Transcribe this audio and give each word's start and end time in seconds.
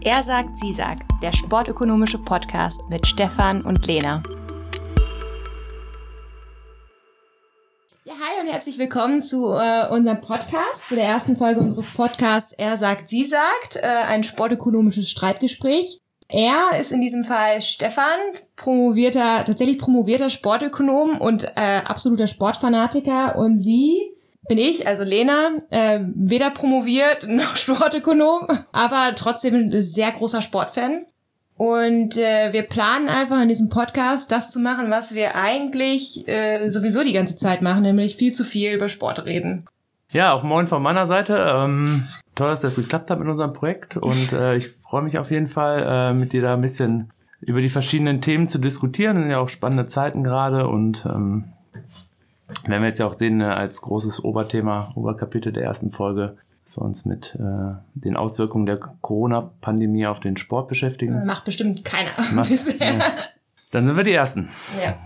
Er 0.00 0.22
sagt, 0.22 0.56
sie 0.56 0.72
sagt, 0.72 1.02
der 1.22 1.32
sportökonomische 1.32 2.18
Podcast 2.18 2.80
mit 2.88 3.04
Stefan 3.04 3.62
und 3.62 3.84
Lena. 3.84 4.22
Ja, 8.04 8.12
hi 8.14 8.40
und 8.40 8.46
herzlich 8.46 8.78
willkommen 8.78 9.22
zu 9.22 9.54
äh, 9.54 9.88
unserem 9.90 10.20
Podcast, 10.20 10.88
zu 10.88 10.94
der 10.94 11.02
ersten 11.02 11.36
Folge 11.36 11.58
unseres 11.58 11.88
Podcasts 11.88 12.52
Er 12.52 12.76
sagt, 12.76 13.08
sie 13.08 13.24
sagt, 13.24 13.74
äh, 13.74 13.86
ein 13.86 14.22
sportökonomisches 14.22 15.10
Streitgespräch. 15.10 16.00
Er 16.28 16.78
ist 16.78 16.92
in 16.92 17.00
diesem 17.00 17.24
Fall 17.24 17.60
Stefan, 17.60 18.20
promovierter, 18.54 19.44
tatsächlich 19.44 19.78
promovierter 19.78 20.30
Sportökonom 20.30 21.20
und 21.20 21.42
äh, 21.42 21.80
absoluter 21.84 22.28
Sportfanatiker 22.28 23.36
und 23.36 23.58
sie 23.58 24.12
bin 24.48 24.58
ich, 24.58 24.86
also 24.86 25.04
Lena, 25.04 25.50
äh, 25.70 26.00
weder 26.14 26.50
promoviert 26.50 27.22
noch 27.28 27.56
Sportökonom, 27.56 28.48
aber 28.72 29.12
trotzdem 29.14 29.54
ein 29.54 29.80
sehr 29.80 30.10
großer 30.10 30.42
Sportfan. 30.42 31.04
Und 31.56 32.16
äh, 32.16 32.52
wir 32.52 32.62
planen 32.62 33.08
einfach 33.08 33.42
in 33.42 33.48
diesem 33.48 33.68
Podcast 33.68 34.30
das 34.30 34.50
zu 34.50 34.60
machen, 34.60 34.90
was 34.90 35.14
wir 35.14 35.34
eigentlich 35.34 36.26
äh, 36.28 36.68
sowieso 36.70 37.02
die 37.02 37.12
ganze 37.12 37.34
Zeit 37.34 37.62
machen, 37.62 37.82
nämlich 37.82 38.14
viel 38.14 38.32
zu 38.32 38.44
viel 38.44 38.72
über 38.72 38.88
Sport 38.88 39.24
reden. 39.24 39.64
Ja, 40.12 40.32
auch 40.32 40.44
moin 40.44 40.68
von 40.68 40.82
meiner 40.82 41.08
Seite. 41.08 41.36
Ähm, 41.52 42.06
toll, 42.36 42.48
dass 42.48 42.60
das 42.60 42.76
geklappt 42.76 43.10
hat 43.10 43.18
mit 43.18 43.28
unserem 43.28 43.52
Projekt 43.52 43.96
und 43.96 44.32
äh, 44.32 44.56
ich 44.56 44.70
freue 44.88 45.02
mich 45.02 45.18
auf 45.18 45.32
jeden 45.32 45.48
Fall, 45.48 45.84
äh, 45.84 46.14
mit 46.14 46.32
dir 46.32 46.42
da 46.42 46.54
ein 46.54 46.60
bisschen 46.60 47.12
über 47.40 47.60
die 47.60 47.68
verschiedenen 47.68 48.20
Themen 48.20 48.46
zu 48.46 48.58
diskutieren. 48.58 49.16
Das 49.16 49.24
sind 49.24 49.32
ja 49.32 49.38
auch 49.38 49.48
spannende 49.48 49.86
Zeiten 49.86 50.22
gerade 50.22 50.68
und 50.68 51.04
ähm, 51.06 51.52
werden 52.66 52.82
wir 52.82 52.88
jetzt 52.88 52.98
ja 52.98 53.06
auch 53.06 53.14
sehen 53.14 53.40
äh, 53.40 53.44
als 53.44 53.80
großes 53.80 54.24
Oberthema, 54.24 54.92
Oberkapitel 54.94 55.52
der 55.52 55.64
ersten 55.64 55.90
Folge, 55.90 56.36
dass 56.64 56.76
wir 56.76 56.82
uns 56.82 57.04
mit 57.04 57.34
äh, 57.36 57.74
den 57.94 58.16
Auswirkungen 58.16 58.66
der 58.66 58.78
Corona-Pandemie 58.78 60.06
auf 60.06 60.20
den 60.20 60.36
Sport 60.36 60.68
beschäftigen. 60.68 61.26
Macht 61.26 61.44
bestimmt 61.44 61.84
keiner 61.84 62.12
Macht, 62.32 62.48
bisher. 62.50 62.76
Ja. 62.80 62.98
Dann 63.70 63.86
sind 63.86 63.96
wir 63.96 64.04
die 64.04 64.12
Ersten. 64.12 64.48
Ja. 64.82 64.96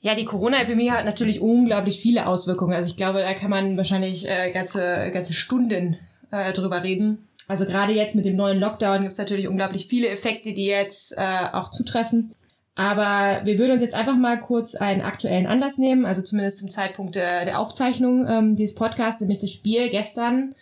Ja, 0.00 0.14
die 0.14 0.26
Corona-Epidemie 0.26 0.90
hat 0.90 1.06
natürlich 1.06 1.40
unglaublich 1.40 1.98
viele 1.98 2.26
Auswirkungen. 2.26 2.74
Also 2.74 2.90
ich 2.90 2.96
glaube, 2.96 3.20
da 3.20 3.32
kann 3.32 3.48
man 3.48 3.78
wahrscheinlich 3.78 4.28
äh, 4.28 4.50
ganze, 4.50 5.10
ganze 5.10 5.32
Stunden 5.32 5.96
äh, 6.30 6.52
drüber 6.52 6.82
reden. 6.82 7.26
Also 7.48 7.64
gerade 7.64 7.94
jetzt 7.94 8.14
mit 8.14 8.26
dem 8.26 8.36
neuen 8.36 8.60
Lockdown 8.60 9.00
gibt 9.00 9.12
es 9.12 9.18
natürlich 9.18 9.48
unglaublich 9.48 9.86
viele 9.86 10.10
Effekte, 10.10 10.52
die 10.52 10.66
jetzt 10.66 11.14
äh, 11.16 11.46
auch 11.52 11.70
zutreffen. 11.70 12.34
Aber 12.76 13.42
wir 13.44 13.58
würden 13.58 13.72
uns 13.72 13.82
jetzt 13.82 13.94
einfach 13.94 14.16
mal 14.16 14.38
kurz 14.40 14.74
einen 14.74 15.00
aktuellen 15.00 15.46
Anlass 15.46 15.78
nehmen, 15.78 16.04
also 16.04 16.22
zumindest 16.22 16.58
zum 16.58 16.70
Zeitpunkt 16.70 17.14
der, 17.14 17.44
der 17.44 17.60
Aufzeichnung 17.60 18.26
ähm, 18.28 18.56
dieses 18.56 18.74
Podcasts, 18.74 19.20
nämlich 19.20 19.38
das 19.38 19.52
Spiel 19.52 19.90
gestern 19.90 20.54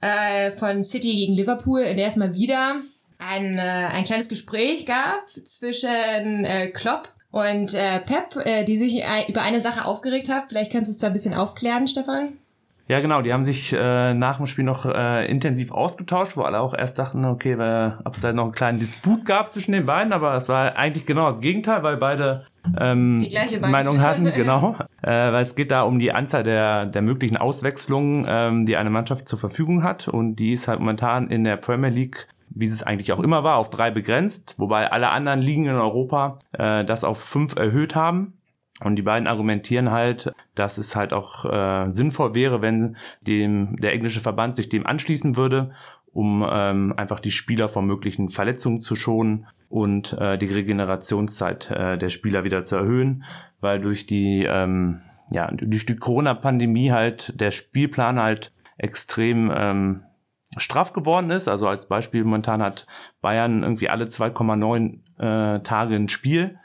äh, 0.00 0.50
von 0.52 0.84
City 0.84 1.14
gegen 1.14 1.34
Liverpool, 1.34 1.80
in 1.80 1.98
der 1.98 2.08
es 2.08 2.16
mal 2.16 2.32
wieder 2.34 2.76
ein, 3.18 3.58
äh, 3.58 3.60
ein 3.60 4.04
kleines 4.04 4.28
Gespräch 4.28 4.86
gab 4.86 5.28
zwischen 5.28 6.44
äh, 6.44 6.68
Klopp 6.68 7.14
und 7.30 7.74
äh, 7.74 8.00
Pep, 8.00 8.36
äh, 8.46 8.64
die 8.64 8.78
sich 8.78 9.02
äh, 9.02 9.28
über 9.28 9.42
eine 9.42 9.60
Sache 9.60 9.84
aufgeregt 9.84 10.30
hat. 10.30 10.44
Vielleicht 10.48 10.72
kannst 10.72 10.88
du 10.88 10.92
es 10.92 10.98
da 10.98 11.08
ein 11.08 11.12
bisschen 11.12 11.34
aufklären, 11.34 11.88
Stefan? 11.88 12.38
Ja, 12.86 13.00
genau. 13.00 13.22
Die 13.22 13.32
haben 13.32 13.44
sich 13.44 13.72
äh, 13.72 14.12
nach 14.12 14.36
dem 14.36 14.46
Spiel 14.46 14.64
noch 14.64 14.84
äh, 14.84 15.26
intensiv 15.26 15.72
ausgetauscht, 15.72 16.36
wo 16.36 16.42
alle 16.42 16.60
auch 16.60 16.74
erst 16.74 16.98
dachten, 16.98 17.24
okay, 17.24 17.54
ob 18.04 18.14
es 18.14 18.20
da 18.20 18.32
noch 18.32 18.44
einen 18.44 18.52
kleinen 18.52 18.78
Disput 18.78 19.24
gab 19.24 19.52
zwischen 19.52 19.72
den 19.72 19.86
beiden, 19.86 20.12
aber 20.12 20.34
es 20.34 20.48
war 20.48 20.76
eigentlich 20.76 21.06
genau 21.06 21.26
das 21.26 21.40
Gegenteil, 21.40 21.82
weil 21.82 21.96
beide 21.96 22.44
ähm, 22.78 23.20
die 23.20 23.28
gleiche 23.28 23.58
Meinung 23.58 24.00
hatten, 24.02 24.30
genau. 24.32 24.76
äh, 25.02 25.10
weil 25.10 25.42
es 25.42 25.54
geht 25.54 25.70
da 25.70 25.82
um 25.82 25.98
die 25.98 26.12
Anzahl 26.12 26.42
der, 26.42 26.84
der 26.86 27.00
möglichen 27.00 27.38
Auswechslungen, 27.38 28.26
ähm, 28.28 28.66
die 28.66 28.76
eine 28.76 28.90
Mannschaft 28.90 29.28
zur 29.28 29.38
Verfügung 29.38 29.82
hat. 29.82 30.08
Und 30.08 30.36
die 30.36 30.52
ist 30.52 30.68
halt 30.68 30.80
momentan 30.80 31.28
in 31.30 31.44
der 31.44 31.56
Premier 31.56 31.90
League 31.90 32.28
wie 32.56 32.66
es 32.66 32.82
eigentlich 32.82 33.12
auch 33.12 33.20
immer 33.20 33.42
war, 33.42 33.56
auf 33.56 33.68
drei 33.68 33.90
begrenzt, 33.90 34.54
wobei 34.58 34.90
alle 34.90 35.10
anderen 35.10 35.40
Ligen 35.40 35.64
in 35.64 35.74
Europa 35.74 36.38
äh, 36.52 36.84
das 36.84 37.02
auf 37.02 37.20
fünf 37.20 37.56
erhöht 37.56 37.96
haben. 37.96 38.33
Und 38.80 38.96
die 38.96 39.02
beiden 39.02 39.28
argumentieren 39.28 39.90
halt, 39.92 40.32
dass 40.54 40.78
es 40.78 40.96
halt 40.96 41.12
auch 41.12 41.44
äh, 41.44 41.92
sinnvoll 41.92 42.34
wäre, 42.34 42.60
wenn 42.60 42.96
dem 43.20 43.76
der 43.76 43.92
englische 43.92 44.20
Verband 44.20 44.56
sich 44.56 44.68
dem 44.68 44.86
anschließen 44.86 45.36
würde, 45.36 45.72
um 46.12 46.44
ähm, 46.48 46.92
einfach 46.96 47.20
die 47.20 47.30
Spieler 47.30 47.68
vor 47.68 47.82
möglichen 47.82 48.30
Verletzungen 48.30 48.80
zu 48.80 48.96
schonen 48.96 49.46
und 49.68 50.12
äh, 50.14 50.38
die 50.38 50.46
Regenerationszeit 50.46 51.70
äh, 51.70 51.98
der 51.98 52.08
Spieler 52.08 52.44
wieder 52.44 52.64
zu 52.64 52.76
erhöhen, 52.76 53.24
weil 53.60 53.80
durch 53.80 54.06
die 54.06 54.44
ähm, 54.48 55.00
ja 55.30 55.48
durch 55.52 55.86
die 55.86 55.96
Corona-Pandemie 55.96 56.90
halt 56.90 57.32
der 57.40 57.52
Spielplan 57.52 58.18
halt 58.18 58.52
extrem 58.76 59.52
ähm, 59.54 60.02
straff 60.56 60.92
geworden 60.92 61.30
ist. 61.30 61.48
Also 61.48 61.68
als 61.68 61.86
Beispiel 61.86 62.24
momentan 62.24 62.62
hat 62.62 62.86
Bayern 63.20 63.62
irgendwie 63.62 63.88
alle 63.88 64.06
2,9 64.06 64.98
äh, 65.18 65.60
Tage 65.62 65.94
ein 65.94 66.08
Spiel 66.08 66.58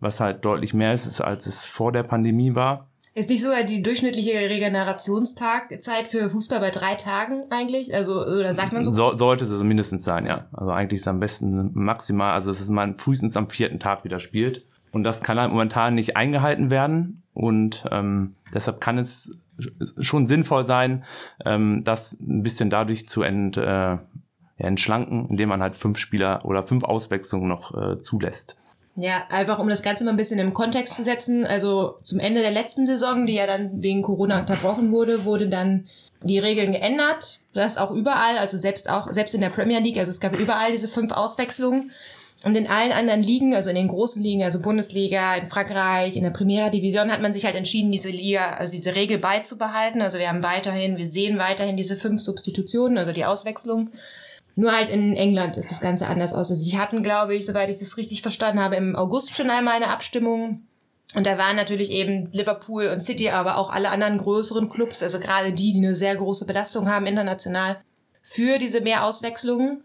was 0.00 0.20
halt 0.20 0.44
deutlich 0.44 0.74
mehr 0.74 0.92
ist, 0.92 1.20
als 1.20 1.46
es 1.46 1.64
vor 1.64 1.92
der 1.92 2.02
Pandemie 2.02 2.54
war. 2.54 2.88
Ist 3.12 3.28
nicht 3.28 3.42
sogar 3.42 3.64
die 3.64 3.82
durchschnittliche 3.82 4.34
Regenerationstagzeit 4.34 6.06
für 6.06 6.30
Fußball 6.30 6.60
bei 6.60 6.70
drei 6.70 6.94
Tagen 6.94 7.42
eigentlich? 7.50 7.92
Also, 7.92 8.24
oder 8.24 8.52
sagt 8.52 8.72
man 8.72 8.84
so? 8.84 8.92
so 8.92 9.16
sollte 9.16 9.44
es 9.44 9.50
also 9.50 9.64
mindestens 9.64 10.04
sein, 10.04 10.26
ja. 10.26 10.46
Also 10.52 10.70
eigentlich 10.70 10.98
ist 10.98 11.02
es 11.02 11.08
am 11.08 11.18
besten 11.18 11.72
maximal, 11.74 12.32
also 12.32 12.50
es 12.50 12.60
ist 12.60 12.70
man 12.70 12.98
frühestens 12.98 13.36
am 13.36 13.48
vierten 13.48 13.80
Tag 13.80 14.04
wieder 14.04 14.20
spielt. 14.20 14.64
Und 14.92 15.04
das 15.04 15.22
kann 15.22 15.38
halt 15.38 15.50
momentan 15.50 15.94
nicht 15.94 16.16
eingehalten 16.16 16.70
werden. 16.70 17.22
Und 17.34 17.84
ähm, 17.90 18.36
deshalb 18.54 18.80
kann 18.80 18.98
es 18.98 19.36
schon 20.00 20.26
sinnvoll 20.26 20.64
sein, 20.64 21.04
ähm, 21.44 21.82
das 21.84 22.12
ein 22.20 22.42
bisschen 22.42 22.70
dadurch 22.70 23.08
zu 23.08 23.22
ent, 23.22 23.56
äh, 23.56 23.98
entschlanken, 24.56 25.28
indem 25.30 25.48
man 25.48 25.62
halt 25.62 25.74
fünf 25.74 25.98
Spieler 25.98 26.44
oder 26.44 26.62
fünf 26.62 26.84
Auswechslungen 26.84 27.48
noch 27.48 27.74
äh, 27.74 28.00
zulässt. 28.00 28.59
Ja, 28.96 29.24
einfach 29.30 29.58
um 29.58 29.68
das 29.68 29.82
Ganze 29.82 30.04
mal 30.04 30.10
ein 30.10 30.16
bisschen 30.16 30.38
im 30.38 30.52
Kontext 30.52 30.96
zu 30.96 31.02
setzen. 31.02 31.46
Also 31.46 31.96
zum 32.02 32.18
Ende 32.18 32.42
der 32.42 32.50
letzten 32.50 32.86
Saison, 32.86 33.26
die 33.26 33.34
ja 33.34 33.46
dann 33.46 33.82
wegen 33.82 34.02
Corona 34.02 34.40
unterbrochen 34.40 34.92
wurde, 34.92 35.24
wurde 35.24 35.48
dann 35.48 35.86
die 36.22 36.38
Regeln 36.38 36.72
geändert. 36.72 37.38
Das 37.54 37.76
auch 37.76 37.90
überall, 37.90 38.38
also 38.38 38.56
selbst 38.56 38.90
auch, 38.90 39.10
selbst 39.12 39.34
in 39.34 39.40
der 39.40 39.50
Premier 39.50 39.80
League, 39.80 39.98
also 39.98 40.10
es 40.10 40.20
gab 40.20 40.38
überall 40.38 40.72
diese 40.72 40.88
fünf 40.88 41.12
Auswechslungen. 41.12 41.92
Und 42.42 42.56
in 42.56 42.68
allen 42.68 42.92
anderen 42.92 43.22
Ligen, 43.22 43.54
also 43.54 43.68
in 43.68 43.76
den 43.76 43.88
großen 43.88 44.22
Ligen, 44.22 44.42
also 44.42 44.60
Bundesliga, 44.60 45.34
in 45.34 45.44
Frankreich, 45.44 46.16
in 46.16 46.22
der 46.22 46.30
Primera 46.30 46.70
Division, 46.70 47.12
hat 47.12 47.20
man 47.20 47.34
sich 47.34 47.44
halt 47.44 47.54
entschieden, 47.54 47.92
diese 47.92 48.08
Liga, 48.08 48.54
also 48.54 48.74
diese 48.74 48.94
Regel 48.94 49.18
beizubehalten. 49.18 50.00
Also 50.00 50.18
wir 50.18 50.28
haben 50.28 50.42
weiterhin, 50.42 50.96
wir 50.96 51.06
sehen 51.06 51.38
weiterhin 51.38 51.76
diese 51.76 51.96
fünf 51.96 52.22
Substitutionen, 52.22 52.96
also 52.96 53.12
die 53.12 53.26
Auswechslung. 53.26 53.90
Nur 54.56 54.72
halt 54.72 54.88
in 54.88 55.16
England 55.16 55.56
ist 55.56 55.70
das 55.70 55.80
Ganze 55.80 56.06
anders 56.06 56.32
aus. 56.32 56.50
Also 56.50 56.54
sie 56.54 56.78
hatten, 56.78 57.02
glaube 57.02 57.34
ich, 57.34 57.46
soweit 57.46 57.70
ich 57.70 57.78
das 57.78 57.96
richtig 57.96 58.22
verstanden 58.22 58.60
habe, 58.60 58.76
im 58.76 58.96
August 58.96 59.34
schon 59.34 59.50
einmal 59.50 59.76
eine 59.76 59.88
Abstimmung. 59.88 60.62
Und 61.14 61.26
da 61.26 61.38
waren 61.38 61.56
natürlich 61.56 61.90
eben 61.90 62.30
Liverpool 62.32 62.86
und 62.88 63.00
City, 63.00 63.30
aber 63.30 63.56
auch 63.56 63.70
alle 63.70 63.90
anderen 63.90 64.18
größeren 64.18 64.68
Clubs, 64.68 65.02
also 65.02 65.18
gerade 65.18 65.52
die, 65.52 65.72
die 65.72 65.78
eine 65.78 65.96
sehr 65.96 66.14
große 66.14 66.44
Belastung 66.46 66.88
haben 66.88 67.06
international, 67.06 67.80
für 68.22 68.58
diese 68.58 68.80
Mehrauswechslungen. 68.80 69.82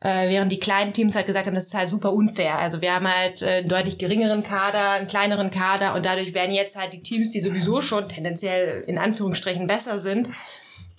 Äh, 0.00 0.28
während 0.28 0.52
die 0.52 0.60
kleinen 0.60 0.92
Teams 0.92 1.14
halt 1.14 1.26
gesagt 1.26 1.46
haben, 1.46 1.54
das 1.54 1.68
ist 1.68 1.74
halt 1.74 1.88
super 1.88 2.12
unfair. 2.12 2.58
Also 2.58 2.82
wir 2.82 2.94
haben 2.94 3.08
halt 3.08 3.40
äh, 3.40 3.58
einen 3.58 3.68
deutlich 3.68 3.96
geringeren 3.96 4.42
Kader, 4.42 4.90
einen 4.90 5.06
kleineren 5.06 5.50
Kader 5.50 5.94
und 5.94 6.04
dadurch 6.04 6.34
werden 6.34 6.54
jetzt 6.54 6.76
halt 6.76 6.92
die 6.92 7.02
Teams, 7.02 7.30
die 7.30 7.40
sowieso 7.40 7.80
schon 7.80 8.08
tendenziell 8.08 8.84
in 8.86 8.98
Anführungsstrichen 8.98 9.66
besser 9.66 9.98
sind, 9.98 10.28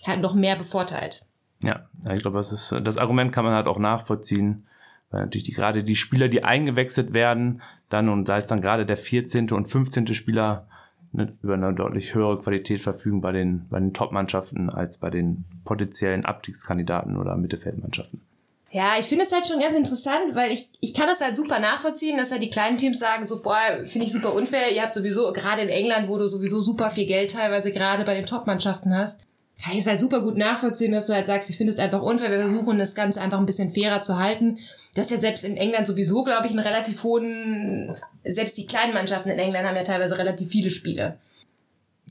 halt 0.05 0.21
noch 0.21 0.33
mehr 0.33 0.55
bevorteilt. 0.55 1.26
Ja, 1.63 1.87
ich 2.13 2.21
glaube, 2.21 2.37
das 2.37 2.51
ist 2.51 2.75
das 2.83 2.97
Argument 2.97 3.31
kann 3.31 3.45
man 3.45 3.53
halt 3.53 3.67
auch 3.67 3.79
nachvollziehen, 3.79 4.67
weil 5.09 5.21
natürlich 5.21 5.45
die, 5.45 5.53
gerade 5.53 5.83
die 5.83 5.95
Spieler, 5.95 6.27
die 6.27 6.43
eingewechselt 6.43 7.13
werden, 7.13 7.61
dann 7.89 8.09
und 8.09 8.25
da 8.25 8.37
ist 8.37 8.47
dann 8.47 8.61
gerade 8.61 8.85
der 8.85 8.97
14. 8.97 9.51
und 9.51 9.67
15. 9.67 10.13
Spieler 10.13 10.67
ne, 11.13 11.33
über 11.41 11.55
eine 11.55 11.73
deutlich 11.73 12.13
höhere 12.13 12.37
Qualität 12.37 12.81
verfügen 12.81 13.21
bei 13.21 13.31
den 13.31 13.67
bei 13.69 13.79
den 13.79 13.93
Top-Mannschaften 13.93 14.69
als 14.69 14.97
bei 14.99 15.09
den 15.09 15.45
potenziellen 15.65 16.25
Abstiegskandidaten 16.25 17.17
oder 17.17 17.37
Mittelfeldmannschaften. 17.37 18.21
Ja, 18.69 18.95
ich 18.99 19.05
finde 19.05 19.23
es 19.23 19.31
halt 19.31 19.47
schon 19.47 19.59
ganz 19.59 19.77
interessant, 19.77 20.35
weil 20.35 20.51
ich, 20.51 20.69
ich 20.81 20.93
kann 20.93 21.07
das 21.07 21.21
halt 21.21 21.37
super 21.37 21.59
nachvollziehen, 21.59 22.17
dass 22.17 22.29
da 22.29 22.37
die 22.37 22.49
kleinen 22.49 22.77
Teams 22.77 22.99
sagen, 22.99 23.25
so, 23.27 23.41
boah, 23.41 23.57
finde 23.85 24.05
ich 24.05 24.11
super 24.11 24.33
unfair. 24.33 24.73
Ihr 24.73 24.81
habt 24.81 24.93
sowieso, 24.93 25.31
gerade 25.31 25.61
in 25.61 25.69
England, 25.69 26.09
wo 26.09 26.17
du 26.17 26.27
sowieso 26.27 26.59
super 26.59 26.91
viel 26.91 27.05
Geld 27.05 27.31
teilweise 27.31 27.71
gerade 27.71 28.03
bei 28.03 28.13
den 28.13 28.25
Top-Mannschaften 28.25 28.93
hast, 28.93 29.26
kann 29.61 29.73
ich 29.73 29.79
es 29.79 29.87
halt 29.87 29.99
super 29.99 30.21
gut 30.21 30.37
nachvollziehen, 30.37 30.91
dass 30.91 31.07
du 31.07 31.13
halt 31.13 31.27
sagst, 31.27 31.49
ich 31.49 31.57
finde 31.57 31.73
es 31.73 31.79
einfach 31.79 32.01
unfair, 32.01 32.29
wir 32.29 32.39
versuchen 32.39 32.77
das 32.77 32.93
Ganze 32.93 33.19
einfach 33.19 33.39
ein 33.39 33.45
bisschen 33.45 33.73
fairer 33.73 34.03
zu 34.03 34.19
halten. 34.19 34.59
Du 34.93 35.01
hast 35.01 35.09
ja 35.09 35.17
selbst 35.17 35.43
in 35.43 35.57
England 35.57 35.87
sowieso, 35.87 36.23
glaube 36.23 36.45
ich, 36.45 36.51
einen 36.51 36.59
relativ 36.59 37.03
hohen, 37.03 37.97
selbst 38.23 38.57
die 38.57 38.67
kleinen 38.67 38.93
Mannschaften 38.93 39.29
in 39.29 39.39
England 39.39 39.67
haben 39.67 39.75
ja 39.75 39.83
teilweise 39.83 40.17
relativ 40.17 40.49
viele 40.49 40.69
Spiele. 40.69 41.17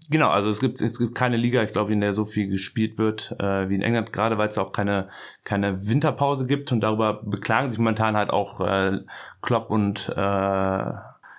Genau, 0.09 0.29
also 0.29 0.51
es 0.51 0.61
gibt 0.61 0.81
es 0.81 0.99
gibt 0.99 1.17
keine 1.17 1.37
Liga, 1.37 1.63
ich 1.65 1.73
glaube, 1.73 1.93
in 1.93 2.01
der 2.01 2.13
so 2.13 2.25
viel 2.25 2.49
gespielt 2.49 2.97
wird 2.97 3.35
äh, 3.41 3.69
wie 3.69 3.75
in 3.75 3.83
England, 3.83 4.13
gerade 4.13 4.39
weil 4.39 4.49
es 4.49 4.59
auch 4.59 4.71
keine 4.71 5.09
keine 5.43 5.85
Winterpause 5.89 6.47
gibt 6.47 6.71
und 6.71 6.81
darüber 6.81 7.23
beklagen 7.25 7.71
sich 7.71 7.79
momentan 7.79 8.17
halt 8.17 8.31
auch 8.31 8.61
äh, 8.61 9.01
Klopp 9.43 9.69
und 9.71 10.09
äh, 10.11 10.93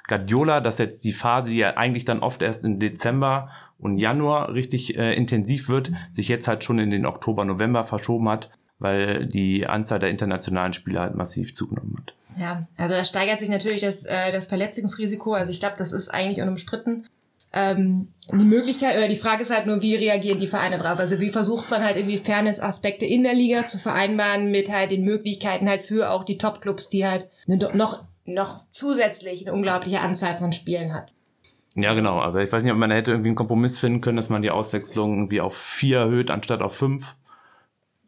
Guardiola, 0.07 0.59
dass 0.59 0.79
jetzt 0.79 1.05
die 1.05 1.13
Phase, 1.13 1.49
die 1.49 1.57
ja 1.57 1.77
eigentlich 1.77 2.03
dann 2.03 2.19
oft 2.19 2.41
erst 2.41 2.65
im 2.65 2.79
Dezember 2.79 3.49
und 3.79 3.97
Januar 3.97 4.53
richtig 4.53 4.97
äh, 4.97 5.13
intensiv 5.13 5.69
wird, 5.69 5.91
sich 6.15 6.27
jetzt 6.27 6.47
halt 6.47 6.63
schon 6.63 6.79
in 6.79 6.89
den 6.89 7.05
Oktober, 7.05 7.45
November 7.45 7.83
verschoben 7.83 8.29
hat, 8.29 8.49
weil 8.79 9.25
die 9.25 9.67
Anzahl 9.67 9.99
der 9.99 10.09
internationalen 10.09 10.73
Spieler 10.73 11.01
halt 11.01 11.15
massiv 11.15 11.53
zugenommen 11.53 11.97
hat. 11.97 12.13
Ja, 12.39 12.67
also 12.77 12.93
da 12.93 13.03
steigert 13.03 13.39
sich 13.39 13.49
natürlich 13.49 13.81
das, 13.81 14.05
äh, 14.05 14.31
das 14.31 14.47
Verletzungsrisiko. 14.47 15.33
Also 15.33 15.51
ich 15.51 15.59
glaube, 15.59 15.75
das 15.77 15.91
ist 15.91 16.09
eigentlich 16.09 16.41
unumstritten. 16.41 17.07
Ähm, 17.53 18.09
die 18.31 18.45
Möglichkeit 18.45 18.97
oder 18.97 19.07
die 19.07 19.15
Frage 19.15 19.41
ist 19.41 19.55
halt 19.55 19.67
nur, 19.67 19.81
wie 19.81 19.95
reagieren 19.95 20.39
die 20.39 20.47
Vereine 20.47 20.77
drauf? 20.77 20.99
Also 20.99 21.19
wie 21.19 21.29
versucht 21.29 21.71
man 21.71 21.83
halt 21.83 21.95
irgendwie 21.95 22.17
Fairness-Aspekte 22.17 23.05
in 23.05 23.23
der 23.23 23.33
Liga 23.33 23.67
zu 23.67 23.79
vereinbaren 23.79 24.51
mit 24.51 24.69
halt 24.71 24.91
den 24.91 25.03
Möglichkeiten 25.03 25.69
halt 25.69 25.83
für 25.83 26.11
auch 26.11 26.23
die 26.23 26.37
Top-Clubs, 26.37 26.89
die 26.89 27.05
halt 27.05 27.29
noch, 27.47 28.03
noch 28.25 28.65
zusätzlich 28.71 29.47
eine 29.47 29.55
unglaubliche 29.55 30.01
Anzahl 30.01 30.37
von 30.37 30.51
Spielen 30.51 30.93
hat. 30.93 31.13
Ja, 31.79 31.93
genau. 31.93 32.19
Also 32.19 32.39
ich 32.39 32.51
weiß 32.51 32.63
nicht, 32.63 32.73
ob 32.73 32.79
man 32.79 32.89
hätte 32.89 33.11
irgendwie 33.11 33.29
einen 33.29 33.35
Kompromiss 33.35 33.77
finden 33.77 34.01
können, 34.01 34.17
dass 34.17 34.29
man 34.29 34.41
die 34.41 34.49
Auswechslung 34.49 35.15
irgendwie 35.15 35.41
auf 35.41 35.55
vier 35.55 35.99
erhöht, 35.99 36.31
anstatt 36.31 36.63
auf 36.63 36.75
fünf. 36.75 37.15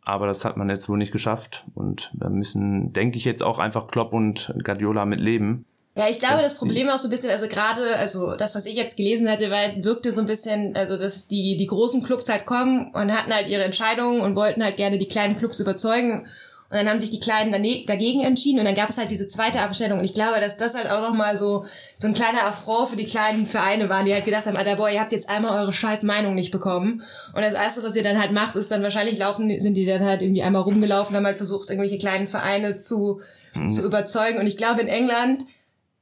Aber 0.02 0.26
das 0.26 0.44
hat 0.44 0.58
man 0.58 0.70
jetzt 0.70 0.90
wohl 0.90 0.98
nicht 0.98 1.12
geschafft. 1.12 1.66
Und 1.76 2.10
da 2.14 2.30
müssen, 2.30 2.94
denke 2.94 3.18
ich, 3.18 3.26
jetzt 3.26 3.44
auch 3.44 3.60
einfach 3.60 3.86
Klopp 3.86 4.12
und 4.12 4.52
Guardiola 4.64 5.06
mit 5.06 5.20
leben. 5.20 5.66
Ja, 5.96 6.08
ich 6.10 6.18
glaube, 6.18 6.42
das 6.42 6.58
Problem 6.58 6.90
auch 6.90 6.98
so 6.98 7.10
ein 7.10 7.12
bisschen, 7.12 7.30
also 7.30 7.48
gerade, 7.48 7.96
also 7.98 8.36
das, 8.36 8.56
was 8.56 8.66
ich 8.66 8.76
jetzt 8.76 8.98
gelesen 8.98 9.30
hatte, 9.30 9.52
weil 9.52 9.84
wirkte 9.84 10.12
so 10.12 10.22
ein 10.22 10.28
bisschen, 10.28 10.76
also 10.76 10.98
dass 10.98 11.28
die, 11.28 11.56
die 11.56 11.68
großen 11.68 12.02
Clubs 12.02 12.28
halt 12.28 12.48
kommen 12.48 12.92
und 12.94 13.12
hatten 13.12 13.34
halt 13.34 13.50
ihre 13.50 13.66
Entscheidungen 13.66 14.22
und 14.22 14.36
wollten 14.36 14.64
halt 14.64 14.78
gerne 14.78 14.98
die 14.98 15.08
kleinen 15.08 15.38
Clubs 15.38 15.60
überzeugen. 15.60 16.26
Und 16.72 16.78
dann 16.78 16.88
haben 16.88 17.00
sich 17.00 17.10
die 17.10 17.20
Kleinen 17.20 17.52
dagegen 17.52 18.22
entschieden 18.22 18.60
und 18.60 18.66
dann 18.66 18.76
gab 18.76 18.90
es 18.90 19.00
halt 19.00 19.10
diese 19.10 19.26
zweite 19.26 19.62
Abstellung. 19.62 19.98
Und 20.00 20.06
ich 20.06 20.14
glaube, 20.14 20.40
dass 20.40 20.56
das 20.56 20.76
halt 20.76 20.88
auch 20.88 21.02
nochmal 21.02 21.36
so, 21.36 21.66
so 21.98 22.08
ein 22.08 22.14
kleiner 22.14 22.46
Affront 22.46 22.90
für 22.90 22.96
die 22.96 23.06
kleinen 23.06 23.48
Vereine 23.48 23.90
waren, 23.90 24.06
die 24.06 24.14
halt 24.14 24.26
gedacht 24.26 24.46
haben, 24.46 24.56
Alter, 24.56 24.76
boah, 24.76 24.88
ihr 24.88 25.00
habt 25.00 25.12
jetzt 25.12 25.30
einmal 25.30 25.60
eure 25.60 25.74
scheiß 25.74 26.04
Meinung 26.04 26.36
nicht 26.36 26.52
bekommen. 26.52 27.02
Und 27.34 27.42
das 27.42 27.56
Erste, 27.56 27.82
was 27.82 27.96
ihr 27.96 28.04
dann 28.04 28.20
halt 28.20 28.34
macht, 28.34 28.56
ist 28.56 28.70
dann 28.70 28.84
wahrscheinlich 28.84 29.18
laufen, 29.18 29.60
sind 29.60 29.74
die 29.74 29.88
dann 29.88 30.06
halt 30.06 30.22
irgendwie 30.22 30.44
einmal 30.44 30.62
rumgelaufen, 30.62 31.16
haben 31.16 31.26
halt 31.26 31.38
versucht, 31.38 31.72
irgendwelche 31.72 31.98
kleinen 31.98 32.28
Vereine 32.28 32.78
zu, 32.78 33.20
mhm. 33.56 33.72
zu 33.72 33.84
überzeugen. 33.84 34.38
Und 34.38 34.46
ich 34.46 34.56
glaube, 34.56 34.82
in 34.82 34.88
England 34.88 35.46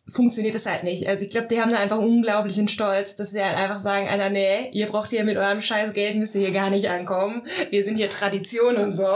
funktioniert 0.09 0.55
das 0.55 0.65
halt 0.65 0.83
nicht. 0.83 1.07
Also 1.07 1.23
ich 1.23 1.29
glaube, 1.29 1.47
die 1.47 1.61
haben 1.61 1.71
da 1.71 1.77
einfach 1.77 1.97
unglaublichen 1.97 2.67
Stolz, 2.67 3.15
dass 3.15 3.29
sie 3.29 3.41
halt 3.41 3.57
einfach 3.57 3.79
sagen, 3.79 4.09
Alter, 4.09 4.29
nee, 4.29 4.69
ihr 4.73 4.87
braucht 4.87 5.11
hier 5.11 5.23
mit 5.23 5.37
eurem 5.37 5.61
scheiß 5.61 5.93
Geld, 5.93 6.17
müsst 6.17 6.35
ihr 6.35 6.41
hier 6.41 6.51
gar 6.51 6.69
nicht 6.69 6.89
ankommen. 6.89 7.43
Wir 7.69 7.85
sind 7.85 7.95
hier 7.95 8.09
Tradition 8.09 8.75
und 8.75 8.91
so 8.91 9.07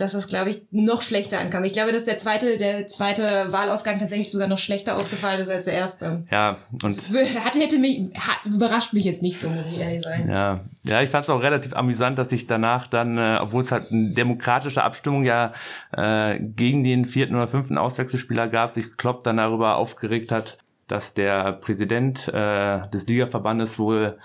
dass 0.00 0.12
das, 0.12 0.28
glaube 0.28 0.50
ich, 0.50 0.62
noch 0.70 1.02
schlechter 1.02 1.38
ankam. 1.38 1.64
Ich 1.64 1.72
glaube, 1.72 1.92
dass 1.92 2.04
der 2.04 2.18
zweite, 2.18 2.56
der 2.56 2.86
zweite 2.86 3.52
Wahlausgang 3.52 3.98
tatsächlich 3.98 4.30
sogar 4.30 4.48
noch 4.48 4.58
schlechter 4.58 4.96
ausgefallen 4.96 5.40
ist 5.40 5.48
als 5.48 5.66
der 5.66 5.74
erste. 5.74 6.24
Ja, 6.30 6.58
und. 6.72 6.84
Das 6.84 7.10
hat, 7.10 7.54
hätte 7.54 7.78
mich, 7.78 8.10
hat, 8.14 8.44
überrascht 8.46 8.92
mich 8.92 9.04
jetzt 9.04 9.22
nicht 9.22 9.38
so, 9.38 9.48
muss 9.50 9.66
ich 9.66 9.78
ehrlich 9.78 10.02
sagen. 10.02 10.28
Ja, 10.28 10.60
ja 10.84 11.02
ich 11.02 11.10
fand 11.10 11.24
es 11.24 11.30
auch 11.30 11.42
relativ 11.42 11.74
amüsant, 11.74 12.18
dass 12.18 12.30
sich 12.30 12.46
danach 12.46 12.86
dann, 12.86 13.18
äh, 13.18 13.38
obwohl 13.40 13.62
es 13.62 13.72
halt 13.72 13.90
eine 13.90 14.14
demokratische 14.14 14.82
Abstimmung 14.82 15.24
ja 15.24 15.52
äh, 15.92 16.38
gegen 16.40 16.84
den 16.84 17.04
vierten 17.04 17.34
oder 17.34 17.48
fünften 17.48 17.78
Auswechselspieler 17.78 18.48
gab, 18.48 18.70
sich 18.70 18.96
Klopp 18.96 19.24
dann 19.24 19.36
darüber 19.36 19.76
aufgeregt 19.76 20.32
hat, 20.32 20.58
dass 20.88 21.14
der 21.14 21.52
Präsident 21.52 22.28
äh, 22.28 22.88
des 22.88 23.06
Ligaverbandes 23.06 23.78
wohl 23.78 24.18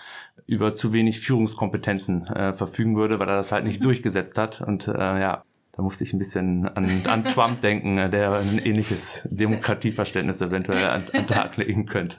über 0.47 0.73
zu 0.73 0.93
wenig 0.93 1.19
Führungskompetenzen 1.19 2.27
äh, 2.27 2.53
verfügen 2.53 2.95
würde, 2.95 3.19
weil 3.19 3.29
er 3.29 3.37
das 3.37 3.51
halt 3.51 3.65
nicht 3.65 3.83
durchgesetzt 3.83 4.37
hat. 4.37 4.61
Und 4.61 4.87
äh, 4.87 4.93
ja, 4.93 5.43
da 5.75 5.83
musste 5.83 6.03
ich 6.03 6.13
ein 6.13 6.19
bisschen 6.19 6.67
an, 6.69 7.01
an 7.05 7.23
Trump 7.25 7.61
denken, 7.61 7.97
äh, 7.97 8.09
der 8.09 8.31
ein 8.33 8.59
ähnliches 8.59 9.27
Demokratieverständnis 9.29 10.41
eventuell 10.41 10.85
an, 10.85 11.03
an 11.11 11.27
Tag 11.27 11.57
legen 11.57 11.85
könnte. 11.85 12.17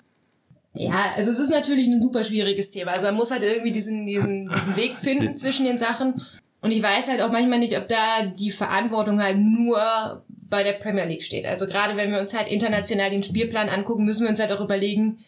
Ja, 0.75 1.13
also 1.17 1.31
es 1.31 1.39
ist 1.39 1.51
natürlich 1.51 1.87
ein 1.87 2.03
super 2.03 2.23
schwieriges 2.23 2.71
Thema. 2.71 2.93
Also 2.93 3.07
man 3.07 3.15
muss 3.15 3.31
halt 3.31 3.43
irgendwie 3.43 3.73
diesen, 3.73 4.07
diesen, 4.07 4.51
diesen 4.51 4.77
Weg 4.77 4.99
finden 4.99 5.37
zwischen 5.37 5.65
den 5.65 5.79
Sachen. 5.79 6.21
Und 6.61 6.71
ich 6.71 6.83
weiß 6.83 7.09
halt 7.09 7.23
auch 7.23 7.33
manchmal 7.33 7.59
nicht, 7.59 7.77
ob 7.79 7.89
da 7.89 8.27
die 8.27 8.51
Verantwortung 8.51 9.23
halt 9.23 9.39
nur 9.39 10.23
bei 10.29 10.63
der 10.63 10.73
Premier 10.73 11.07
League 11.07 11.23
steht. 11.23 11.47
Also 11.47 11.67
gerade 11.67 11.97
wenn 11.97 12.13
wir 12.13 12.21
uns 12.21 12.35
halt 12.35 12.49
international 12.49 13.09
den 13.09 13.23
Spielplan 13.23 13.71
angucken, 13.71 14.05
müssen 14.05 14.25
wir 14.25 14.31
uns 14.31 14.41
halt 14.41 14.53
auch 14.53 14.61
überlegen, 14.61 15.25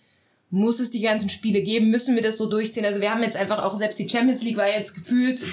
muss 0.50 0.80
es 0.80 0.90
die 0.90 1.00
ganzen 1.00 1.30
Spiele 1.30 1.62
geben? 1.62 1.90
Müssen 1.90 2.14
wir 2.14 2.22
das 2.22 2.36
so 2.36 2.48
durchziehen? 2.48 2.84
Also 2.84 3.00
wir 3.00 3.10
haben 3.10 3.22
jetzt 3.22 3.36
einfach 3.36 3.62
auch, 3.62 3.74
selbst 3.74 3.98
die 3.98 4.08
Champions 4.08 4.42
League 4.42 4.56
war 4.56 4.68
jetzt 4.68 4.94
gefühlt 4.94 5.44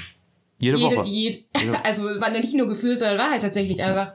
jede, 0.58 0.78
jede 0.78 0.96
Woche. 0.96 1.08
Jede, 1.10 1.46
also 1.84 2.04
war 2.04 2.30
nicht 2.30 2.54
nur 2.54 2.68
gefühlt, 2.68 3.00
sondern 3.00 3.18
war 3.18 3.32
halt 3.32 3.42
tatsächlich 3.42 3.82
einfach. 3.84 4.14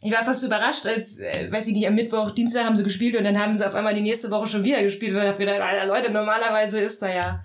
Ich 0.00 0.12
war 0.12 0.24
fast 0.24 0.44
überrascht, 0.44 0.86
als, 0.86 1.18
äh, 1.18 1.50
weiß 1.50 1.66
ich 1.66 1.72
nicht, 1.72 1.88
am 1.88 1.96
Mittwoch, 1.96 2.30
Dienstag 2.30 2.64
haben 2.64 2.76
sie 2.76 2.84
gespielt 2.84 3.16
und 3.16 3.24
dann 3.24 3.36
haben 3.36 3.58
sie 3.58 3.66
auf 3.66 3.74
einmal 3.74 3.94
die 3.94 4.00
nächste 4.00 4.30
Woche 4.30 4.46
schon 4.46 4.62
wieder 4.62 4.80
gespielt 4.82 5.12
und 5.12 5.22
ich 5.22 5.28
habe 5.28 5.38
gedacht, 5.38 5.60
Alter 5.60 5.86
Leute, 5.86 6.12
normalerweise 6.12 6.78
ist 6.78 7.02
da 7.02 7.08
ja 7.08 7.40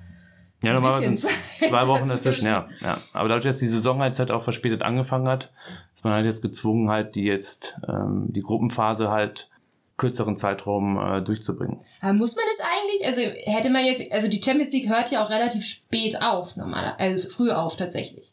ja, 0.64 0.74
normalerweise 0.74 1.18
sind 1.18 1.70
zwei 1.70 1.88
Wochen 1.88 2.08
dazwischen, 2.08 2.46
ja, 2.46 2.70
ja. 2.80 2.98
Aber 3.12 3.28
dadurch, 3.28 3.44
dass 3.44 3.60
die 3.60 3.68
Saison 3.68 4.02
halt, 4.02 4.18
halt 4.18 4.32
auch 4.32 4.44
verspätet 4.44 4.82
angefangen 4.82 5.28
hat, 5.28 5.52
ist 5.94 6.06
man 6.06 6.14
halt 6.14 6.26
jetzt 6.26 6.42
gezwungen, 6.42 6.90
halt 6.90 7.16
die 7.16 7.24
jetzt 7.24 7.76
ähm, 7.88 8.28
die 8.30 8.42
Gruppenphase 8.42 9.10
halt 9.10 9.50
kürzeren 9.98 10.38
Zeitraum 10.38 10.98
äh, 10.98 11.22
durchzubringen. 11.22 11.80
Aber 12.02 12.14
muss 12.14 12.36
man 12.36 12.46
das 12.50 12.66
eigentlich? 12.66 13.06
Also 13.06 13.22
hätte 13.52 13.70
man 13.70 13.86
jetzt, 13.86 14.10
also 14.12 14.30
die 14.30 14.42
Champions 14.42 14.72
League 14.72 14.90
hört 14.90 15.12
ja 15.12 15.24
auch 15.24 15.30
relativ 15.30 15.66
spät 15.66 16.22
auf, 16.22 16.56
normaler, 16.56 16.98
also 16.98 17.28
früh 17.28 17.52
auf 17.52 17.76
tatsächlich. 17.76 18.33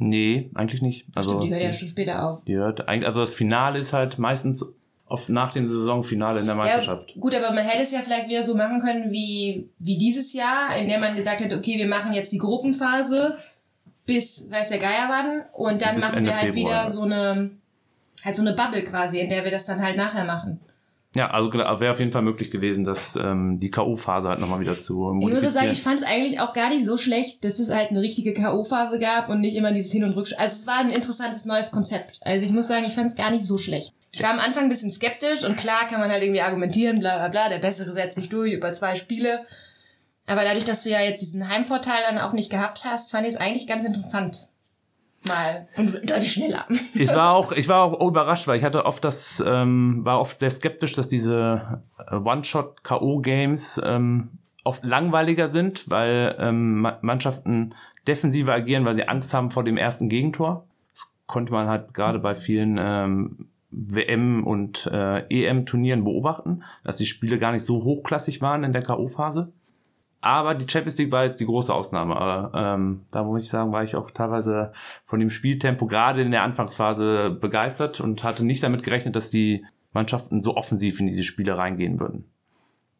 Nee, 0.00 0.50
eigentlich 0.54 0.80
nicht. 0.80 1.06
Also 1.14 1.30
Stimmt, 1.30 1.44
die 1.44 1.50
hört 1.50 1.62
ja 1.62 1.72
schon 1.72 1.88
später 1.88 2.28
auf. 2.28 2.44
Die 2.44 2.54
hört 2.54 2.86
eigentlich, 2.88 3.06
also 3.06 3.20
das 3.20 3.34
Finale 3.34 3.78
ist 3.78 3.92
halt 3.92 4.18
meistens 4.18 4.64
auf, 5.06 5.28
nach 5.28 5.52
dem 5.52 5.68
Saisonfinale 5.68 6.40
in 6.40 6.46
der 6.46 6.54
Meisterschaft. 6.54 7.10
Ja, 7.14 7.20
gut, 7.20 7.34
aber 7.34 7.52
man 7.52 7.64
hätte 7.64 7.82
es 7.82 7.90
ja 7.90 8.00
vielleicht 8.00 8.28
wieder 8.28 8.42
so 8.42 8.54
machen 8.54 8.80
können 8.80 9.10
wie, 9.10 9.68
wie 9.78 9.96
dieses 9.98 10.32
Jahr, 10.32 10.76
in 10.76 10.88
der 10.88 11.00
man 11.00 11.16
gesagt 11.16 11.42
hat, 11.42 11.52
okay, 11.52 11.78
wir 11.78 11.88
machen 11.88 12.12
jetzt 12.12 12.30
die 12.30 12.38
Gruppenphase 12.38 13.38
bis 14.06 14.50
weiß 14.50 14.68
der 14.70 14.78
Geier 14.78 15.06
wann 15.08 15.42
und 15.52 15.82
dann 15.82 15.96
bis 15.96 16.04
machen 16.04 16.18
Ende 16.18 16.30
wir 16.30 16.36
halt 16.36 16.54
Februar, 16.54 16.84
wieder 16.84 16.90
so 16.90 17.02
eine 17.02 17.50
halt 18.24 18.36
so 18.36 18.42
eine 18.42 18.54
Bubble 18.54 18.82
quasi, 18.82 19.20
in 19.20 19.28
der 19.28 19.44
wir 19.44 19.50
das 19.50 19.64
dann 19.64 19.82
halt 19.82 19.96
nachher 19.96 20.24
machen. 20.24 20.60
Ja, 21.14 21.30
also 21.30 21.52
wäre 21.52 21.90
auf 21.90 21.98
jeden 22.00 22.12
Fall 22.12 22.22
möglich 22.22 22.50
gewesen, 22.50 22.84
dass 22.84 23.16
ähm, 23.16 23.60
die 23.60 23.70
K.O.-Phase 23.70 24.28
halt 24.28 24.40
nochmal 24.40 24.60
wieder 24.60 24.78
zu 24.78 25.10
Ich 25.20 25.28
muss 25.28 25.54
sagen, 25.54 25.70
ich 25.70 25.82
fand 25.82 26.00
es 26.00 26.06
eigentlich 26.06 26.38
auch 26.40 26.52
gar 26.52 26.68
nicht 26.68 26.84
so 26.84 26.98
schlecht, 26.98 27.44
dass 27.44 27.58
es 27.58 27.72
halt 27.72 27.90
eine 27.90 28.02
richtige 28.02 28.34
K.O.-Phase 28.34 28.98
gab 28.98 29.30
und 29.30 29.40
nicht 29.40 29.56
immer 29.56 29.72
dieses 29.72 29.90
Hin- 29.90 30.04
und 30.04 30.12
Rückspiel. 30.12 30.38
Also 30.38 30.56
es 30.60 30.66
war 30.66 30.78
ein 30.78 30.90
interessantes 30.90 31.46
neues 31.46 31.70
Konzept. 31.70 32.20
Also 32.22 32.44
ich 32.44 32.52
muss 32.52 32.68
sagen, 32.68 32.84
ich 32.84 32.94
fand 32.94 33.06
es 33.06 33.16
gar 33.16 33.30
nicht 33.30 33.44
so 33.44 33.56
schlecht. 33.56 33.94
Ich 34.12 34.22
war 34.22 34.30
am 34.30 34.38
Anfang 34.38 34.64
ein 34.64 34.68
bisschen 34.68 34.90
skeptisch 34.90 35.44
und 35.44 35.56
klar 35.56 35.86
kann 35.88 36.00
man 36.00 36.10
halt 36.10 36.22
irgendwie 36.22 36.42
argumentieren, 36.42 37.00
bla 37.00 37.16
bla 37.16 37.28
bla, 37.28 37.48
der 37.48 37.58
Bessere 37.58 37.92
setzt 37.92 38.16
sich 38.16 38.28
durch 38.28 38.52
über 38.52 38.72
zwei 38.72 38.96
Spiele. 38.96 39.46
Aber 40.26 40.44
dadurch, 40.44 40.64
dass 40.64 40.82
du 40.82 40.90
ja 40.90 41.00
jetzt 41.00 41.22
diesen 41.22 41.48
Heimvorteil 41.48 42.02
dann 42.06 42.18
auch 42.18 42.32
nicht 42.32 42.50
gehabt 42.50 42.84
hast, 42.84 43.10
fand 43.10 43.26
ich 43.26 43.34
es 43.34 43.40
eigentlich 43.40 43.66
ganz 43.66 43.86
interessant 43.86 44.48
mal 45.24 45.68
und 45.76 45.94
deutlich 46.08 46.32
schneller. 46.32 46.66
Ich 46.94 47.14
war 47.14 47.32
auch, 47.32 47.52
ich 47.52 47.68
war 47.68 47.82
auch 47.82 48.06
überrascht, 48.06 48.46
weil 48.46 48.58
ich 48.58 48.64
hatte 48.64 48.84
oft 48.86 49.04
das, 49.04 49.42
ähm, 49.46 50.04
war 50.04 50.20
oft 50.20 50.38
sehr 50.38 50.50
skeptisch, 50.50 50.94
dass 50.94 51.08
diese 51.08 51.82
äh, 52.10 52.14
One-Shot-KO-Games 52.14 53.80
ähm, 53.84 54.30
oft 54.64 54.84
langweiliger 54.84 55.48
sind, 55.48 55.88
weil 55.90 56.36
ähm, 56.38 56.86
Mannschaften 57.00 57.74
defensiver 58.06 58.52
agieren, 58.52 58.84
weil 58.84 58.94
sie 58.94 59.08
Angst 59.08 59.32
haben 59.32 59.50
vor 59.50 59.64
dem 59.64 59.76
ersten 59.76 60.08
Gegentor. 60.08 60.66
Das 60.92 61.12
konnte 61.26 61.52
man 61.52 61.68
halt 61.68 61.94
gerade 61.94 62.18
bei 62.18 62.34
vielen 62.34 62.76
ähm, 62.78 63.48
WM- 63.70 64.44
und 64.44 64.86
äh, 64.92 65.20
EM-Turnieren 65.28 66.04
beobachten, 66.04 66.64
dass 66.84 66.96
die 66.96 67.06
Spiele 67.06 67.38
gar 67.38 67.52
nicht 67.52 67.64
so 67.64 67.84
hochklassig 67.84 68.40
waren 68.40 68.64
in 68.64 68.72
der 68.72 68.82
K.O.-Phase. 68.82 69.48
Aber 70.20 70.54
die 70.54 70.68
Champions 70.68 70.98
League 70.98 71.12
war 71.12 71.24
jetzt 71.24 71.38
die 71.38 71.46
große 71.46 71.72
Ausnahme. 71.72 72.16
Aber, 72.16 72.50
ähm, 72.54 73.04
da 73.10 73.22
muss 73.22 73.42
ich 73.42 73.48
sagen, 73.48 73.72
war 73.72 73.84
ich 73.84 73.94
auch 73.94 74.10
teilweise 74.10 74.72
von 75.04 75.20
dem 75.20 75.30
Spieltempo 75.30 75.86
gerade 75.86 76.22
in 76.22 76.30
der 76.30 76.42
Anfangsphase 76.42 77.30
begeistert 77.30 78.00
und 78.00 78.24
hatte 78.24 78.44
nicht 78.44 78.62
damit 78.62 78.82
gerechnet, 78.82 79.14
dass 79.14 79.30
die 79.30 79.64
Mannschaften 79.92 80.42
so 80.42 80.56
offensiv 80.56 81.00
in 81.00 81.06
diese 81.06 81.22
Spiele 81.22 81.56
reingehen 81.56 82.00
würden. 82.00 82.30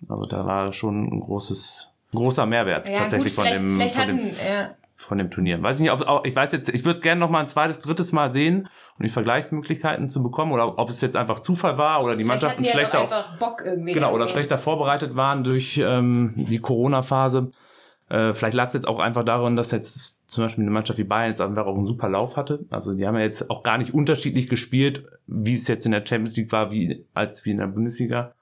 Also 0.08 0.26
da 0.26 0.46
war 0.46 0.72
schon 0.72 1.08
ein 1.08 1.20
großes, 1.20 1.92
großer 2.14 2.46
Mehrwert 2.46 2.88
ja, 2.88 3.00
tatsächlich 3.00 3.34
gut, 3.34 3.44
von 3.44 3.52
dem, 3.52 3.70
von 3.70 3.80
hatten, 3.80 4.16
dem, 4.16 4.26
ja 4.28 4.68
von 4.98 5.16
dem 5.16 5.30
Turnier. 5.30 5.62
Weiß 5.62 5.76
ich 5.76 5.82
nicht, 5.82 5.92
ob 5.92 6.26
ich 6.26 6.34
weiß 6.34 6.52
jetzt, 6.52 6.68
ich 6.68 6.84
würde 6.84 6.98
es 6.98 7.02
gerne 7.02 7.20
noch 7.20 7.30
mal 7.30 7.40
ein 7.40 7.48
zweites, 7.48 7.80
drittes 7.80 8.12
Mal 8.12 8.30
sehen, 8.30 8.68
um 8.98 9.04
die 9.04 9.08
Vergleichsmöglichkeiten 9.08 10.10
zu 10.10 10.22
bekommen 10.22 10.52
oder 10.52 10.76
ob 10.76 10.90
es 10.90 11.00
jetzt 11.00 11.16
einfach 11.16 11.38
Zufall 11.40 11.78
war 11.78 12.02
oder 12.02 12.16
die 12.16 12.24
Vielleicht 12.24 12.42
Mannschaften 12.42 12.64
die 12.64 12.68
schlechter 12.68 13.02
einfach 13.02 13.38
Bock 13.38 13.62
irgendwie 13.64 13.92
genau 13.92 14.12
oder 14.12 14.28
schlechter 14.28 14.58
vorbereitet 14.58 15.14
waren 15.14 15.44
durch 15.44 15.80
ähm, 15.82 16.34
die 16.36 16.58
Corona-Phase. 16.58 17.52
Äh, 18.08 18.32
vielleicht 18.32 18.54
lag 18.54 18.68
es 18.68 18.74
jetzt 18.74 18.88
auch 18.88 18.98
einfach 18.98 19.24
daran, 19.24 19.54
dass 19.54 19.70
jetzt 19.70 20.28
zum 20.28 20.44
Beispiel 20.44 20.64
eine 20.64 20.72
Mannschaft 20.72 20.98
wie 20.98 21.04
Bayern 21.04 21.30
jetzt 21.30 21.40
einfach 21.40 21.66
auch 21.66 21.76
einen 21.76 21.86
super 21.86 22.08
Lauf 22.08 22.36
hatte. 22.36 22.66
Also 22.68 22.92
die 22.94 23.06
haben 23.06 23.14
ja 23.16 23.22
jetzt 23.22 23.50
auch 23.50 23.62
gar 23.62 23.78
nicht 23.78 23.94
unterschiedlich 23.94 24.48
gespielt, 24.48 25.04
wie 25.26 25.54
es 25.54 25.68
jetzt 25.68 25.86
in 25.86 25.92
der 25.92 26.04
Champions 26.04 26.36
League 26.36 26.50
war, 26.50 26.72
wie 26.72 27.06
als 27.14 27.44
wie 27.44 27.52
in 27.52 27.58
der 27.58 27.68
Bundesliga. 27.68 28.34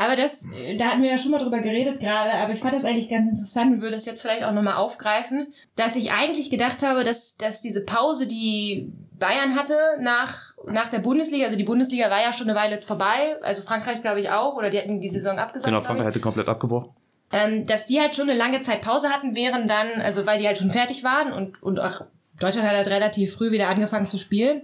Aber 0.00 0.16
das, 0.16 0.46
da 0.78 0.86
hatten 0.86 1.02
wir 1.02 1.10
ja 1.10 1.18
schon 1.18 1.30
mal 1.30 1.36
drüber 1.36 1.58
geredet 1.58 2.00
gerade, 2.00 2.32
aber 2.32 2.54
ich 2.54 2.60
fand 2.60 2.74
das 2.74 2.86
eigentlich 2.86 3.10
ganz 3.10 3.28
interessant 3.28 3.74
und 3.74 3.82
würde 3.82 3.96
das 3.96 4.06
jetzt 4.06 4.22
vielleicht 4.22 4.44
auch 4.44 4.52
nochmal 4.52 4.76
aufgreifen, 4.76 5.52
dass 5.76 5.94
ich 5.94 6.10
eigentlich 6.10 6.48
gedacht 6.48 6.80
habe, 6.80 7.04
dass, 7.04 7.36
dass 7.36 7.60
diese 7.60 7.84
Pause, 7.84 8.26
die 8.26 8.90
Bayern 9.18 9.56
hatte 9.56 9.76
nach, 10.00 10.54
nach 10.66 10.88
der 10.88 11.00
Bundesliga, 11.00 11.44
also 11.44 11.58
die 11.58 11.64
Bundesliga 11.64 12.08
war 12.08 12.22
ja 12.22 12.32
schon 12.32 12.48
eine 12.48 12.58
Weile 12.58 12.80
vorbei, 12.80 13.36
also 13.42 13.60
Frankreich 13.60 14.00
glaube 14.00 14.20
ich 14.20 14.30
auch, 14.30 14.56
oder 14.56 14.70
die 14.70 14.78
hatten 14.78 15.02
die 15.02 15.10
Saison 15.10 15.38
abgesagt. 15.38 15.66
Genau, 15.66 15.82
Frankreich 15.82 16.06
hätte 16.06 16.20
komplett 16.20 16.48
abgebrochen. 16.48 16.94
Ähm, 17.30 17.66
dass 17.66 17.84
die 17.84 18.00
halt 18.00 18.16
schon 18.16 18.30
eine 18.30 18.38
lange 18.38 18.62
Zeit 18.62 18.80
Pause 18.80 19.10
hatten, 19.10 19.34
während 19.34 19.70
dann, 19.70 20.00
also 20.00 20.24
weil 20.24 20.38
die 20.38 20.46
halt 20.46 20.56
schon 20.56 20.70
fertig 20.70 21.04
waren 21.04 21.30
und, 21.30 21.62
und 21.62 21.78
auch 21.78 22.06
Deutschland 22.38 22.66
hat 22.66 22.74
halt 22.74 22.88
relativ 22.88 23.34
früh 23.34 23.50
wieder 23.50 23.68
angefangen 23.68 24.08
zu 24.08 24.16
spielen. 24.16 24.62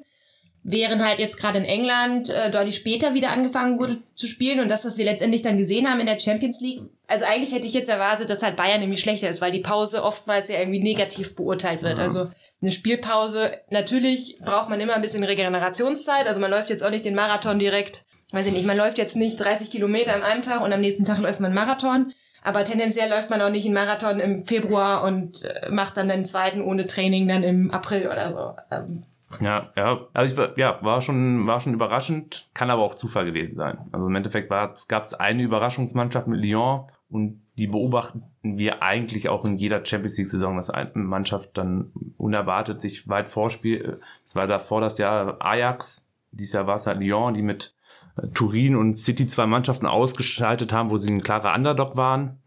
Während 0.69 1.01
halt 1.01 1.21
jetzt 1.21 1.39
gerade 1.39 1.59
in 1.59 1.65
England 1.65 2.29
äh, 2.29 2.51
deutlich 2.51 2.75
später 2.75 3.15
wieder 3.15 3.31
angefangen 3.31 3.79
wurde 3.79 3.99
zu 4.17 4.27
spielen 4.27 4.59
und 4.59 4.69
das, 4.69 4.85
was 4.85 4.97
wir 4.97 5.05
letztendlich 5.05 5.43
dann 5.43 5.57
gesehen 5.57 5.89
haben 5.89 6.01
in 6.01 6.07
der 6.07 6.19
Champions 6.19 6.61
League, 6.61 6.81
also 7.07 7.25
eigentlich 7.25 7.55
hätte 7.55 7.67
ich 7.67 7.73
jetzt 7.73 7.89
erwartet, 7.89 8.31
dass 8.31 8.43
halt 8.43 8.57
Bayern 8.57 8.83
irgendwie 8.83 8.99
schlechter 8.99 9.29
ist, 9.29 9.41
weil 9.41 9.53
die 9.53 9.61
Pause 9.61 10.03
oftmals 10.03 10.49
ja 10.49 10.59
irgendwie 10.59 10.83
negativ 10.83 11.37
beurteilt 11.37 11.83
wird. 11.83 11.99
Ja. 11.99 12.03
Also 12.03 12.31
eine 12.61 12.73
Spielpause, 12.73 13.53
natürlich 13.71 14.41
braucht 14.45 14.69
man 14.69 14.81
immer 14.81 14.95
ein 14.95 15.03
bisschen 15.03 15.23
Regenerationszeit, 15.23 16.27
also 16.27 16.41
man 16.41 16.51
läuft 16.51 16.69
jetzt 16.69 16.83
auch 16.83 16.91
nicht 16.91 17.05
den 17.05 17.15
Marathon 17.15 17.61
direkt, 17.61 18.05
weiß 18.33 18.49
ich 18.49 18.53
nicht, 18.53 18.67
man 18.67 18.77
läuft 18.77 18.99
jetzt 18.99 19.15
nicht 19.15 19.37
30 19.37 19.71
Kilometer 19.71 20.17
an 20.17 20.25
einem 20.25 20.43
Tag 20.43 20.63
und 20.63 20.73
am 20.73 20.81
nächsten 20.81 21.05
Tag 21.05 21.19
läuft 21.19 21.39
man 21.39 21.55
Marathon, 21.55 22.13
aber 22.43 22.65
tendenziell 22.65 23.09
läuft 23.09 23.31
man 23.31 23.41
auch 23.41 23.51
nicht 23.51 23.67
einen 23.67 23.75
Marathon 23.75 24.19
im 24.19 24.45
Februar 24.45 25.05
und 25.05 25.45
äh, 25.45 25.71
macht 25.71 25.97
dann 25.97 26.09
den 26.09 26.25
zweiten 26.25 26.61
ohne 26.61 26.89
Training 26.89 27.29
dann 27.29 27.45
im 27.45 27.71
April 27.71 28.09
oder 28.09 28.31
so. 28.31 28.57
Ähm, 28.75 29.05
ja, 29.41 29.73
ja, 29.77 30.07
also 30.13 30.33
ich 30.33 30.39
war, 30.39 30.59
ja, 30.59 30.79
war 30.83 31.03
schon, 31.03 31.47
war 31.47 31.61
schon 31.61 31.75
überraschend, 31.75 32.49
kann 32.55 32.71
aber 32.71 32.83
auch 32.83 32.95
Zufall 32.95 33.25
gewesen 33.25 33.57
sein. 33.57 33.79
Also 33.93 34.07
im 34.07 34.15
Endeffekt 34.15 34.49
gab 34.49 35.05
es 35.05 35.15
eine 35.15 35.43
Überraschungsmannschaft 35.43 36.29
mit 36.29 36.41
Lyon 36.41 36.87
und 37.09 37.43
die 37.57 37.67
beobachten 37.67 38.23
wir 38.43 38.83
eigentlich 38.83 39.29
auch 39.29 39.45
in 39.45 39.57
jeder 39.57 39.85
Champions 39.85 40.19
League 40.19 40.29
Saison, 40.29 40.57
dass 40.57 40.71
eine 40.71 40.91
Mannschaft 40.95 41.57
dann 41.57 41.91
unerwartet 42.17 42.81
sich 42.81 43.09
weit 43.09 43.29
vorspielt. 43.29 44.01
Es 44.25 44.37
war 44.37 44.47
davor 44.47 44.81
das 44.81 44.99
Jahr 44.99 45.37
Ajax, 45.41 46.07
dieses 46.31 46.53
Jahr 46.53 46.67
war 46.67 46.77
es 46.77 46.87
halt 46.87 47.01
Lyon, 47.01 47.35
die 47.35 47.43
mit 47.43 47.75
äh, 48.17 48.29
Turin 48.29 48.77
und 48.77 48.95
City 48.95 49.27
zwei 49.27 49.47
Mannschaften 49.47 49.87
ausgeschaltet 49.87 50.73
haben, 50.73 50.91
wo 50.91 50.99
sie 50.99 51.11
ein 51.11 51.23
klarer 51.23 51.55
Underdog 51.55 51.97
waren. 51.97 52.39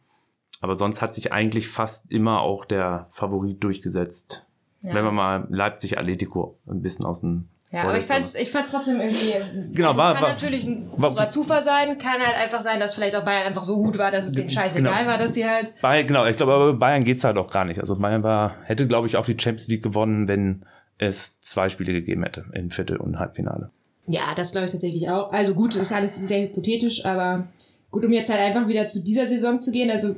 Aber 0.62 0.77
sonst 0.77 1.01
hat 1.01 1.13
sich 1.13 1.31
eigentlich 1.31 1.69
fast 1.69 2.12
immer 2.12 2.41
auch 2.41 2.65
der 2.65 3.07
Favorit 3.12 3.63
durchgesetzt. 3.63 4.45
Ja. 4.81 4.93
Wenn 4.93 5.05
man 5.05 5.15
mal 5.15 5.48
Leipzig 5.50 5.98
Atletico 5.98 6.57
ein 6.67 6.81
bisschen 6.81 7.05
aus 7.05 7.21
dem 7.21 7.50
ja, 7.71 7.83
aber 7.83 8.00
ich 8.00 8.05
fand's, 8.05 8.33
ich 8.33 8.50
fand's 8.50 8.71
trotzdem 8.71 9.00
irgendwie. 9.00 9.36
Genau, 9.74 9.89
also 9.89 10.00
war, 10.00 10.13
kann 10.13 10.24
war, 10.24 10.29
natürlich 10.29 10.63
ein 10.65 10.89
war, 10.95 11.29
Zufall 11.29 11.62
sein, 11.62 12.00
kann 12.00 12.19
halt 12.19 12.36
einfach 12.36 12.62
sein, 12.62 12.79
dass 12.79 12.95
vielleicht 12.95 13.15
auch 13.15 13.24
Bayern 13.24 13.45
einfach 13.45 13.63
so 13.63 13.75
gut 13.75 14.00
war, 14.00 14.09
dass 14.09 14.25
es 14.25 14.33
denen 14.33 14.50
scheißegal 14.50 14.91
genau. 15.03 15.12
war, 15.12 15.19
dass 15.19 15.36
sie 15.36 15.45
halt. 15.45 15.79
Bayern, 15.79 16.07
genau, 16.07 16.25
ich 16.25 16.36
glaube, 16.36 16.53
aber 16.53 16.74
Bayern 16.74 17.03
geht's 17.03 17.24
halt 17.24 17.38
auch 17.38 17.51
gar 17.51 17.65
nicht. 17.65 17.79
Also 17.79 17.95
Bayern 17.95 18.24
war, 18.24 18.55
hätte, 18.63 18.88
glaube 18.88 19.07
ich, 19.07 19.17
auch 19.17 19.25
die 19.25 19.38
Champions 19.39 19.67
League 19.67 19.83
gewonnen, 19.83 20.27
wenn 20.27 20.65
es 20.98 21.39
zwei 21.41 21.69
Spiele 21.69 21.93
gegeben 21.93 22.24
hätte, 22.24 22.45
in 22.53 22.71
Viertel- 22.71 22.98
und 22.98 23.19
Halbfinale. 23.19 23.69
Ja, 24.07 24.33
das 24.36 24.51
glaube 24.51 24.65
ich 24.65 24.71
tatsächlich 24.71 25.07
auch. 25.12 25.31
Also 25.31 25.53
gut, 25.53 25.75
das 25.75 25.83
ist 25.83 25.93
alles 25.93 26.15
sehr 26.15 26.41
hypothetisch, 26.41 27.05
aber 27.05 27.48
gut, 27.91 28.03
um 28.03 28.12
jetzt 28.12 28.31
halt 28.31 28.41
einfach 28.41 28.67
wieder 28.67 28.88
zu 28.88 29.03
dieser 29.03 29.27
Saison 29.27 29.62
zu 29.62 29.71
gehen, 29.71 29.91
also 29.91 30.15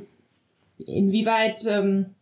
inwieweit 0.78 1.66
ähm, 1.68 2.14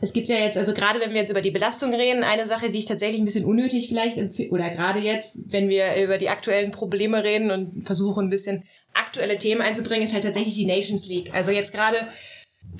es 0.00 0.12
gibt 0.12 0.28
ja 0.28 0.36
jetzt, 0.36 0.56
also 0.56 0.74
gerade 0.74 1.00
wenn 1.00 1.10
wir 1.10 1.20
jetzt 1.20 1.30
über 1.30 1.40
die 1.40 1.50
Belastung 1.50 1.92
reden, 1.92 2.22
eine 2.22 2.46
Sache, 2.46 2.70
die 2.70 2.78
ich 2.78 2.84
tatsächlich 2.84 3.20
ein 3.20 3.24
bisschen 3.24 3.44
unnötig 3.44 3.88
vielleicht 3.88 4.16
empfinde, 4.16 4.52
oder 4.52 4.70
gerade 4.70 5.00
jetzt, 5.00 5.36
wenn 5.46 5.68
wir 5.68 5.96
über 5.96 6.18
die 6.18 6.28
aktuellen 6.28 6.70
Probleme 6.70 7.24
reden 7.24 7.50
und 7.50 7.84
versuchen 7.84 8.26
ein 8.26 8.30
bisschen 8.30 8.64
aktuelle 8.94 9.38
Themen 9.38 9.60
einzubringen, 9.60 10.06
ist 10.06 10.14
halt 10.14 10.24
tatsächlich 10.24 10.54
die 10.54 10.66
Nations 10.66 11.06
League. 11.06 11.34
Also 11.34 11.50
jetzt 11.50 11.72
gerade, 11.72 11.96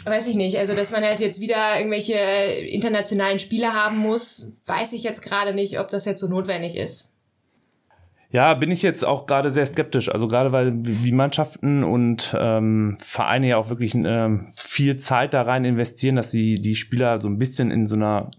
weiß 0.04 0.28
ich 0.28 0.34
nicht, 0.34 0.58
also 0.58 0.74
dass 0.74 0.90
man 0.90 1.02
halt 1.02 1.20
jetzt 1.20 1.40
wieder 1.40 1.78
irgendwelche 1.78 2.14
internationalen 2.14 3.38
Spiele 3.38 3.72
haben 3.72 3.98
muss, 3.98 4.46
weiß 4.66 4.92
ich 4.92 5.02
jetzt 5.02 5.22
gerade 5.22 5.54
nicht, 5.54 5.80
ob 5.80 5.88
das 5.88 6.04
jetzt 6.04 6.20
so 6.20 6.28
notwendig 6.28 6.76
ist. 6.76 7.10
Ja, 8.30 8.52
bin 8.52 8.70
ich 8.70 8.82
jetzt 8.82 9.04
auch 9.04 9.26
gerade 9.26 9.50
sehr 9.50 9.64
skeptisch. 9.64 10.10
Also 10.10 10.28
gerade 10.28 10.52
weil 10.52 10.72
wie 10.82 11.12
Mannschaften 11.12 11.82
und 11.82 12.36
ähm, 12.38 12.96
Vereine 12.98 13.48
ja 13.48 13.56
auch 13.56 13.70
wirklich 13.70 13.94
ähm, 13.94 14.52
viel 14.54 14.98
Zeit 14.98 15.32
da 15.32 15.42
rein 15.42 15.64
investieren, 15.64 16.16
dass 16.16 16.30
sie 16.30 16.60
die 16.60 16.74
Spieler 16.74 17.20
so 17.20 17.28
ein 17.28 17.38
bisschen 17.38 17.70
in 17.70 17.86
so 17.86 17.94
einer 17.94 18.30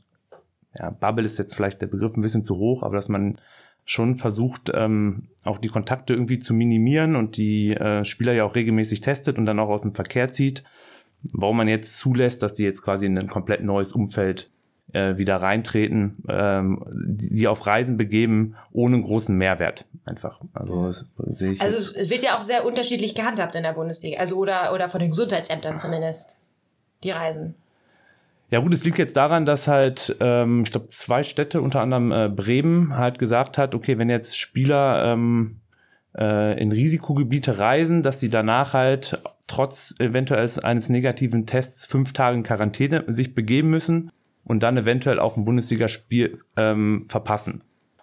ja, 0.78 0.92
Bubble 0.92 1.26
ist 1.26 1.40
jetzt 1.40 1.56
vielleicht 1.56 1.82
der 1.82 1.88
Begriff 1.88 2.16
ein 2.16 2.22
bisschen 2.22 2.44
zu 2.44 2.58
hoch, 2.58 2.84
aber 2.84 2.96
dass 2.96 3.10
man 3.10 3.40
schon 3.84 4.16
versucht, 4.16 4.70
ähm, 4.76 5.30
auch 5.44 5.58
die 5.58 5.68
Kontakte 5.68 6.14
irgendwie 6.14 6.38
zu 6.38 6.54
minimieren 6.54 7.16
und 7.16 7.38
die 7.38 7.72
äh, 7.72 8.06
Spieler 8.06 8.34
ja 8.34 8.44
auch 8.44 8.54
regelmäßig 8.54 9.02
testet 9.02 9.40
und 9.40 9.48
dann 9.48 9.60
auch 9.60 9.70
aus 9.70 9.82
dem 9.82 9.96
Verkehr 9.96 10.30
zieht. 10.30 10.64
Warum 11.34 11.58
man 11.58 11.68
jetzt 11.68 11.98
zulässt, 11.98 12.44
dass 12.44 12.54
die 12.54 12.64
jetzt 12.64 12.84
quasi 12.84 13.08
in 13.08 13.18
ein 13.18 13.28
komplett 13.28 13.64
neues 13.64 13.92
Umfeld 13.92 14.52
äh, 14.94 15.18
wieder 15.18 15.38
reintreten, 15.38 16.18
ähm, 16.28 17.16
sie 17.18 17.48
auf 17.48 17.66
Reisen 17.66 17.98
begeben, 17.98 18.56
ohne 18.72 19.02
großen 19.02 19.36
Mehrwert 19.36 19.86
einfach. 20.06 20.40
Also, 20.54 20.88
das 20.88 21.06
sehe 21.36 21.52
ich 21.54 21.62
also 21.62 21.96
es 21.96 22.10
wird 22.10 22.24
ja 22.24 22.36
auch 22.36 22.42
sehr 22.42 22.66
unterschiedlich 22.66 23.16
gehandhabt 23.16 23.56
in 23.56 23.64
der 23.64 23.74
Bundesliga, 23.74 24.20
also 24.20 24.38
oder, 24.38 24.74
oder 24.74 24.90
von 24.90 25.00
den 25.00 25.12
Gesundheitsämtern 25.12 25.80
zumindest, 25.80 26.38
die 27.04 27.12
Reisen. 27.12 27.56
Ja 28.52 28.60
gut, 28.62 28.74
es 28.74 28.84
liegt 28.84 28.98
jetzt 28.98 29.16
daran, 29.16 29.46
dass 29.46 29.68
halt, 29.68 30.16
ähm, 30.20 30.64
ich 30.64 30.72
glaube, 30.72 30.90
zwei 30.90 31.22
Städte, 31.22 31.62
unter 31.62 31.82
anderem 31.82 32.12
äh, 32.12 32.30
Bremen, 32.30 32.98
halt 32.98 33.20
gesagt 33.20 33.60
hat, 33.60 33.76
okay, 33.76 34.00
wenn 34.00 34.10
jetzt 34.10 34.40
Spieler 34.40 35.14
ähm, 35.14 35.60
äh, 36.18 36.60
in 36.60 36.72
Risikogebiete 36.72 37.60
reisen, 37.60 38.02
dass 38.02 38.18
die 38.18 38.30
danach 38.30 38.74
halt 38.74 39.22
trotz 39.46 39.94
eventuell 40.00 40.50
eines 40.64 40.90
negativen 40.90 41.46
Tests 41.46 41.86
fünf 41.86 42.14
Tage 42.14 42.38
in 42.38 42.44
Quarantäne 42.44 43.04
sich 43.08 43.36
begeben 43.36 43.70
müssen 43.70 44.12
und 44.50 44.64
dann 44.64 44.78
eventuell 44.78 45.20
auch 45.20 45.38
ein 45.38 45.46
Bundesligaspiel 45.46 46.40
ähm, 46.58 47.06
verpassen. 47.08 47.62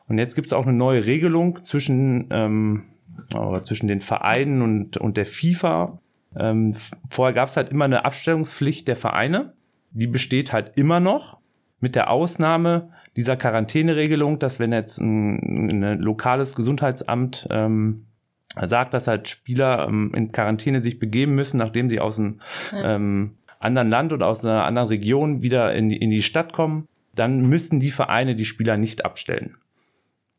Und 0.09 0.19
jetzt 0.19 0.37
gibt 0.37 0.47
es 0.47 0.53
auch 0.53 0.65
eine 0.65 0.76
neue 0.76 1.05
Regelung 1.05 1.65
zwischen, 1.65 2.29
ähm, 2.31 2.85
zwischen 3.65 3.88
den 3.88 4.00
Vereinen 4.00 4.62
und, 4.62 4.97
und 4.97 5.17
der 5.17 5.26
FIFA. 5.26 5.99
Ähm, 6.38 6.71
vorher 7.11 7.35
gab 7.35 7.49
es 7.49 7.57
halt 7.57 7.71
immer 7.71 7.87
eine 7.87 8.05
Abstellungspflicht 8.05 8.87
der 8.87 8.95
Vereine. 8.95 9.55
Die 9.91 10.07
besteht 10.07 10.53
halt 10.53 10.76
immer 10.76 11.00
noch 11.00 11.38
mit 11.81 11.97
der 11.97 12.11
Ausnahme 12.11 12.91
dieser 13.17 13.37
Quarantäneregelung, 13.37 14.38
dass 14.38 14.61
wenn 14.61 14.71
jetzt 14.71 15.00
ein, 15.00 15.83
ein 15.83 15.99
lokales 15.99 16.55
Gesundheitsamt 16.55 17.49
ähm, 17.50 18.07
sagt, 18.55 18.95
dass 18.95 19.09
halt 19.09 19.29
Spieler 19.29 19.88
ähm, 19.88 20.12
in 20.15 20.31
Quarantäne 20.31 20.81
sich 20.81 21.00
begeben 21.00 21.35
müssen, 21.35 21.57
nachdem 21.57 21.91
sie 21.91 21.99
aus 21.99 22.17
dem 22.17 22.41
ja. 22.71 22.95
ähm, 22.95 23.38
anderen 23.66 23.90
Land 23.90 24.12
oder 24.12 24.26
aus 24.28 24.44
einer 24.44 24.64
anderen 24.64 24.88
Region 24.88 25.42
wieder 25.42 25.75
in 25.75 25.90
die, 25.90 25.96
in 25.96 26.11
die 26.11 26.23
Stadt 26.23 26.52
kommen, 26.52 26.88
dann 27.14 27.42
müssen 27.42 27.80
die 27.80 27.90
Vereine 27.90 28.37
die 28.37 28.44
Spieler 28.44 28.78
nicht 28.78 29.04
abstellen. 29.04 29.56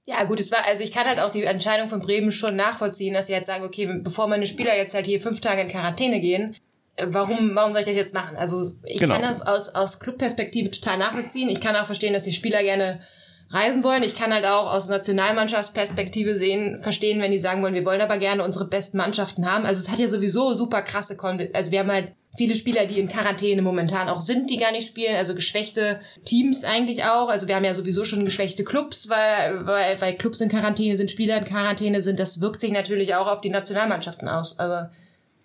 Ja, 0.05 0.23
gut, 0.23 0.39
es 0.39 0.51
war, 0.51 0.65
also 0.65 0.83
ich 0.83 0.93
kann 0.93 1.05
halt 1.05 1.19
auch 1.19 1.31
die 1.31 1.43
Entscheidung 1.43 1.89
von 1.89 1.99
Bremen 1.99 2.31
schon 2.31 2.55
nachvollziehen, 2.55 3.13
dass 3.13 3.27
sie 3.27 3.33
jetzt 3.33 3.47
sagen, 3.47 3.65
okay, 3.65 3.99
bevor 4.01 4.27
meine 4.27 4.47
Spieler 4.47 4.75
jetzt 4.75 4.93
halt 4.93 5.05
hier 5.05 5.19
fünf 5.19 5.41
Tage 5.41 5.61
in 5.61 5.67
Quarantäne 5.67 6.21
gehen, 6.21 6.55
äh, 6.95 7.07
warum, 7.09 7.55
warum 7.55 7.73
soll 7.73 7.81
ich 7.81 7.87
das 7.87 7.95
jetzt 7.95 8.13
machen? 8.13 8.37
Also 8.37 8.71
ich 8.85 8.99
genau. 8.99 9.15
kann 9.15 9.23
das 9.23 9.41
aus, 9.41 9.69
aus 9.75 9.99
Clubperspektive 9.99 10.71
total 10.71 10.97
nachvollziehen. 10.97 11.49
Ich 11.49 11.59
kann 11.59 11.75
auch 11.75 11.85
verstehen, 11.85 12.13
dass 12.13 12.23
die 12.23 12.31
Spieler 12.31 12.63
gerne 12.63 13.01
reisen 13.49 13.83
wollen. 13.83 14.03
Ich 14.03 14.15
kann 14.15 14.33
halt 14.33 14.45
auch 14.45 14.71
aus 14.71 14.87
Nationalmannschaftsperspektive 14.87 16.35
sehen, 16.35 16.79
verstehen, 16.79 17.21
wenn 17.21 17.31
die 17.31 17.39
sagen 17.39 17.61
wollen, 17.63 17.73
wir 17.73 17.85
wollen 17.85 18.01
aber 18.01 18.17
gerne 18.17 18.43
unsere 18.43 18.65
besten 18.65 18.97
Mannschaften 18.97 19.49
haben. 19.49 19.65
Also 19.65 19.81
es 19.81 19.89
hat 19.89 19.99
ja 19.99 20.07
sowieso 20.07 20.55
super 20.55 20.81
krasse 20.81 21.15
Kon 21.15 21.47
also 21.53 21.71
wir 21.71 21.79
haben 21.79 21.91
halt 21.91 22.13
viele 22.37 22.55
Spieler, 22.55 22.85
die 22.85 22.99
in 22.99 23.07
Quarantäne 23.07 23.61
momentan 23.61 24.09
auch 24.09 24.21
sind, 24.21 24.49
die 24.49 24.57
gar 24.57 24.71
nicht 24.71 24.87
spielen, 24.87 25.15
also 25.15 25.33
geschwächte 25.33 25.99
Teams 26.23 26.63
eigentlich 26.63 27.03
auch. 27.03 27.29
Also 27.29 27.47
wir 27.47 27.55
haben 27.55 27.65
ja 27.65 27.73
sowieso 27.73 28.03
schon 28.03 28.25
geschwächte 28.25 28.63
Clubs, 28.63 29.09
weil, 29.09 29.65
weil, 29.65 29.99
weil 29.99 30.15
Clubs 30.17 30.39
in 30.41 30.49
Quarantäne 30.49 30.97
sind, 30.97 31.09
Spieler 31.09 31.37
in 31.37 31.45
Quarantäne 31.45 32.01
sind. 32.01 32.19
Das 32.19 32.39
wirkt 32.39 32.61
sich 32.61 32.71
natürlich 32.71 33.15
auch 33.15 33.27
auf 33.27 33.41
die 33.41 33.49
Nationalmannschaften 33.49 34.27
aus. 34.27 34.57
Also 34.59 34.87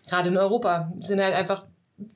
gerade 0.09 0.29
in 0.29 0.37
Europa 0.37 0.93
sind 1.01 1.23
halt 1.23 1.35
einfach 1.35 1.65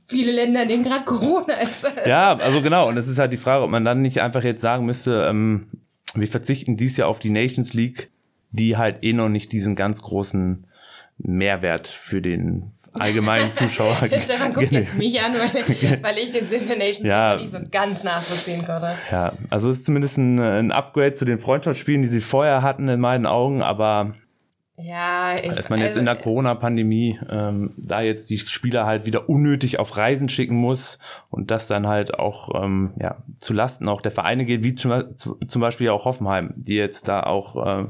viele 0.07 0.33
Länder, 0.33 0.63
in 0.63 0.69
denen 0.69 0.85
gerade 0.85 1.05
Corona 1.05 1.55
ist. 1.55 1.87
Ja, 2.07 2.37
also 2.37 2.61
genau. 2.63 2.89
Und 2.89 2.97
es 2.97 3.09
ist 3.09 3.19
halt 3.19 3.33
die 3.33 3.37
Frage, 3.37 3.65
ob 3.65 3.71
man 3.71 3.85
dann 3.85 4.03
nicht 4.03 4.21
einfach 4.21 4.43
jetzt 4.43 4.63
sagen 4.63 4.87
müsste, 4.87 5.27
ähm, 5.29 5.69
wir 6.15 6.29
verzichten 6.29 6.77
dies 6.77 6.97
Jahr 6.97 7.09
auf 7.09 7.19
die 7.19 7.31
Nations 7.31 7.75
League, 7.75 8.11
die 8.51 8.77
halt 8.77 9.03
eh 9.03 9.13
noch 9.13 9.29
nicht 9.29 9.53
diesen 9.53 9.77
ganz 9.77 10.03
großen 10.03 10.67
Mehrwert 11.19 11.87
für 11.87 12.23
den 12.23 12.73
allgemeinen 12.93 13.53
Zuschauer. 13.53 13.97
Stefan 13.97 14.53
guckt 14.53 14.73
jetzt 14.73 14.97
mich 14.97 15.21
an, 15.21 15.35
weil, 15.35 16.03
weil 16.03 16.19
ich 16.19 16.31
den 16.31 16.47
Sinn 16.47 16.67
der 16.67 16.77
Nations 16.77 17.07
ja, 17.07 17.37
nicht 17.37 17.51
so 17.51 17.59
ganz 17.71 18.03
nachvollziehen 18.03 18.65
konnte. 18.65 18.97
Ja, 19.11 19.33
also 19.51 19.71
es 19.71 19.79
ist 19.79 19.87
zumindest 19.87 20.19
ein, 20.19 20.39
ein 20.39 20.73
Upgrade 20.73 21.15
zu 21.15 21.25
den 21.25 21.39
Freundschaftsspielen, 21.39 22.03
die 22.03 22.09
sie 22.09 22.21
vorher 22.21 22.63
hatten 22.63 22.89
in 22.89 23.01
meinen 23.01 23.27
Augen, 23.27 23.63
aber 23.63 24.15
ja, 24.79 25.37
ich, 25.43 25.55
dass 25.55 25.71
man 25.71 25.81
jetzt 25.81 25.91
also, 25.91 26.01
in 26.01 26.07
der 26.07 26.17
Corona-Pandemie 26.17 27.19
ähm, 27.31 27.73
da 27.79 28.03
jetzt 28.03 28.29
die 28.29 28.39
Spieler 28.39 28.85
halt 28.85 29.07
wieder 29.07 29.29
unnötig 29.29 29.79
auf 29.79 29.97
Reisen 29.97 30.29
schicken 30.29 30.57
muss 30.57 30.99
und 31.31 31.51
das 31.51 31.67
dann 31.67 31.87
halt 31.87 32.19
auch 32.19 32.63
ähm, 32.63 32.93
ja 33.01 33.17
zu 33.41 33.55
Lasten 33.55 33.89
auch 33.89 34.03
der 34.03 34.13
Vereine 34.13 34.45
geht, 34.45 34.63
wie 34.63 34.75
zum, 34.75 35.17
zum 35.17 35.61
Beispiel 35.61 35.89
auch 35.89 36.05
Hoffenheim, 36.05 36.53
die 36.57 36.75
jetzt 36.75 37.09
da 37.09 37.23
auch 37.23 37.67
äh, 37.67 37.87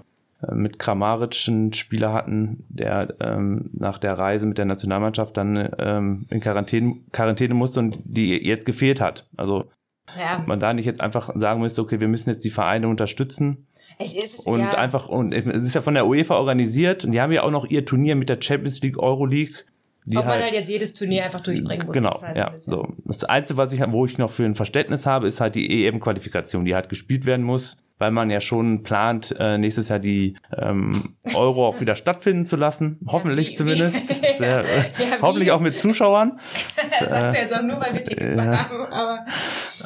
mit 0.53 0.79
Kramaric 0.79 1.49
einen 1.49 1.73
Spieler 1.73 2.13
hatten, 2.13 2.65
der 2.69 3.15
ähm, 3.21 3.71
nach 3.73 3.99
der 3.99 4.17
Reise 4.17 4.47
mit 4.47 4.59
der 4.59 4.65
Nationalmannschaft 4.67 5.37
dann 5.37 5.69
ähm, 5.79 6.27
in 6.31 6.41
Quarantäne, 6.41 6.97
Quarantäne 7.11 7.55
musste 7.55 7.81
und 7.81 7.99
die 8.05 8.33
jetzt 8.47 8.67
gefehlt 8.67 9.01
hat. 9.01 9.29
Also 9.37 9.71
ja. 10.17 10.45
man 10.47 10.61
da 10.61 10.73
nicht 10.73 10.85
jetzt 10.85 11.01
einfach 11.01 11.31
sagen 11.35 11.61
müsste, 11.61 11.83
okay, 11.83 12.01
wir 12.01 12.09
müssen 12.09 12.31
jetzt 12.31 12.45
die 12.45 12.51
Vereine 12.51 12.89
unterstützen. 12.89 13.67
Es 13.99 14.15
ist, 14.15 14.47
und 14.47 14.61
ja. 14.61 14.73
einfach, 14.73 15.09
und 15.09 15.33
es 15.33 15.65
ist 15.65 15.75
ja 15.75 15.81
von 15.81 15.95
der 15.95 16.07
UEFA 16.07 16.37
organisiert 16.37 17.05
und 17.05 17.13
die 17.13 17.21
haben 17.21 17.33
ja 17.33 17.43
auch 17.43 17.51
noch 17.51 17.65
ihr 17.65 17.85
Turnier 17.87 18.15
mit 18.15 18.29
der 18.29 18.39
Champions 18.41 18.83
League, 18.83 18.99
Euro 18.99 19.25
League 19.25 19.65
die 20.07 20.17
Ob 20.17 20.25
man 20.25 20.35
halt, 20.35 20.45
halt, 20.45 20.55
jetzt 20.55 20.69
jedes 20.69 20.95
Turnier 20.95 21.25
einfach 21.25 21.41
durchbringen 21.41 21.85
muss. 21.85 21.93
Genau, 21.93 22.23
halt 22.23 22.37
ja. 22.37 22.53
So. 22.57 22.95
Das 23.05 23.25
Einzige, 23.25 23.59
was 23.59 23.73
ich, 23.73 23.81
wo 23.89 24.07
ich 24.07 24.19
noch 24.19 24.31
für 24.31 24.45
ein 24.45 24.55
Verständnis 24.55 25.05
habe, 25.05 25.27
ist 25.27 25.41
halt 25.41 25.57
die 25.57 25.85
EM-Qualifikation, 25.85 26.65
die 26.65 26.77
halt 26.77 26.89
gespielt 26.89 27.27
werden 27.27 27.45
muss, 27.45 27.79
weil 27.99 28.13
man 28.13 28.31
ja 28.31 28.41
schon 28.41 28.85
plant, 28.85 29.35
äh, 29.37 29.59
nächstes 29.59 29.89
Jahr 29.89 29.99
die 29.99 30.37
ähm, 30.57 31.17
Euro 31.35 31.67
auch 31.67 31.81
wieder 31.81 31.97
stattfinden 31.97 32.45
zu 32.45 32.55
lassen. 32.55 33.01
Hoffentlich 33.09 33.51
wie, 33.51 33.55
zumindest. 33.57 33.97
Wie, 34.09 34.39
Sehr, 34.39 34.61
äh, 34.61 34.65
ja, 34.65 35.17
hoffentlich 35.23 35.51
auch 35.51 35.61
mit 35.61 35.81
Zuschauern. 35.81 36.39
das 36.77 36.99
sagst 37.11 37.37
du 37.37 37.43
jetzt 37.43 37.57
auch 37.57 37.63
nur, 37.63 37.81
weil 37.81 37.95
wir 37.95 38.05
Tickets 38.05 38.37
äh, 38.37 38.41
haben, 38.41 38.87
aber. 38.87 39.27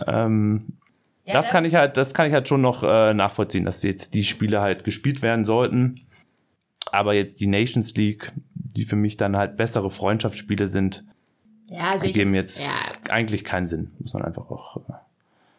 Ähm, 0.07 0.80
ja, 1.25 1.35
das 1.35 1.49
kann 1.49 1.65
ich 1.65 1.75
halt, 1.75 1.97
das 1.97 2.15
kann 2.15 2.27
ich 2.27 2.33
halt 2.33 2.49
schon 2.49 2.61
noch 2.61 2.83
äh, 2.83 3.15
nachvollziehen, 3.15 3.65
dass 3.65 3.83
jetzt 3.83 4.15
die 4.15 4.25
Spiele 4.25 4.61
halt 4.61 4.85
gespielt 4.85 5.23
werden 5.23 5.45
sollten. 5.45 5.95
Aber 6.93 7.15
jetzt 7.15 7.41
die 7.41 7.47
Nations 7.47 7.95
League, 7.95 8.33
die 8.55 8.85
für 8.85 8.97
mich 8.97 9.17
dann 9.17 9.37
halt 9.37 9.57
bessere 9.57 9.91
Freundschaftsspiele 9.91 10.67
sind, 10.67 11.05
ja, 11.69 11.91
also 11.91 12.11
geben 12.11 12.35
jetzt 12.35 12.63
ja. 12.63 12.71
eigentlich 13.11 13.45
keinen 13.45 13.67
Sinn. 13.67 13.93
Muss 14.01 14.13
man 14.13 14.25
einfach 14.25 14.51
auch. 14.51 14.79
Äh 14.89 14.95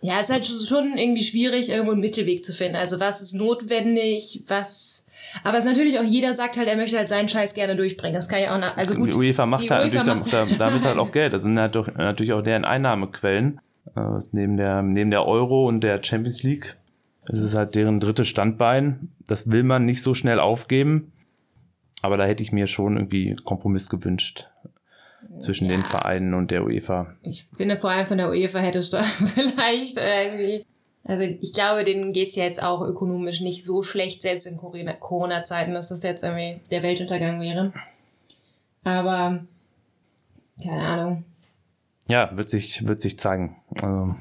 ja, 0.04 0.16
es 0.16 0.24
ist 0.24 0.32
halt 0.32 0.46
schon 0.46 0.98
irgendwie 0.98 1.24
schwierig, 1.24 1.70
irgendwo 1.70 1.92
einen 1.92 2.02
Mittelweg 2.02 2.44
zu 2.44 2.54
finden. 2.54 2.76
Also 2.76 3.00
was 3.00 3.22
ist 3.22 3.34
notwendig, 3.34 4.42
was. 4.48 5.06
Aber 5.44 5.60
es 5.60 5.64
ist 5.64 5.70
natürlich 5.70 6.00
auch, 6.00 6.04
jeder 6.04 6.34
sagt 6.34 6.58
halt, 6.58 6.68
er 6.68 6.76
möchte 6.76 6.98
halt 6.98 7.08
seinen 7.08 7.30
Scheiß 7.30 7.54
gerne 7.54 7.76
durchbringen. 7.76 8.16
Das 8.16 8.28
kann 8.28 8.42
ja 8.42 8.56
auch 8.56 8.60
nach, 8.60 8.76
also 8.76 8.96
gut. 8.96 9.14
Die 9.14 9.18
UEFA 9.18 9.46
macht 9.46 9.64
die 9.64 9.70
halt 9.70 9.94
UEFA 9.94 10.16
macht 10.16 10.34
damit, 10.34 10.60
damit 10.60 10.84
halt 10.84 10.98
auch 10.98 11.12
Geld. 11.12 11.34
Das 11.34 11.44
sind 11.44 11.60
halt 11.60 11.76
doch, 11.76 11.88
natürlich 11.96 12.34
auch 12.34 12.42
deren 12.42 12.66
Einnahmequellen. 12.66 13.62
Äh, 13.96 14.20
neben 14.32 14.58
der, 14.58 14.82
neben 14.82 15.12
der 15.12 15.26
Euro 15.26 15.68
und 15.68 15.82
der 15.82 16.04
Champions 16.04 16.44
League. 16.44 16.78
Es 17.26 17.40
ist 17.40 17.56
halt 17.56 17.76
deren 17.76 18.00
drittes 18.00 18.28
Standbein. 18.28 19.10
Das 19.28 19.52
will 19.52 19.64
man 19.64 19.86
nicht 19.86 20.02
so 20.02 20.14
schnell 20.14 20.40
aufgeben. 20.40 21.12
Aber 22.02 22.18
da 22.18 22.26
hätte 22.26 22.42
ich 22.42 22.52
mir 22.52 22.68
schon 22.68 22.98
irgendwie 22.98 23.36
Kompromiss 23.44 23.90
gewünscht 23.90 24.48
zwischen 25.40 25.70
ja. 25.70 25.78
den 25.78 25.86
Vereinen 25.86 26.34
und 26.34 26.52
der 26.52 26.64
UEFA. 26.64 27.16
Ich 27.22 27.48
finde 27.56 27.78
vor 27.78 27.92
allem 27.92 28.08
von 28.08 28.18
der 28.18 28.30
UEFA 28.30 28.60
hättest 28.60 28.94
du 28.94 28.98
vielleicht 29.36 29.98
irgendwie. 29.98 30.66
Also 31.04 31.24
ich 31.24 31.54
glaube, 31.54 31.84
denen 31.84 32.14
geht's 32.14 32.36
ja 32.36 32.44
jetzt 32.44 32.62
auch 32.62 32.82
ökonomisch 32.82 33.42
nicht 33.42 33.66
so 33.66 33.82
schlecht, 33.82 34.22
selbst 34.22 34.46
in 34.46 34.58
Corona-Zeiten, 34.58 35.74
dass 35.74 35.90
das 35.90 36.04
jetzt 36.04 36.24
irgendwie 36.24 36.62
der 36.70 36.84
Weltuntergang 36.84 37.42
wäre. 37.42 37.74
Aber 38.84 39.44
keine 40.64 40.82
Ahnung. 40.82 41.24
Ja, 42.12 42.30
wird 42.36 42.50
sich, 42.50 42.88
wird 42.88 43.02
sich 43.02 43.18
zeigen. 43.18 43.62
Also 43.82 44.16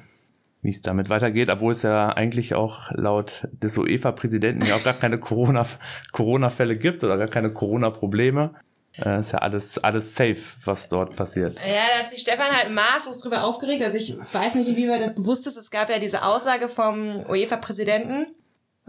wie 0.62 0.68
es 0.68 0.82
damit 0.82 1.08
weitergeht, 1.08 1.48
obwohl 1.48 1.72
es 1.72 1.82
ja 1.82 2.10
eigentlich 2.10 2.54
auch 2.54 2.90
laut 2.92 3.48
des 3.50 3.76
UEFA-Präsidenten 3.76 4.66
ja 4.66 4.76
auch 4.76 4.84
gar 4.84 4.94
keine 4.94 5.18
Corona, 5.18 5.66
Corona-Fälle 6.12 6.76
gibt 6.76 7.02
oder 7.02 7.16
gar 7.16 7.28
keine 7.28 7.52
Corona-Probleme. 7.52 8.54
Äh, 8.96 9.20
ist 9.20 9.32
ja 9.32 9.38
alles, 9.38 9.78
alles 9.78 10.14
safe, 10.14 10.38
was 10.64 10.88
dort 10.88 11.16
passiert. 11.16 11.58
Ja, 11.66 11.82
da 11.92 12.02
hat 12.02 12.10
sich 12.10 12.20
Stefan 12.20 12.50
halt 12.50 12.72
maßlos 12.72 13.18
drüber 13.18 13.44
aufgeregt. 13.44 13.82
Also 13.82 13.96
ich 13.96 14.18
weiß 14.32 14.54
nicht, 14.54 14.68
inwieweit 14.68 15.00
das 15.00 15.14
bewusst 15.14 15.46
ist. 15.46 15.56
Es 15.56 15.70
gab 15.70 15.90
ja 15.90 15.98
diese 15.98 16.22
Aussage 16.24 16.68
vom 16.68 17.24
UEFA-Präsidenten, 17.28 18.26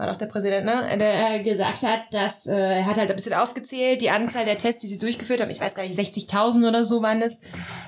war 0.02 0.08
doch 0.08 0.16
der 0.16 0.26
Präsident, 0.26 0.66
ne? 0.66 0.98
Der 0.98 1.36
äh, 1.36 1.42
gesagt 1.44 1.84
hat, 1.84 2.00
dass 2.10 2.48
äh, 2.48 2.56
er 2.56 2.86
hat 2.86 2.98
halt 2.98 3.08
ein 3.08 3.14
bisschen 3.14 3.34
aufgezählt, 3.34 4.00
die 4.00 4.10
Anzahl 4.10 4.44
der 4.44 4.58
Tests, 4.58 4.80
die 4.80 4.88
sie 4.88 4.98
durchgeführt 4.98 5.40
haben, 5.40 5.50
ich 5.50 5.60
weiß 5.60 5.76
gar 5.76 5.84
nicht, 5.84 5.96
60.000 5.96 6.68
oder 6.68 6.82
so 6.82 7.02
waren 7.02 7.22
es. 7.22 7.38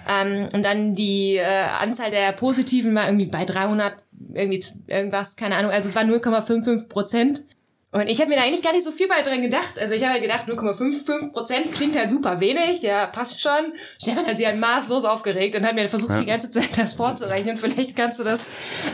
Ähm, 0.09 0.49
und 0.52 0.62
dann 0.62 0.94
die 0.94 1.38
äh, 1.38 1.44
Anzahl 1.44 2.12
der 2.12 2.30
Positiven 2.30 2.94
war 2.94 3.06
irgendwie 3.06 3.26
bei 3.26 3.44
300, 3.44 3.94
irgendwie 4.33 4.64
irgendwas, 4.87 5.35
keine 5.35 5.56
Ahnung. 5.56 5.73
Also 5.73 5.88
es 5.88 5.97
war 5.97 6.04
0,55 6.04 6.87
Prozent. 6.88 7.42
Und 7.90 8.09
ich 8.09 8.21
habe 8.21 8.30
mir 8.30 8.37
da 8.37 8.42
eigentlich 8.42 8.62
gar 8.62 8.73
nicht 8.73 8.85
so 8.85 8.92
viel 8.92 9.09
bei 9.09 9.23
drin 9.23 9.42
gedacht. 9.42 9.76
Also 9.80 9.94
ich 9.94 10.02
habe 10.02 10.12
halt 10.12 10.23
gedacht, 10.23 10.47
0,55 10.49 11.33
Prozent 11.33 11.73
klingt 11.73 11.99
halt 11.99 12.12
super 12.12 12.38
wenig, 12.38 12.80
ja, 12.83 13.06
passt 13.06 13.40
schon. 13.40 13.73
Stefan 14.00 14.25
hat 14.25 14.37
sich 14.37 14.47
halt 14.47 14.61
maßlos 14.61 15.04
aufgeregt 15.04 15.56
und 15.56 15.66
hat 15.66 15.75
mir 15.75 15.88
versucht, 15.88 16.11
ja. 16.11 16.21
die 16.21 16.26
ganze 16.26 16.49
Zeit 16.50 16.78
das 16.78 16.92
vorzurechnen. 16.92 17.56
Vielleicht 17.56 17.97
kannst 17.97 18.21
du 18.21 18.25
das 18.25 18.38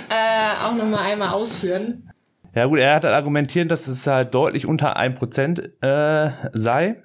äh, 0.09 0.65
auch 0.65 0.75
nochmal 0.75 1.13
einmal 1.13 1.35
ausführen. 1.35 2.11
Ja 2.55 2.67
gut, 2.67 2.79
er 2.79 2.95
hat 2.97 3.05
halt 3.05 3.15
argumentiert, 3.15 3.71
dass 3.71 3.87
es 3.87 4.07
halt 4.07 4.35
deutlich 4.35 4.67
unter 4.67 4.97
1% 4.97 5.83
äh, 5.83 6.33
sei. 6.53 7.03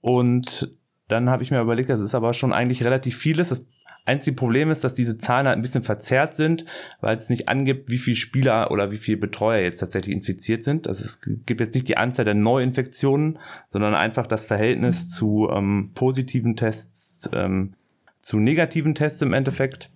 Und 0.00 0.74
dann 1.08 1.28
habe 1.30 1.42
ich 1.42 1.50
mir 1.50 1.60
überlegt, 1.60 1.90
das 1.90 2.00
ist 2.00 2.14
aber 2.14 2.34
schon 2.34 2.52
eigentlich 2.52 2.84
relativ 2.84 3.16
vieles. 3.16 3.48
Das 3.48 3.66
einzige 4.04 4.36
Problem 4.36 4.70
ist, 4.70 4.84
dass 4.84 4.94
diese 4.94 5.18
Zahlen 5.18 5.46
halt 5.46 5.58
ein 5.58 5.62
bisschen 5.62 5.84
verzerrt 5.84 6.34
sind, 6.34 6.64
weil 7.00 7.16
es 7.16 7.28
nicht 7.28 7.48
angibt, 7.48 7.90
wie 7.90 7.98
viele 7.98 8.16
Spieler 8.16 8.70
oder 8.70 8.90
wie 8.90 8.96
viele 8.96 9.18
Betreuer 9.18 9.62
jetzt 9.62 9.78
tatsächlich 9.78 10.14
infiziert 10.14 10.64
sind. 10.64 10.86
Also 10.86 11.04
es 11.04 11.20
gibt 11.20 11.60
jetzt 11.60 11.74
nicht 11.74 11.88
die 11.88 11.96
Anzahl 11.96 12.24
der 12.24 12.34
Neuinfektionen, 12.34 13.38
sondern 13.70 13.94
einfach 13.94 14.26
das 14.26 14.44
Verhältnis 14.44 15.10
zu 15.10 15.48
ähm, 15.52 15.90
positiven 15.94 16.56
Tests 16.56 17.28
ähm, 17.32 17.74
zu 18.20 18.38
negativen 18.38 18.94
Tests 18.94 19.22
im 19.22 19.32
Endeffekt. 19.32 19.90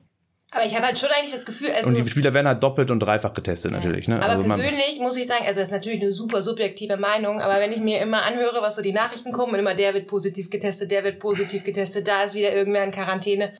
Aber 0.55 0.67
ich 0.67 0.75
habe 0.75 0.87
halt 0.87 0.99
schon 0.99 1.09
eigentlich 1.09 1.33
das 1.33 1.47
Gefühl, 1.47 1.71
also 1.71 1.89
und 1.89 1.95
die 1.95 2.07
Spieler 2.07 2.35
werden 2.35 2.47
halt 2.47 2.63
doppelt 2.63 2.91
und 2.91 3.01
dreifach 3.01 3.33
getestet 3.33 3.73
ja. 3.73 3.79
natürlich. 3.79 4.07
Ne? 4.07 4.17
Aber 4.17 4.35
also 4.35 4.47
persönlich 4.47 4.99
muss 5.01 5.17
ich 5.17 5.27
sagen, 5.27 5.47
also 5.47 5.61
das 5.61 5.69
ist 5.69 5.73
natürlich 5.73 6.03
eine 6.03 6.13
super 6.13 6.43
subjektive 6.43 6.99
Meinung, 6.99 7.41
aber 7.41 7.59
wenn 7.59 7.73
ich 7.73 7.81
mir 7.81 8.01
immer 8.03 8.23
anhöre, 8.23 8.61
was 8.61 8.77
so 8.77 8.83
die 8.83 8.93
Nachrichten 8.93 9.33
kommen, 9.33 9.55
und 9.55 9.61
immer 9.61 9.75
der 9.75 9.95
wird 9.95 10.07
positiv 10.09 10.51
getestet, 10.51 10.91
der 10.91 11.05
wird 11.05 11.21
positiv 11.21 11.65
getestet, 11.65 12.07
da 12.07 12.25
ist 12.25 12.35
wieder 12.35 12.53
irgendwer 12.53 12.85
in 12.85 12.91
Quarantäne. 12.91 13.55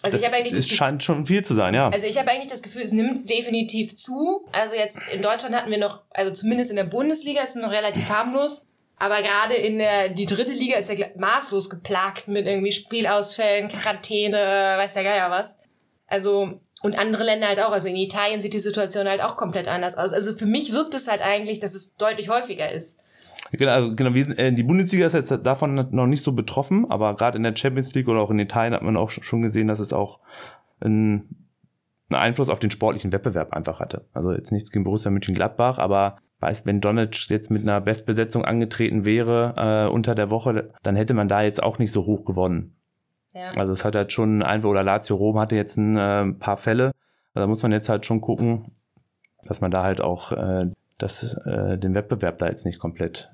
Also 0.00 0.16
das, 0.16 0.20
ich 0.20 0.26
habe 0.28 0.36
eigentlich 0.36 0.54
das, 0.54 0.68
das 0.68 0.76
scheint 0.76 1.02
schon 1.02 1.26
viel 1.26 1.44
zu 1.44 1.56
sein, 1.56 1.74
ja. 1.74 1.88
Also 1.88 2.06
ich 2.06 2.16
habe 2.16 2.30
eigentlich 2.30 2.46
das 2.46 2.62
Gefühl, 2.62 2.82
es 2.82 2.92
nimmt 2.92 3.28
definitiv 3.28 3.96
zu. 3.96 4.46
Also 4.52 4.76
jetzt 4.76 5.00
in 5.12 5.22
Deutschland 5.22 5.56
hatten 5.56 5.72
wir 5.72 5.78
noch, 5.78 6.02
also 6.10 6.30
zumindest 6.30 6.70
in 6.70 6.76
der 6.76 6.84
Bundesliga 6.84 7.42
ist 7.42 7.56
es 7.56 7.62
noch 7.62 7.72
relativ 7.72 8.08
harmlos. 8.08 8.64
Aber 9.00 9.22
gerade 9.22 9.54
in 9.54 9.78
der 9.78 10.08
die 10.08 10.26
dritte 10.26 10.52
Liga 10.52 10.76
ist 10.76 10.92
ja 10.92 11.06
maßlos 11.16 11.68
geplagt 11.68 12.28
mit 12.28 12.46
irgendwie 12.46 12.72
Spielausfällen, 12.72 13.68
Quarantäne, 13.68 14.36
weiß 14.76 14.94
der 14.94 15.04
Geier 15.04 15.30
was. 15.30 15.58
Also, 16.08 16.60
und 16.82 16.98
andere 16.98 17.24
Länder 17.24 17.48
halt 17.48 17.60
auch. 17.60 17.72
Also 17.72 17.88
in 17.88 17.96
Italien 17.96 18.40
sieht 18.40 18.54
die 18.54 18.58
Situation 18.58 19.06
halt 19.06 19.22
auch 19.22 19.36
komplett 19.36 19.68
anders 19.68 19.96
aus. 19.96 20.12
Also 20.12 20.34
für 20.34 20.46
mich 20.46 20.72
wirkt 20.72 20.94
es 20.94 21.08
halt 21.08 21.22
eigentlich, 21.22 21.60
dass 21.60 21.74
es 21.74 21.96
deutlich 21.96 22.28
häufiger 22.28 22.70
ist. 22.70 22.98
Genau, 23.52 23.72
also 23.72 23.94
genau, 23.94 24.14
wir 24.14 24.24
sind, 24.24 24.38
äh, 24.38 24.52
die 24.52 24.62
Bundesliga 24.62 25.06
ist 25.06 25.14
jetzt 25.14 25.32
davon 25.44 25.88
noch 25.90 26.06
nicht 26.06 26.22
so 26.22 26.32
betroffen, 26.32 26.90
aber 26.90 27.16
gerade 27.16 27.36
in 27.36 27.42
der 27.42 27.56
Champions 27.56 27.94
League 27.94 28.08
oder 28.08 28.20
auch 28.20 28.30
in 28.30 28.38
Italien 28.38 28.74
hat 28.74 28.82
man 28.82 28.96
auch 28.96 29.10
schon 29.10 29.42
gesehen, 29.42 29.68
dass 29.68 29.78
es 29.80 29.92
auch 29.92 30.20
einen, 30.80 31.46
Einfluss 32.10 32.48
auf 32.48 32.58
den 32.58 32.70
sportlichen 32.70 33.12
Wettbewerb 33.12 33.52
einfach 33.52 33.80
hatte. 33.80 34.06
Also 34.14 34.32
jetzt 34.32 34.50
nichts 34.50 34.70
gegen 34.70 34.84
Borussia 34.84 35.10
Mönchengladbach, 35.10 35.78
aber 35.78 36.16
weiß, 36.40 36.64
wenn 36.64 36.80
Donic 36.80 37.28
jetzt 37.28 37.50
mit 37.50 37.62
einer 37.62 37.82
Bestbesetzung 37.82 38.46
angetreten 38.46 39.04
wäre 39.04 39.54
äh, 39.88 39.92
unter 39.92 40.14
der 40.14 40.30
Woche, 40.30 40.70
dann 40.82 40.96
hätte 40.96 41.12
man 41.12 41.28
da 41.28 41.42
jetzt 41.42 41.62
auch 41.62 41.78
nicht 41.78 41.92
so 41.92 42.06
hoch 42.06 42.24
gewonnen. 42.24 42.77
Ja. 43.38 43.50
Also 43.56 43.72
es 43.72 43.84
hat 43.84 43.94
halt 43.94 44.12
schon 44.12 44.42
ein 44.42 44.64
oder 44.64 44.82
Lazio 44.82 45.16
Rom 45.16 45.38
hatte 45.38 45.54
jetzt 45.54 45.76
ein 45.76 45.96
äh, 45.96 46.32
paar 46.32 46.56
Fälle. 46.56 46.92
Also 47.34 47.44
da 47.44 47.46
muss 47.46 47.62
man 47.62 47.72
jetzt 47.72 47.88
halt 47.88 48.04
schon 48.04 48.20
gucken, 48.20 48.72
dass 49.44 49.60
man 49.60 49.70
da 49.70 49.84
halt 49.84 50.00
auch 50.00 50.32
äh, 50.32 50.66
das, 50.98 51.22
äh, 51.46 51.78
den 51.78 51.94
Wettbewerb 51.94 52.38
da 52.38 52.48
jetzt 52.48 52.66
nicht 52.66 52.80
komplett 52.80 53.30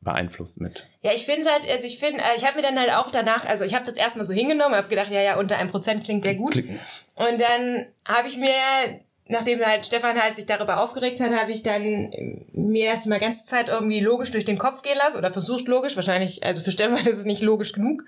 beeinflusst 0.00 0.60
mit. 0.60 0.86
Ja, 1.02 1.12
ich 1.12 1.26
finde 1.26 1.40
es 1.40 1.50
halt, 1.50 1.70
also 1.70 1.86
ich 1.86 1.98
finde, 1.98 2.22
äh, 2.22 2.36
ich 2.36 2.46
habe 2.46 2.56
mir 2.56 2.62
dann 2.62 2.78
halt 2.78 2.92
auch 2.92 3.10
danach, 3.10 3.44
also 3.44 3.64
ich 3.64 3.74
habe 3.74 3.84
das 3.84 3.96
erstmal 3.96 4.24
so 4.24 4.32
hingenommen, 4.32 4.74
habe 4.74 4.88
gedacht, 4.88 5.10
ja, 5.10 5.20
ja, 5.20 5.38
unter 5.38 5.58
einem 5.58 5.70
Prozent 5.70 6.04
klingt 6.04 6.24
sehr 6.24 6.36
gut. 6.36 6.52
Klicken. 6.52 6.78
Und 7.16 7.40
dann 7.40 7.86
habe 8.06 8.28
ich 8.28 8.38
mir 8.38 9.00
nachdem 9.30 9.64
halt 9.64 9.86
Stefan 9.86 10.20
halt 10.20 10.36
sich 10.36 10.46
darüber 10.46 10.82
aufgeregt 10.82 11.20
hat, 11.20 11.30
habe 11.30 11.52
ich 11.52 11.62
dann 11.62 12.10
mir 12.52 12.86
erst 12.86 13.06
mal 13.06 13.18
ganze 13.18 13.44
Zeit 13.44 13.68
irgendwie 13.68 14.00
logisch 14.00 14.30
durch 14.30 14.44
den 14.44 14.58
Kopf 14.58 14.82
gehen 14.82 14.98
lassen 14.98 15.16
oder 15.16 15.32
versucht 15.32 15.68
logisch, 15.68 15.96
wahrscheinlich, 15.96 16.44
also 16.44 16.60
für 16.60 16.72
Stefan 16.72 16.96
ist 17.06 17.18
es 17.18 17.24
nicht 17.24 17.42
logisch 17.42 17.72
genug, 17.72 18.04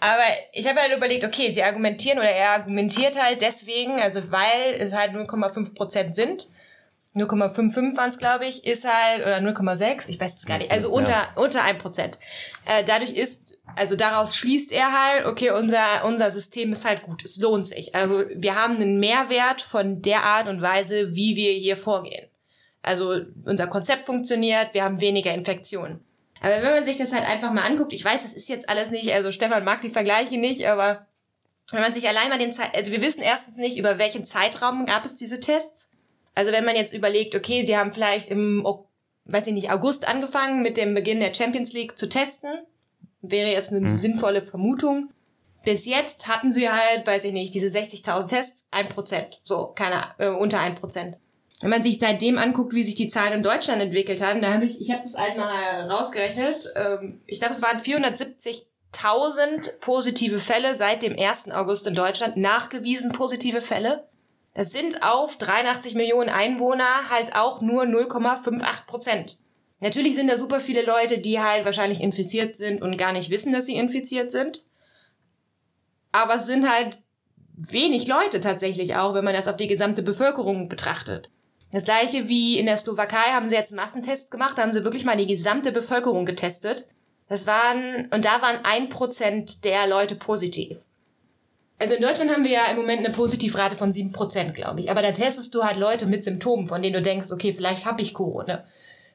aber 0.00 0.24
ich 0.52 0.68
habe 0.68 0.80
halt 0.80 0.94
überlegt, 0.94 1.24
okay, 1.24 1.52
sie 1.52 1.62
argumentieren 1.62 2.18
oder 2.18 2.30
er 2.30 2.50
argumentiert 2.50 3.20
halt 3.20 3.40
deswegen, 3.40 4.00
also 4.00 4.30
weil 4.30 4.74
es 4.78 4.94
halt 4.94 5.12
0,5 5.12 5.74
Prozent 5.74 6.14
sind, 6.14 6.48
0,55 7.16 7.96
waren 7.96 8.10
es, 8.10 8.18
glaube 8.18 8.46
ich, 8.46 8.66
ist 8.66 8.84
halt, 8.84 9.22
oder 9.22 9.38
0,6, 9.38 10.08
ich 10.08 10.20
weiß 10.20 10.38
es 10.38 10.46
gar 10.46 10.58
nicht, 10.58 10.70
also 10.70 10.90
unter, 10.90 11.10
ja. 11.10 11.28
unter 11.34 11.64
1 11.64 11.78
Prozent. 11.78 12.18
Äh, 12.66 12.84
dadurch 12.84 13.12
ist 13.12 13.56
also 13.74 13.96
daraus 13.96 14.36
schließt 14.36 14.72
er 14.72 14.92
halt, 14.92 15.26
okay, 15.26 15.50
unser, 15.50 16.04
unser 16.04 16.30
System 16.30 16.72
ist 16.72 16.84
halt 16.84 17.02
gut, 17.02 17.24
es 17.24 17.36
lohnt 17.38 17.66
sich. 17.66 17.94
Also 17.94 18.24
wir 18.34 18.54
haben 18.54 18.76
einen 18.76 18.98
Mehrwert 18.98 19.60
von 19.60 20.02
der 20.02 20.22
Art 20.22 20.48
und 20.48 20.62
Weise, 20.62 21.14
wie 21.14 21.36
wir 21.36 21.52
hier 21.52 21.76
vorgehen. 21.76 22.28
Also 22.82 23.20
unser 23.44 23.66
Konzept 23.66 24.06
funktioniert, 24.06 24.72
wir 24.72 24.84
haben 24.84 25.00
weniger 25.00 25.34
Infektionen. 25.34 26.04
Aber 26.40 26.62
wenn 26.62 26.74
man 26.74 26.84
sich 26.84 26.96
das 26.96 27.12
halt 27.12 27.24
einfach 27.24 27.52
mal 27.52 27.64
anguckt, 27.64 27.92
ich 27.92 28.04
weiß, 28.04 28.22
das 28.22 28.32
ist 28.32 28.48
jetzt 28.48 28.68
alles 28.68 28.90
nicht, 28.90 29.12
also 29.12 29.32
Stefan 29.32 29.64
mag 29.64 29.80
die 29.80 29.90
Vergleiche 29.90 30.38
nicht, 30.38 30.66
aber 30.66 31.06
wenn 31.72 31.80
man 31.80 31.92
sich 31.92 32.08
allein 32.08 32.28
mal 32.28 32.38
den 32.38 32.52
Zeit, 32.52 32.74
also 32.74 32.92
wir 32.92 33.02
wissen 33.02 33.22
erstens 33.22 33.56
nicht, 33.56 33.76
über 33.76 33.98
welchen 33.98 34.24
Zeitraum 34.24 34.86
gab 34.86 35.04
es 35.04 35.16
diese 35.16 35.40
Tests. 35.40 35.90
Also 36.36 36.52
wenn 36.52 36.64
man 36.64 36.76
jetzt 36.76 36.94
überlegt, 36.94 37.34
okay, 37.34 37.66
sie 37.66 37.76
haben 37.76 37.92
vielleicht 37.92 38.30
im, 38.30 38.64
weiß 39.24 39.48
ich 39.48 39.52
nicht, 39.52 39.70
August 39.70 40.06
angefangen 40.06 40.62
mit 40.62 40.76
dem 40.76 40.94
Beginn 40.94 41.18
der 41.18 41.34
Champions 41.34 41.72
League 41.72 41.98
zu 41.98 42.08
testen, 42.08 42.50
wäre 43.22 43.50
jetzt 43.50 43.72
eine 43.72 43.80
mhm. 43.80 43.98
sinnvolle 43.98 44.42
Vermutung. 44.42 45.10
Bis 45.64 45.84
jetzt 45.86 46.28
hatten 46.28 46.52
sie 46.52 46.70
halt, 46.70 47.04
weiß 47.04 47.24
ich 47.24 47.32
nicht, 47.32 47.52
diese 47.54 47.76
60.000 47.76 48.28
Tests, 48.28 48.66
ein 48.70 48.88
Prozent, 48.88 49.40
so, 49.42 49.72
keine, 49.74 50.04
äh, 50.18 50.28
unter 50.28 50.60
ein 50.60 50.76
Prozent. 50.76 51.16
Wenn 51.60 51.70
man 51.70 51.82
sich 51.82 51.98
seitdem 51.98 52.38
anguckt, 52.38 52.74
wie 52.74 52.84
sich 52.84 52.94
die 52.94 53.08
Zahlen 53.08 53.32
in 53.32 53.42
Deutschland 53.42 53.82
entwickelt 53.82 54.22
haben, 54.22 54.40
da 54.42 54.52
habe 54.52 54.66
ich, 54.66 54.80
ich 54.80 54.92
habe 54.92 55.02
das 55.02 55.16
halt 55.16 55.36
mal 55.36 55.90
rausgerechnet, 55.90 56.72
ähm, 56.76 57.20
ich 57.26 57.40
glaube, 57.40 57.54
es 57.54 57.62
waren 57.62 57.80
470.000 57.80 58.66
1000 58.92 59.80
positive 59.80 60.40
Fälle 60.40 60.76
seit 60.76 61.02
dem 61.02 61.18
1. 61.18 61.50
August 61.50 61.86
in 61.86 61.94
Deutschland, 61.94 62.36
nachgewiesen 62.36 63.12
positive 63.12 63.62
Fälle. 63.62 64.08
Das 64.56 64.72
sind 64.72 65.02
auf 65.02 65.36
83 65.36 65.94
Millionen 65.94 66.30
Einwohner 66.30 67.10
halt 67.10 67.36
auch 67.36 67.60
nur 67.60 67.82
0,58 67.82 68.86
Prozent. 68.86 69.36
Natürlich 69.80 70.14
sind 70.14 70.30
da 70.30 70.38
super 70.38 70.60
viele 70.60 70.82
Leute, 70.82 71.18
die 71.18 71.38
halt 71.38 71.66
wahrscheinlich 71.66 72.00
infiziert 72.00 72.56
sind 72.56 72.80
und 72.80 72.96
gar 72.96 73.12
nicht 73.12 73.28
wissen, 73.28 73.52
dass 73.52 73.66
sie 73.66 73.76
infiziert 73.76 74.32
sind. 74.32 74.64
Aber 76.10 76.36
es 76.36 76.46
sind 76.46 76.66
halt 76.70 77.02
wenig 77.52 78.06
Leute 78.06 78.40
tatsächlich 78.40 78.96
auch, 78.96 79.12
wenn 79.12 79.24
man 79.24 79.34
das 79.34 79.46
auf 79.46 79.58
die 79.58 79.66
gesamte 79.66 80.02
Bevölkerung 80.02 80.70
betrachtet. 80.70 81.28
Das 81.70 81.84
gleiche 81.84 82.26
wie 82.28 82.58
in 82.58 82.64
der 82.64 82.78
Slowakei 82.78 83.32
haben 83.32 83.50
sie 83.50 83.56
jetzt 83.56 83.74
Massentests 83.74 84.30
gemacht, 84.30 84.56
da 84.56 84.62
haben 84.62 84.72
sie 84.72 84.84
wirklich 84.84 85.04
mal 85.04 85.18
die 85.18 85.26
gesamte 85.26 85.70
Bevölkerung 85.70 86.24
getestet. 86.24 86.88
Das 87.28 87.46
waren, 87.46 88.06
und 88.10 88.24
da 88.24 88.40
waren 88.40 88.64
ein 88.64 88.88
Prozent 88.88 89.66
der 89.66 89.86
Leute 89.86 90.14
positiv. 90.14 90.78
Also 91.78 91.94
in 91.94 92.02
Deutschland 92.02 92.30
haben 92.30 92.44
wir 92.44 92.50
ja 92.50 92.66
im 92.70 92.76
Moment 92.76 93.04
eine 93.04 93.14
Positivrate 93.14 93.76
von 93.76 93.92
sieben 93.92 94.12
Prozent, 94.12 94.54
glaube 94.54 94.80
ich. 94.80 94.90
Aber 94.90 95.02
da 95.02 95.12
testest 95.12 95.54
du 95.54 95.62
halt 95.62 95.76
Leute 95.76 96.06
mit 96.06 96.24
Symptomen, 96.24 96.66
von 96.66 96.80
denen 96.80 96.94
du 96.94 97.02
denkst, 97.02 97.30
okay, 97.30 97.52
vielleicht 97.52 97.84
habe 97.84 98.00
ich 98.00 98.14
Corona. 98.14 98.64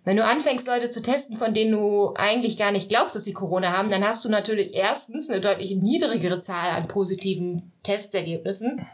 Wenn 0.03 0.17
du 0.17 0.25
anfängst, 0.25 0.67
Leute 0.67 0.89
zu 0.89 1.01
testen, 1.01 1.37
von 1.37 1.53
denen 1.53 1.71
du 1.71 2.13
eigentlich 2.15 2.57
gar 2.57 2.71
nicht 2.71 2.89
glaubst, 2.89 3.15
dass 3.15 3.23
sie 3.23 3.33
Corona 3.33 3.71
haben, 3.71 3.89
dann 3.89 4.03
hast 4.03 4.25
du 4.25 4.29
natürlich 4.29 4.73
erstens 4.73 5.29
eine 5.29 5.41
deutlich 5.41 5.75
niedrigere 5.75 6.41
Zahl 6.41 6.71
an 6.71 6.87
positiven 6.87 7.71
Testergebnissen. 7.83 8.85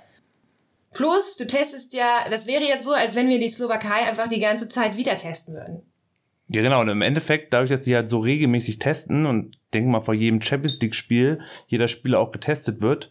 Plus, 0.93 1.38
du 1.38 1.45
testest 1.45 1.93
ja, 1.93 2.25
das 2.30 2.47
wäre 2.47 2.63
jetzt 2.63 2.86
so, 2.86 2.91
als 2.91 3.15
wenn 3.15 3.30
wir 3.30 3.39
die 3.39 3.49
Slowakei 3.49 4.08
einfach 4.08 4.27
die 4.27 4.39
ganze 4.39 4.67
Zeit 4.67 4.97
wieder 4.97 5.15
testen 5.15 5.53
würden. 5.53 5.82
Ja, 6.49 6.62
genau. 6.62 6.82
Und 6.82 6.89
im 6.89 7.01
Endeffekt, 7.01 7.53
dadurch, 7.53 7.69
dass 7.69 7.84
sie 7.84 7.95
halt 7.95 8.10
so 8.10 8.19
regelmäßig 8.19 8.80
testen 8.80 9.25
und 9.25 9.58
denken 9.73 9.91
mal 9.91 10.01
vor 10.01 10.13
jedem 10.13 10.41
Champions 10.41 10.80
League 10.80 10.95
Spiel 10.95 11.39
jeder 11.67 11.88
Spieler 11.88 12.19
auch 12.19 12.32
getestet 12.32 12.82
wird, 12.82 13.10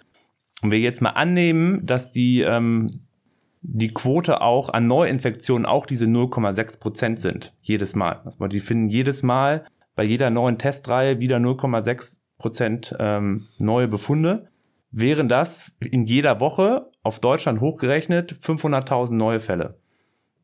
und 0.63 0.71
wir 0.71 0.79
jetzt 0.79 1.03
mal 1.03 1.11
annehmen, 1.11 1.85
dass 1.85 2.13
die, 2.13 2.41
ähm, 2.41 2.91
die 3.63 3.93
Quote 3.93 4.41
auch 4.41 4.71
an 4.71 4.87
Neuinfektionen 4.87 5.67
auch 5.67 5.87
diese 5.87 6.07
0,6 6.07 6.81
Prozent 6.81 7.21
sind. 7.21 7.55
Jedes 7.61 7.95
Mal. 7.95 8.21
Also 8.25 8.47
die 8.47 8.61
finden 8.61 8.89
jedes 8.89 9.23
Mal 9.23 9.67
bei 9.95 10.05
jeder 10.05 10.31
neuen 10.31 10.59
Testreihe 10.59 11.19
wieder 11.19 11.39
0,6 11.39 12.19
Prozent 12.39 12.95
ähm, 12.99 13.49
neue 13.59 13.89
Befunde. 13.89 14.49
Wären 14.91 15.29
das 15.29 15.73
in 15.81 16.05
jeder 16.05 16.41
Woche 16.41 16.91
auf 17.03 17.21
Deutschland 17.21 17.61
hochgerechnet 17.61 18.35
500.000 18.41 19.15
neue 19.15 19.41
Fälle 19.41 19.79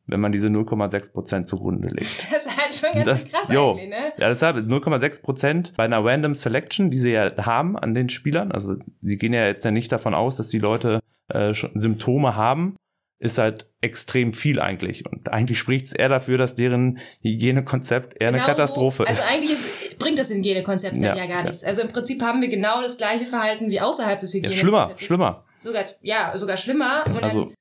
wenn 0.07 0.19
man 0.19 0.31
diese 0.31 0.47
0,6 0.47 1.13
Prozent 1.13 1.47
zugrunde 1.47 1.87
legt. 1.89 2.09
Das 2.31 2.45
ist 2.45 2.61
halt 2.61 2.75
schon 2.75 2.91
ganz 2.93 3.05
Das- 3.05 3.21
schön 3.21 3.31
krass 3.31 3.53
jo. 3.53 3.71
eigentlich, 3.71 3.89
ne? 3.89 4.13
Ja, 4.17 4.29
deshalb 4.29 4.57
0,6 4.57 5.21
Prozent 5.21 5.73
bei 5.77 5.85
einer 5.85 6.03
Random 6.03 6.35
Selection, 6.35 6.91
die 6.91 6.97
sie 6.97 7.11
ja 7.11 7.31
haben 7.45 7.77
an 7.77 7.93
den 7.93 8.09
Spielern. 8.09 8.51
Also 8.51 8.75
sie 9.01 9.17
gehen 9.17 9.33
ja 9.33 9.45
jetzt 9.45 9.63
ja 9.65 9.71
nicht 9.71 9.91
davon 9.91 10.13
aus, 10.13 10.35
dass 10.37 10.47
die 10.49 10.59
Leute 10.59 10.99
äh, 11.29 11.53
schon 11.53 11.71
Symptome 11.79 12.35
haben, 12.35 12.75
ist 13.19 13.37
halt 13.37 13.69
extrem 13.79 14.33
viel 14.33 14.59
eigentlich. 14.59 15.05
Und 15.05 15.29
eigentlich 15.29 15.57
spricht 15.57 15.85
es 15.85 15.93
eher 15.93 16.09
dafür, 16.09 16.37
dass 16.37 16.55
deren 16.57 16.99
Hygienekonzept 17.21 18.21
eher 18.21 18.29
eine 18.29 18.37
Genauso- 18.37 18.51
Katastrophe 18.51 19.07
Also 19.07 19.21
ist. 19.21 19.31
eigentlich 19.31 19.51
ist, 19.53 19.97
bringt 19.99 20.19
das 20.19 20.29
Hygienekonzept 20.29 20.97
Ja, 20.97 21.15
ja, 21.15 21.15
ja 21.15 21.25
gar 21.27 21.37
ja. 21.37 21.43
nichts. 21.43 21.63
Also 21.63 21.81
im 21.81 21.87
Prinzip 21.87 22.21
haben 22.21 22.41
wir 22.41 22.49
genau 22.49 22.81
das 22.81 22.97
gleiche 22.97 23.25
Verhalten 23.25 23.69
wie 23.69 23.79
außerhalb 23.79 24.19
des 24.19 24.33
Ja, 24.33 24.39
Hygienekonzeptes. 24.49 25.05
schlimmer, 25.05 25.43
schlimmer. 25.43 25.45
Sogar, 25.63 25.83
ja, 26.01 26.37
sogar 26.37 26.57
schlimmer. 26.57 27.05
Und 27.07 27.23
Also 27.23 27.53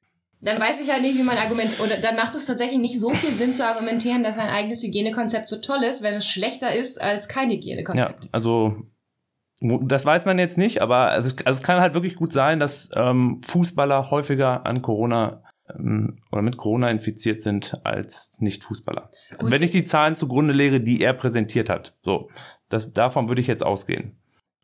dann, 0.42 0.60
weiß 0.60 0.80
ich 0.82 0.90
halt 0.92 1.02
nicht, 1.02 1.16
wie 1.16 1.22
man 1.22 1.38
argumentiert. 1.38 1.80
Oder 1.80 1.96
dann 1.98 2.16
macht 2.16 2.34
es 2.34 2.46
tatsächlich 2.46 2.78
nicht 2.78 2.98
so 3.00 3.10
viel 3.10 3.32
Sinn 3.34 3.54
zu 3.54 3.64
argumentieren, 3.64 4.22
dass 4.24 4.36
ein 4.36 4.48
eigenes 4.48 4.82
Hygienekonzept 4.82 5.48
so 5.48 5.56
toll 5.60 5.82
ist, 5.88 6.02
wenn 6.02 6.14
es 6.14 6.26
schlechter 6.26 6.74
ist 6.74 7.00
als 7.00 7.28
kein 7.28 7.48
Ja, 7.50 7.56
Hygienekonzept. 7.56 8.28
also 8.32 8.76
wo- 9.60 9.78
das 9.78 10.04
weiß 10.04 10.24
man 10.24 10.38
jetzt 10.40 10.58
nicht, 10.58 10.82
aber 10.82 11.10
also, 11.12 11.28
es- 11.34 11.46
also 11.46 11.58
es 11.60 11.62
kann 11.64 11.80
halt 11.80 11.94
wirklich 11.94 12.16
gut 12.16 12.32
sein, 12.32 12.58
dass 12.60 12.90
ähm, 12.96 13.40
Fußballer 13.44 14.10
häufiger 14.10 14.66
an 14.66 14.82
Corona 14.82 15.44
ähm, 15.72 16.18
oder 16.32 16.42
mit 16.42 16.56
Corona 16.56 16.90
infiziert 16.90 17.40
sind 17.42 17.80
als 17.84 18.32
Nicht-Fußballer. 18.40 19.10
Wenn 19.40 19.62
ich 19.62 19.70
die 19.70 19.84
Zahlen 19.84 20.16
zugrunde 20.16 20.52
lege, 20.52 20.80
die 20.80 21.00
er 21.00 21.12
präsentiert 21.12 21.68
hat. 21.70 21.94
So, 22.02 22.28
das, 22.68 22.92
davon 22.92 23.28
würde 23.28 23.40
ich 23.40 23.46
jetzt 23.46 23.62
ausgehen. 23.62 24.16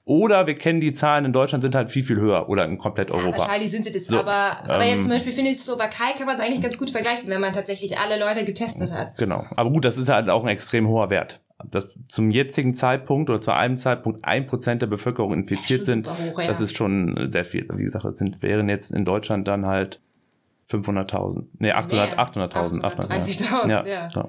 Oder 0.09 0.47
wir 0.47 0.57
kennen 0.57 0.81
die 0.81 0.95
Zahlen 0.95 1.27
in 1.27 1.35
Deutschland 1.35 1.61
sind 1.61 1.75
halt 1.75 1.91
viel, 1.91 2.03
viel 2.03 2.17
höher 2.17 2.49
oder 2.49 2.65
in 2.65 2.79
komplett 2.79 3.11
Ja, 3.11 3.17
Europa. 3.17 3.41
wahrscheinlich 3.41 3.71
sind 3.71 3.85
sie 3.85 3.93
das. 3.93 4.07
So, 4.07 4.19
aber, 4.19 4.59
aber 4.65 4.83
ähm, 4.83 4.95
jetzt 4.95 5.03
zum 5.03 5.13
Beispiel 5.13 5.35
finde 5.35 5.51
ich, 5.51 5.59
Slowakei 5.59 6.15
kann 6.17 6.25
man 6.25 6.37
es 6.37 6.41
eigentlich 6.41 6.63
ganz 6.63 6.79
gut 6.79 6.91
vergleichen, 6.91 7.29
wenn 7.29 7.43
man 7.43 7.53
tatsächlich 7.53 7.99
alle 7.99 8.19
Leute 8.19 8.47
getestet 8.47 8.91
hat. 8.91 9.19
Genau. 9.19 9.45
Aber 9.55 9.71
gut, 9.71 9.85
das 9.85 9.99
ist 9.99 10.09
halt 10.09 10.31
auch 10.31 10.45
ein 10.45 10.49
extrem 10.49 10.89
hoher 10.89 11.11
Wert. 11.11 11.43
Dass 11.71 11.99
zum 12.09 12.31
jetzigen 12.31 12.73
Zeitpunkt 12.73 13.29
oder 13.29 13.43
zu 13.43 13.51
einem 13.51 13.77
Zeitpunkt 13.77 14.25
ein 14.25 14.47
Prozent 14.47 14.81
der 14.81 14.87
Bevölkerung 14.87 15.35
infiziert 15.35 15.81
schon 15.81 16.05
sind, 16.05 16.09
hoch, 16.09 16.41
ja. 16.41 16.47
das 16.47 16.63
ist 16.63 16.75
schon 16.75 17.31
sehr 17.31 17.45
viel. 17.45 17.69
Wie 17.75 17.83
gesagt, 17.83 18.07
das 18.07 18.17
sind, 18.17 18.41
wären 18.41 18.71
jetzt 18.71 18.93
in 18.93 19.05
Deutschland 19.05 19.47
dann 19.47 19.67
halt 19.67 20.01
500.000. 20.71 21.45
Nee, 21.59 21.73
800, 21.73 22.17
Mehr. 22.17 22.19
800.000. 22.19 22.81
830.000, 22.81 23.69
ja. 23.69 23.85
ja. 23.85 24.09
ja. 24.15 24.29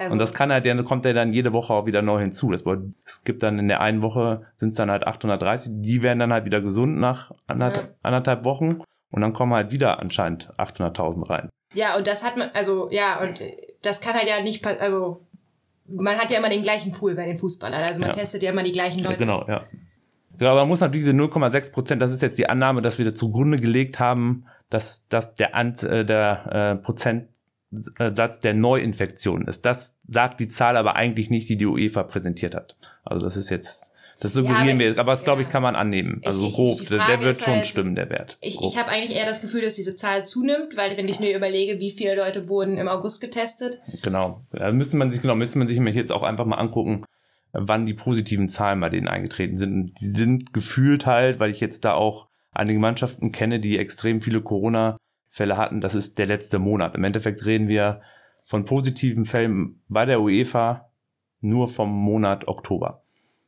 Also, 0.00 0.12
Und 0.12 0.18
das 0.18 0.32
kann 0.32 0.50
halt, 0.50 0.64
dann 0.64 0.82
kommt 0.84 1.04
ja 1.04 1.12
dann 1.12 1.32
jede 1.32 1.52
Woche 1.52 1.74
auch 1.74 1.84
wieder 1.84 2.00
neu 2.00 2.20
hinzu. 2.20 2.50
Das, 2.50 2.62
bedeutet, 2.62 2.94
es 3.04 3.22
gibt 3.22 3.42
dann 3.42 3.58
in 3.58 3.68
der 3.68 3.80
einen 3.82 4.00
Woche 4.00 4.46
sind 4.58 4.70
es 4.70 4.74
dann 4.76 4.90
halt 4.90 5.06
830, 5.06 5.72
die 5.76 6.00
werden 6.02 6.18
dann 6.18 6.32
halt 6.32 6.46
wieder 6.46 6.62
gesund 6.62 6.98
nach 6.98 7.30
anderthalb, 7.46 7.84
Ja. 7.88 7.94
anderthalb 8.02 8.44
Wochen 8.46 8.80
und 9.10 9.20
dann 9.20 9.32
kommen 9.34 9.52
halt 9.52 9.72
wieder 9.72 9.98
anscheinend 10.00 10.52
800.000 10.58 11.28
rein. 11.28 11.50
ja, 11.74 11.96
und 11.96 12.06
das 12.06 12.24
hat 12.24 12.36
man, 12.38 12.48
also 12.54 12.88
ja, 12.90 13.20
und 13.20 13.40
das 13.82 14.00
kann 14.00 14.14
halt 14.14 14.26
ja 14.28 14.42
nicht, 14.42 14.62
pa- 14.62 14.76
also 14.80 15.26
man 15.86 16.16
hat 16.16 16.30
ja 16.30 16.38
immer 16.38 16.48
den 16.48 16.62
gleichen 16.62 16.92
Pool 16.92 17.14
bei 17.14 17.26
den 17.26 17.36
Fußballern. 17.36 17.82
Also 17.82 18.00
man 18.00 18.10
Ja. 18.10 18.14
testet 18.16 18.42
ja 18.42 18.50
immer 18.52 18.62
die 18.62 18.72
gleichen 18.72 19.00
Ja, 19.00 19.06
Leute. 19.10 19.18
genau, 19.18 19.44
ja. 19.46 19.62
Ja, 20.38 20.50
aber 20.52 20.60
man 20.60 20.68
muss 20.68 20.80
natürlich 20.80 21.04
diese 21.04 21.12
0,6 21.16 21.72
Prozent, 21.72 22.00
das 22.00 22.10
ist 22.12 22.22
jetzt 22.22 22.38
die 22.38 22.48
Annahme, 22.48 22.80
dass 22.80 22.96
wir 22.98 23.04
da 23.04 23.14
zugrunde 23.14 23.58
gelegt 23.58 23.98
haben, 24.00 24.46
dass, 24.70 25.06
dass 25.08 25.34
der, 25.34 25.54
Ant, 25.54 25.82
äh, 25.82 26.04
der 26.06 26.78
äh, 26.80 26.82
Prozentsatz 27.72 28.40
der 28.40 28.54
Neuinfektionen 28.54 29.46
ist. 29.48 29.64
Das 29.64 29.96
sagt 30.08 30.40
die 30.40 30.48
Zahl 30.48 30.76
aber 30.76 30.96
eigentlich 30.96 31.30
nicht, 31.30 31.48
die 31.48 31.56
die 31.56 31.66
UEFA 31.66 32.02
präsentiert 32.02 32.54
hat. 32.54 32.76
Also 33.04 33.24
das 33.24 33.36
ist 33.36 33.48
jetzt, 33.50 33.90
das 34.20 34.32
suggerieren 34.32 34.68
aber- 34.70 34.78
wir 34.80 34.86
jetzt, 34.88 34.98
aber 34.98 35.12
das 35.12 35.24
glaube 35.24 35.42
ja. 35.42 35.46
ich 35.46 35.52
kann 35.52 35.62
man 35.62 35.76
annehmen. 35.76 36.18
Ich- 36.20 36.26
Also 36.26 36.44
ich- 36.46 36.54
grob, 36.54 36.78
die 36.80 36.86
der, 36.86 37.20
wird 37.22 37.38
schon 37.38 37.54
halt- 37.54 37.66
stimmen, 37.66 37.94
der 37.94 38.10
Wert. 38.10 38.38
Ich, 38.40 38.56
Grob. 38.56 38.70
ich 38.70 38.78
habe 38.78 38.90
eigentlich 38.90 39.16
eher 39.16 39.26
das 39.26 39.40
Gefühl, 39.40 39.62
dass 39.62 39.76
diese 39.76 39.94
Zahl 39.94 40.26
zunimmt, 40.26 40.76
weil 40.76 40.96
wenn 40.96 41.08
ich 41.08 41.20
mir 41.20 41.36
überlege, 41.36 41.78
wie 41.78 41.92
viele 41.92 42.16
Leute 42.16 42.48
wurden 42.48 42.76
im 42.78 42.88
August 42.88 43.20
getestet, 43.20 43.80
Genau. 44.02 44.42
Da 44.52 44.72
müsste 44.72 44.96
man 44.96 45.10
sich, 45.10 45.22
genau, 45.22 45.36
müsste 45.36 45.58
man 45.58 45.68
sich 45.68 45.78
jetzt 45.78 46.12
auch 46.12 46.22
einfach 46.24 46.44
mal 46.46 46.56
angucken, 46.56 47.04
wann 47.52 47.86
die 47.86 47.94
positiven 47.94 48.48
Zahlen 48.48 48.80
bei 48.80 48.88
denen 48.90 49.08
eingetreten 49.08 49.58
sind. 49.58 49.72
Und 49.74 49.94
Die 50.00 50.06
sind 50.06 50.52
gefühlt 50.52 51.06
halt, 51.06 51.40
weil 51.40 51.50
ich 51.50 51.60
jetzt 51.60 51.84
da 51.84 51.94
auch 51.94 52.26
einige 52.52 52.78
Mannschaften 52.80 53.32
kenne, 53.32 53.58
die 53.60 53.78
extrem 53.78 54.20
viele 54.20 54.40
Corona-Fälle 55.30 55.56
hatten. 55.56 55.80
Das 55.80 55.94
ist 55.94 56.18
der 56.18 56.26
letzte 56.26 56.58
Monat. 56.58 56.94
Im 56.94 57.04
Endeffekt 57.04 57.44
reden 57.44 57.68
wir 57.68 58.00
von 58.46 58.64
positiven 58.64 59.26
Fällen 59.26 59.82
bei 59.88 60.04
der 60.04 60.20
UEFA 60.20 60.90
nur 61.40 61.68
vom 61.68 61.90
Monat 61.90 62.48
Oktober. 62.48 63.02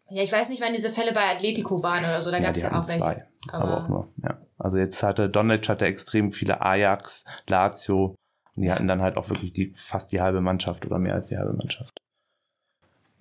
ja, 0.09 0.23
ich 0.23 0.33
weiß 0.33 0.51
nicht, 0.51 0.61
wann 0.62 0.73
diese 0.75 0.90
Fälle 0.90 1.12
bei 1.12 1.23
Atletico 1.31 1.83
waren 1.83 2.05
oder 2.05 2.21
so, 2.23 2.31
da 2.31 2.38
gab 2.38 2.55
es 2.55 2.62
ja, 2.62 2.68
auch 2.79 2.87
welche. 2.87 3.01
zwei. 3.01 3.27
Aber, 3.49 3.64
Aber- 3.64 3.85
auch 3.85 3.88
nur, 3.88 4.09
ja. 4.23 4.38
Also 4.59 4.79
jetzt 4.79 5.03
hatte 5.03 5.29
Donetsk 5.29 5.68
hatte 5.68 5.87
extrem 5.87 6.33
viele 6.33 6.61
Ajax, 6.62 7.25
Lazio. 7.49 8.14
Und 8.55 8.62
die 8.62 8.71
hatten 8.71 8.87
dann 8.87 9.01
halt 9.03 9.16
auch 9.16 9.29
wirklich 9.31 9.53
die, 9.55 9.73
fast 9.75 10.12
die 10.12 10.21
halbe 10.21 10.40
Mannschaft 10.42 10.85
oder 10.87 10.99
mehr 10.99 11.14
als 11.14 11.29
die 11.29 11.37
halbe 11.38 11.55
Mannschaft. 11.55 11.99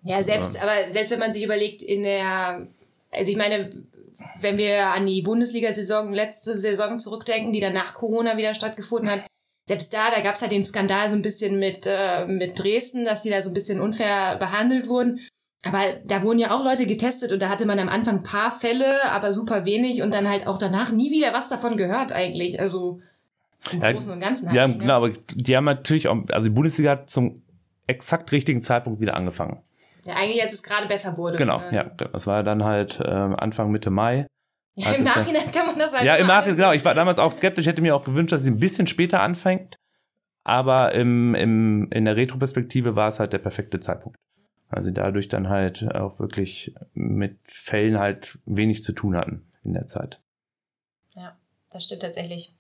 Ja, 0.04 0.22
selbst, 0.24 0.62
aber 0.62 0.92
selbst 0.92 1.12
wenn 1.12 1.20
man 1.20 1.32
sich 1.32 1.44
überlegt, 1.44 1.82
in 1.82 2.04
der, 2.04 2.68
also 3.12 3.32
ich 3.32 3.38
meine, 3.38 3.72
wenn 4.40 4.58
wir 4.58 4.88
an 4.88 5.06
die 5.06 5.22
Bundesliga-Saison, 5.22 6.12
letzte 6.14 6.56
Saison 6.58 7.00
zurückdenken, 7.00 7.54
die 7.54 7.60
dann 7.60 7.74
nach 7.74 7.94
Corona 7.94 8.38
wieder 8.38 8.54
stattgefunden 8.54 9.10
hat, 9.10 9.24
selbst 9.68 9.94
da, 9.94 10.10
da 10.14 10.22
gab 10.22 10.36
es 10.36 10.42
halt 10.42 10.52
den 10.52 10.64
Skandal 10.64 11.10
so 11.10 11.16
ein 11.16 11.22
bisschen 11.22 11.60
mit, 11.60 11.86
äh, 11.86 12.26
mit 12.26 12.58
Dresden, 12.62 13.06
dass 13.06 13.22
die 13.22 13.30
da 13.30 13.42
so 13.42 13.50
ein 13.50 13.54
bisschen 13.54 13.80
unfair 13.80 14.36
behandelt 14.38 14.88
wurden. 14.88 15.20
Aber 15.64 15.94
da 16.06 16.24
wurden 16.24 16.40
ja 16.40 16.52
auch 16.52 16.64
Leute 16.64 16.88
getestet 16.88 17.32
und 17.32 17.42
da 17.42 17.50
hatte 17.50 17.68
man 17.68 17.78
am 17.78 17.88
Anfang 17.88 18.18
ein 18.18 18.24
paar 18.24 18.52
Fälle, 18.52 19.06
aber 19.12 19.32
super 19.32 19.64
wenig 19.66 20.02
und 20.02 20.12
dann 20.12 20.28
halt 20.28 20.48
auch 20.48 20.58
danach 20.58 20.92
nie 20.92 21.12
wieder 21.12 21.34
was 21.34 21.50
davon 21.50 21.78
gehört 21.78 22.12
eigentlich. 22.12 22.60
Also 22.60 23.00
im 23.72 23.80
Ja, 23.82 23.92
Großen 23.92 24.12
und 24.12 24.20
Ganzen 24.20 24.48
halt 24.48 24.56
Ja, 24.56 24.68
ne? 24.68 24.78
genau, 24.78 24.96
aber 24.96 25.12
die 25.34 25.56
haben 25.56 25.66
natürlich 25.66 26.08
auch, 26.08 26.18
also 26.30 26.46
die 26.46 26.54
Bundesliga 26.54 26.92
hat 26.92 27.10
zum 27.12 27.44
exakt 27.86 28.32
richtigen 28.32 28.64
Zeitpunkt 28.64 29.00
wieder 29.00 29.16
angefangen. 29.16 29.62
Ja, 30.04 30.16
eigentlich 30.16 30.42
als 30.42 30.54
es 30.54 30.64
gerade 30.64 30.88
besser 30.88 31.18
wurde. 31.18 31.38
Genau, 31.38 31.60
ne? 31.60 31.76
ja. 31.76 31.84
Das 31.84 32.26
war 32.28 32.44
dann 32.44 32.64
halt 32.64 33.00
ähm, 33.04 33.36
Anfang, 33.36 33.72
Mitte 33.72 33.90
Mai. 33.92 34.26
Ja, 34.76 34.92
Im 34.94 35.06
es 35.06 35.14
dann- 35.14 35.24
Nachhinein 35.24 35.52
kann 35.52 35.66
man 35.68 35.78
das 35.80 35.94
halt 35.94 36.04
ja, 36.06 36.16
im 36.16 36.28
Nachhinein, 36.28 36.56
genau. 36.58 36.72
Ich 36.74 36.84
war 36.86 36.94
damals 36.94 37.20
auch 37.20 37.32
skeptisch, 37.34 37.66
hätte 37.68 37.82
mir 37.82 37.96
auch 37.96 38.04
gewünscht, 38.04 38.32
dass 38.32 38.42
sie 38.44 38.52
ein 38.52 38.60
bisschen 38.60 38.88
später 38.88 39.22
anfängt. 39.22 39.76
Aber 40.44 40.94
im, 40.94 41.36
im, 41.36 41.92
in 41.92 42.06
der 42.06 42.16
Retroperspektive 42.16 42.96
war 42.96 43.10
es 43.10 43.20
halt 43.20 43.32
der 43.34 43.38
perfekte 43.38 43.80
Zeitpunkt. 43.80 44.18
Also 44.70 44.88
sie 44.88 44.94
dadurch 44.94 45.28
dann 45.28 45.50
halt 45.50 45.94
auch 45.94 46.18
wirklich 46.20 46.74
mit 46.94 47.38
Fällen 47.44 48.00
halt 48.00 48.40
wenig 48.46 48.84
zu 48.84 48.94
tun 48.94 49.16
hatten 49.18 49.52
in 49.64 49.74
der 49.74 49.86
Zeit. 49.86 50.20
Ja, 51.14 51.38
das 51.72 51.84
stimmt 51.84 52.02
tatsächlich. 52.02 52.54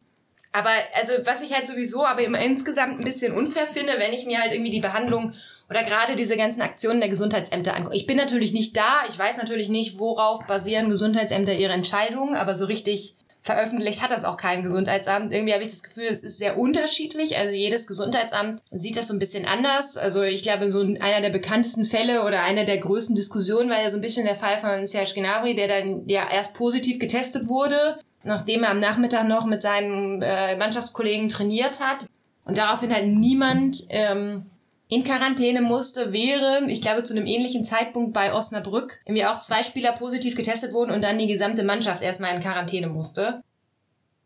Aber 0.52 0.70
also 0.94 1.14
was 1.26 1.42
ich 1.42 1.56
halt 1.56 1.66
sowieso 1.66 2.06
aber 2.06 2.22
immer 2.24 2.40
insgesamt 2.40 3.00
ein 3.00 3.06
bisschen 3.06 3.34
unfair 3.34 3.66
finde, 3.66 3.94
wenn 3.98 4.12
ich 4.14 4.26
mir 4.26 4.40
halt 4.42 4.52
irgendwie 4.52 4.72
die 4.72 4.82
Behandlung 4.82 5.34
oder 5.72 5.84
gerade 5.84 6.18
diese 6.18 6.36
ganzen 6.36 6.62
Aktionen 6.62 7.00
der 7.00 7.08
Gesundheitsämter 7.08 7.74
angucke. 7.74 7.96
Ich 7.96 8.06
bin 8.06 8.18
natürlich 8.18 8.52
nicht 8.52 8.76
da, 8.76 9.04
ich 9.08 9.18
weiß 9.18 9.38
natürlich 9.38 9.70
nicht, 9.70 9.98
worauf 10.00 10.46
basieren 10.46 10.90
Gesundheitsämter 10.90 11.54
ihre 11.54 11.72
Entscheidungen, 11.72 12.36
aber 12.36 12.56
so 12.56 12.66
richtig 12.66 13.16
veröffentlicht 13.42 14.04
hat 14.04 14.12
das 14.12 14.26
auch 14.26 14.36
kein 14.36 14.64
Gesundheitsamt. 14.64 15.32
Irgendwie 15.32 15.54
habe 15.54 15.64
ich 15.64 15.70
das 15.70 15.82
Gefühl, 15.82 16.08
es 16.12 16.24
ist 16.24 16.40
sehr 16.40 16.60
unterschiedlich. 16.60 17.38
Also 17.38 17.56
jedes 17.56 17.88
Gesundheitsamt 17.88 18.62
sieht 18.70 18.98
das 18.98 19.08
so 19.08 19.14
ein 19.14 19.20
bisschen 19.20 19.46
anders. 19.46 19.96
Also 19.96 20.24
ich 20.24 20.44
glaube, 20.44 20.70
so 20.72 20.82
einer 20.82 21.22
der 21.22 21.30
bekanntesten 21.30 21.86
Fälle 21.86 22.24
oder 22.26 22.44
einer 22.44 22.66
der 22.66 22.78
größten 22.78 23.16
Diskussionen 23.16 23.70
war 23.70 23.82
ja 23.82 23.90
so 23.90 23.98
ein 23.98 24.02
bisschen 24.02 24.26
der 24.26 24.36
Fall 24.36 24.60
von 24.60 24.86
Serge 24.86 25.14
Gnabry, 25.16 25.56
der 25.56 25.70
dann 25.70 26.04
ja 26.08 26.30
erst 26.30 26.54
positiv 26.54 27.00
getestet 27.00 27.48
wurde, 27.48 27.98
nachdem 28.26 28.64
er 28.64 28.72
am 28.72 28.82
Nachmittag 28.82 29.26
noch 29.26 29.46
mit 29.46 29.62
seinen 29.62 30.22
äh, 30.22 30.58
Mannschaftskollegen 30.58 31.30
trainiert 31.30 31.80
hat. 31.80 32.08
Und 32.44 32.58
daraufhin 32.58 32.94
halt 32.94 33.08
niemand 33.08 33.86
ähm, 33.90 34.48
in 34.92 35.06
Quarantäne 35.06 35.62
musste, 35.62 36.12
während, 36.12 36.70
ich 36.70 36.82
glaube, 36.82 37.06
zu 37.06 37.14
einem 37.14 37.26
ähnlichen 37.26 37.64
Zeitpunkt 37.64 38.12
bei 38.12 38.34
Osnabrück 38.34 39.00
irgendwie 39.06 39.26
auch 39.26 39.40
zwei 39.40 39.64
Spieler 39.64 39.94
positiv 39.94 40.36
getestet 40.36 40.74
wurden 40.74 40.92
und 40.92 41.02
dann 41.02 41.18
die 41.18 41.28
gesamte 41.28 41.64
Mannschaft 41.64 42.02
erstmal 42.02 42.36
in 42.36 42.42
Quarantäne 42.42 42.88
musste. 42.88 43.42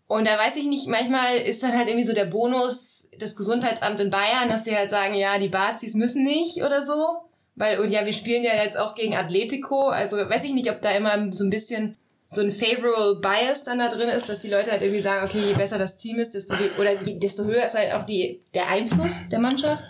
Und 0.08 0.26
da 0.26 0.40
weiß 0.40 0.56
ich 0.56 0.66
nicht, 0.66 0.88
manchmal 0.88 1.38
ist 1.38 1.62
dann 1.62 1.78
halt 1.78 1.88
irgendwie 1.88 2.08
so 2.08 2.16
der 2.16 2.26
Bonus 2.26 3.10
des 3.22 3.36
Gesundheitsamts 3.36 4.02
in 4.02 4.10
Bayern, 4.10 4.50
dass 4.50 4.64
die 4.64 4.76
halt 4.76 4.90
sagen, 4.90 5.14
ja, 5.14 5.38
die 5.38 5.50
Bazis 5.50 5.94
müssen 5.94 6.24
nicht 6.24 6.64
oder 6.64 6.84
so. 6.84 7.18
Weil, 7.54 7.80
und 7.80 7.92
ja, 7.92 8.04
wir 8.04 8.14
spielen 8.14 8.44
ja 8.44 8.56
jetzt 8.56 8.78
auch 8.78 8.96
gegen 8.96 9.16
Atletico. 9.16 9.90
Also 9.90 10.18
weiß 10.18 10.46
ich 10.46 10.54
nicht, 10.54 10.72
ob 10.72 10.82
da 10.82 10.90
immer 10.90 11.32
so 11.32 11.44
ein 11.44 11.52
bisschen 11.52 11.96
so 12.28 12.42
ein 12.42 12.52
favorable 12.52 13.22
Bias 13.22 13.64
dann 13.64 13.78
da 13.78 13.88
drin 13.88 14.10
ist, 14.10 14.30
dass 14.30 14.40
die 14.40 14.50
Leute 14.50 14.72
halt 14.72 14.82
irgendwie 14.82 15.02
sagen, 15.02 15.28
okay, 15.28 15.46
je 15.46 15.54
besser 15.54 15.78
das 15.78 15.96
Team 15.96 16.18
ist, 16.18 16.34
desto, 16.34 16.56
oder 16.80 16.96
desto 16.96 17.44
höher 17.44 17.66
ist 17.66 17.78
halt 17.78 17.94
auch 17.94 18.06
die, 18.08 18.42
der 18.56 18.68
Einfluss 18.68 19.30
der 19.32 19.40
Mannschaft. 19.40 19.84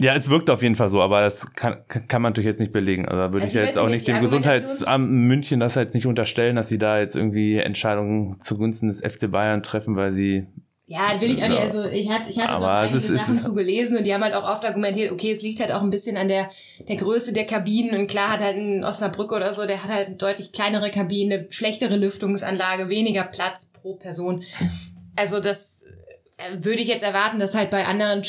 Ja, 0.00 0.14
es 0.14 0.30
wirkt 0.30 0.48
auf 0.48 0.62
jeden 0.62 0.76
Fall 0.76 0.88
so, 0.88 1.02
aber 1.02 1.22
das 1.22 1.52
kann, 1.54 1.82
kann 1.88 2.22
man 2.22 2.30
natürlich 2.30 2.46
jetzt 2.46 2.60
nicht 2.60 2.72
belegen. 2.72 3.06
Also 3.06 3.20
da 3.20 3.32
würde 3.32 3.46
also 3.46 3.58
ich, 3.58 3.66
jetzt 3.66 3.78
auch 3.78 3.88
nicht 3.88 4.06
dem 4.06 4.20
Gesundheitsamt 4.20 5.10
München 5.10 5.58
das 5.58 5.74
jetzt 5.74 5.94
nicht 5.94 6.06
unterstellen, 6.06 6.54
dass 6.54 6.68
sie 6.68 6.78
da 6.78 7.00
jetzt 7.00 7.16
irgendwie 7.16 7.56
Entscheidungen 7.56 8.40
zugunsten 8.40 8.88
des 8.88 9.00
FC 9.00 9.30
Bayern 9.30 9.62
treffen, 9.62 9.96
weil 9.96 10.12
sie 10.12 10.46
ja, 10.90 11.20
will 11.20 11.30
ich 11.30 11.42
auch 11.42 11.48
nicht. 11.48 11.60
Also 11.60 11.84
ich 11.84 12.08
hatte, 12.08 12.30
ich 12.30 12.38
hatte 12.38 12.48
aber 12.48 12.64
doch 12.64 12.72
einige 12.72 12.96
ist, 12.96 13.08
Sachen 13.08 13.36
ist, 13.36 13.42
zugelesen 13.42 13.98
und 13.98 14.04
die 14.04 14.14
haben 14.14 14.24
halt 14.24 14.34
auch 14.34 14.48
oft 14.48 14.64
argumentiert, 14.64 15.12
okay, 15.12 15.32
es 15.32 15.42
liegt 15.42 15.60
halt 15.60 15.70
auch 15.70 15.82
ein 15.82 15.90
bisschen 15.90 16.16
an 16.16 16.28
der, 16.28 16.48
der 16.88 16.96
Größe 16.96 17.34
der 17.34 17.44
Kabinen. 17.44 17.94
Und 17.98 18.06
klar 18.06 18.30
hat 18.30 18.40
halt 18.40 18.56
ein 18.56 18.84
Osnabrück 18.84 19.32
oder 19.32 19.52
so, 19.52 19.66
der 19.66 19.84
hat 19.84 19.90
halt 19.90 20.06
eine 20.06 20.16
deutlich 20.16 20.50
kleinere 20.50 20.90
Kabine, 20.90 21.46
schlechtere 21.50 21.96
Lüftungsanlage, 21.96 22.88
weniger 22.88 23.24
Platz 23.24 23.70
pro 23.70 23.96
Person. 23.96 24.44
Also 25.14 25.40
das 25.40 25.84
äh, 26.38 26.64
würde 26.64 26.80
ich 26.80 26.88
jetzt 26.88 27.04
erwarten, 27.04 27.38
dass 27.38 27.54
halt 27.54 27.68
bei 27.68 27.84
anderen 27.84 28.22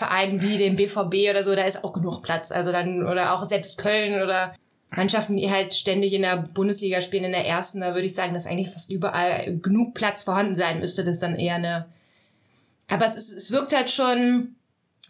Vereinen 0.00 0.40
wie 0.40 0.56
dem 0.56 0.76
BVB 0.76 1.30
oder 1.30 1.44
so, 1.44 1.54
da 1.54 1.64
ist 1.64 1.84
auch 1.84 1.92
genug 1.92 2.22
Platz. 2.22 2.50
Also 2.50 2.72
dann, 2.72 3.06
oder 3.06 3.34
auch 3.34 3.46
selbst 3.46 3.76
Köln 3.76 4.22
oder 4.22 4.54
Mannschaften, 4.88 5.36
die 5.36 5.50
halt 5.50 5.74
ständig 5.74 6.14
in 6.14 6.22
der 6.22 6.38
Bundesliga 6.38 7.02
spielen, 7.02 7.24
in 7.24 7.32
der 7.32 7.46
ersten, 7.46 7.80
da 7.80 7.94
würde 7.94 8.06
ich 8.06 8.14
sagen, 8.14 8.32
dass 8.32 8.46
eigentlich 8.46 8.70
fast 8.70 8.90
überall 8.90 9.58
genug 9.58 9.92
Platz 9.92 10.22
vorhanden 10.22 10.54
sein 10.54 10.78
müsste, 10.80 11.04
das 11.04 11.18
dann 11.18 11.36
eher 11.36 11.56
eine. 11.56 11.86
Aber 12.88 13.04
es, 13.04 13.14
ist, 13.14 13.32
es 13.32 13.50
wirkt 13.50 13.76
halt 13.76 13.90
schon 13.90 14.56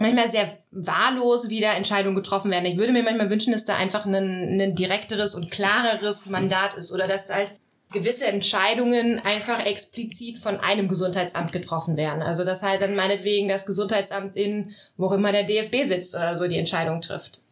manchmal 0.00 0.28
sehr 0.28 0.58
wahllos, 0.72 1.48
wie 1.48 1.60
da 1.60 1.72
Entscheidungen 1.74 2.16
getroffen 2.16 2.50
werden. 2.50 2.66
Ich 2.66 2.76
würde 2.76 2.92
mir 2.92 3.04
manchmal 3.04 3.30
wünschen, 3.30 3.52
dass 3.52 3.64
da 3.64 3.76
einfach 3.76 4.06
ein, 4.06 4.60
ein 4.60 4.74
direkteres 4.74 5.36
und 5.36 5.52
klareres 5.52 6.26
Mandat 6.26 6.74
ist 6.74 6.90
oder 6.90 7.06
dass 7.06 7.30
halt 7.30 7.52
gewisse 7.92 8.26
Entscheidungen 8.26 9.20
einfach 9.24 9.64
explizit 9.64 10.38
von 10.38 10.56
einem 10.56 10.88
Gesundheitsamt 10.88 11.52
getroffen 11.52 11.96
werden. 11.96 12.22
Also 12.22 12.44
dass 12.44 12.62
halt 12.62 12.82
dann 12.82 12.94
meinetwegen 12.94 13.48
das 13.48 13.66
Gesundheitsamt 13.66 14.36
in, 14.36 14.72
wo 14.96 15.12
immer 15.12 15.32
der 15.32 15.44
DFB 15.44 15.86
sitzt 15.86 16.14
oder 16.14 16.36
so, 16.36 16.46
die 16.46 16.58
Entscheidung 16.58 17.00
trifft. 17.00 17.42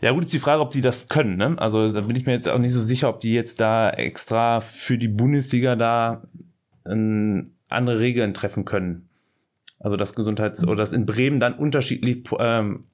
Ja, 0.00 0.10
gut, 0.12 0.24
ist 0.24 0.32
die 0.32 0.38
Frage, 0.38 0.62
ob 0.62 0.70
die 0.70 0.80
das 0.80 1.08
können. 1.08 1.36
Ne? 1.36 1.54
Also 1.58 1.92
da 1.92 2.00
bin 2.00 2.16
ich 2.16 2.26
mir 2.26 2.32
jetzt 2.32 2.48
auch 2.48 2.58
nicht 2.58 2.72
so 2.72 2.80
sicher, 2.80 3.08
ob 3.08 3.20
die 3.20 3.34
jetzt 3.34 3.60
da 3.60 3.90
extra 3.90 4.60
für 4.60 4.98
die 4.98 5.08
Bundesliga 5.08 5.76
da 5.76 6.22
ähm, 6.86 7.52
andere 7.68 7.98
Regeln 7.98 8.34
treffen 8.34 8.64
können. 8.64 9.08
Also 9.78 9.96
das 9.96 10.14
Gesundheits- 10.14 10.64
oder 10.64 10.76
das 10.76 10.92
in 10.92 11.06
Bremen 11.06 11.38
dann 11.38 11.54
unterschiedlich 11.54 12.24
ähm, 12.38 12.84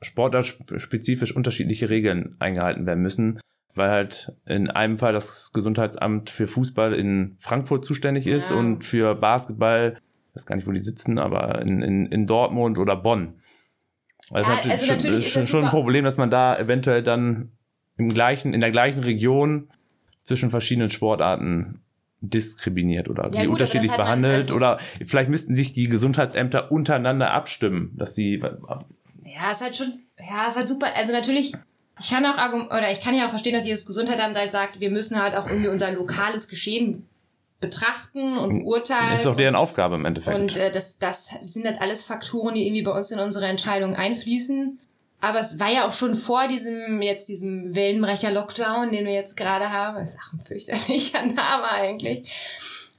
sportartspezifisch 0.00 1.34
unterschiedliche 1.34 1.90
Regeln 1.90 2.36
eingehalten 2.38 2.86
werden 2.86 3.02
müssen 3.02 3.40
weil 3.78 3.90
halt 3.90 4.32
in 4.46 4.70
einem 4.70 4.98
Fall 4.98 5.12
das 5.12 5.52
Gesundheitsamt 5.52 6.30
für 6.30 6.46
Fußball 6.46 6.92
in 6.92 7.36
Frankfurt 7.40 7.84
zuständig 7.84 8.26
ist 8.26 8.50
ja. 8.50 8.56
und 8.56 8.84
für 8.84 9.14
Basketball, 9.14 9.98
ich 10.30 10.36
weiß 10.36 10.46
gar 10.46 10.56
nicht, 10.56 10.66
wo 10.66 10.72
die 10.72 10.80
sitzen, 10.80 11.18
aber 11.18 11.62
in, 11.62 11.82
in, 11.82 12.06
in 12.06 12.26
Dortmund 12.26 12.78
oder 12.78 12.96
Bonn. 12.96 13.34
Also, 14.30 14.50
ja, 14.50 14.58
also 14.58 14.92
natürlich 14.92 15.26
ist 15.26 15.32
schon, 15.32 15.42
ist 15.42 15.48
schon 15.48 15.64
ein 15.64 15.70
Problem, 15.70 16.04
dass 16.04 16.16
man 16.16 16.30
da 16.30 16.58
eventuell 16.58 17.02
dann 17.02 17.52
im 17.96 18.08
gleichen, 18.10 18.52
in 18.52 18.60
der 18.60 18.70
gleichen 18.70 19.02
Region 19.02 19.70
zwischen 20.22 20.50
verschiedenen 20.50 20.90
Sportarten 20.90 21.80
diskriminiert 22.20 23.08
oder 23.08 23.30
ja, 23.32 23.44
gut, 23.44 23.52
unterschiedlich 23.52 23.92
behandelt 23.92 24.42
also 24.42 24.56
oder 24.56 24.78
vielleicht 25.06 25.30
müssten 25.30 25.54
sich 25.54 25.72
die 25.72 25.88
Gesundheitsämter 25.88 26.70
untereinander 26.72 27.32
abstimmen, 27.32 27.92
dass 27.96 28.14
die 28.14 28.42
ja, 29.24 29.50
ist 29.52 29.62
halt 29.62 29.76
schon 29.76 30.00
ja, 30.18 30.48
ist 30.48 30.56
halt 30.56 30.68
super. 30.68 30.88
Also 30.96 31.12
natürlich 31.12 31.52
ich 32.00 32.10
kann 32.10 32.24
auch 32.26 32.52
oder 32.52 32.90
ich 32.90 33.00
kann 33.00 33.14
ja 33.14 33.26
auch 33.26 33.30
verstehen, 33.30 33.54
dass 33.54 33.64
jedes 33.64 33.86
Gesundheitsamt 33.86 34.36
halt 34.36 34.50
sagt, 34.50 34.80
wir 34.80 34.90
müssen 34.90 35.20
halt 35.20 35.36
auch 35.36 35.46
irgendwie 35.46 35.68
unser 35.68 35.90
lokales 35.92 36.48
Geschehen 36.48 37.06
betrachten 37.60 38.38
und 38.38 38.64
beurteilen. 38.64 39.10
Das 39.10 39.20
ist 39.20 39.26
doch 39.26 39.36
deren 39.36 39.56
Aufgabe 39.56 39.96
im 39.96 40.04
Endeffekt. 40.04 40.38
Und 40.38 40.56
äh, 40.56 40.70
das, 40.70 40.98
das 40.98 41.30
sind 41.44 41.64
jetzt 41.64 41.80
alles 41.80 42.04
Faktoren, 42.04 42.54
die 42.54 42.66
irgendwie 42.66 42.82
bei 42.82 42.92
uns 42.92 43.10
in 43.10 43.18
unsere 43.18 43.46
Entscheidungen 43.46 43.96
einfließen. 43.96 44.78
Aber 45.20 45.40
es 45.40 45.58
war 45.58 45.70
ja 45.70 45.88
auch 45.88 45.92
schon 45.92 46.14
vor 46.14 46.46
diesem, 46.46 47.02
jetzt 47.02 47.28
diesem 47.28 47.74
Wellenbrecher-Lockdown, 47.74 48.92
den 48.92 49.04
wir 49.04 49.14
jetzt 49.14 49.36
gerade 49.36 49.72
haben. 49.72 49.96
Das 49.96 50.10
ist 50.14 50.20
auch 50.20 50.32
ein 50.34 50.44
fürchterlicher 50.44 51.22
Name 51.26 51.68
eigentlich. 51.68 52.30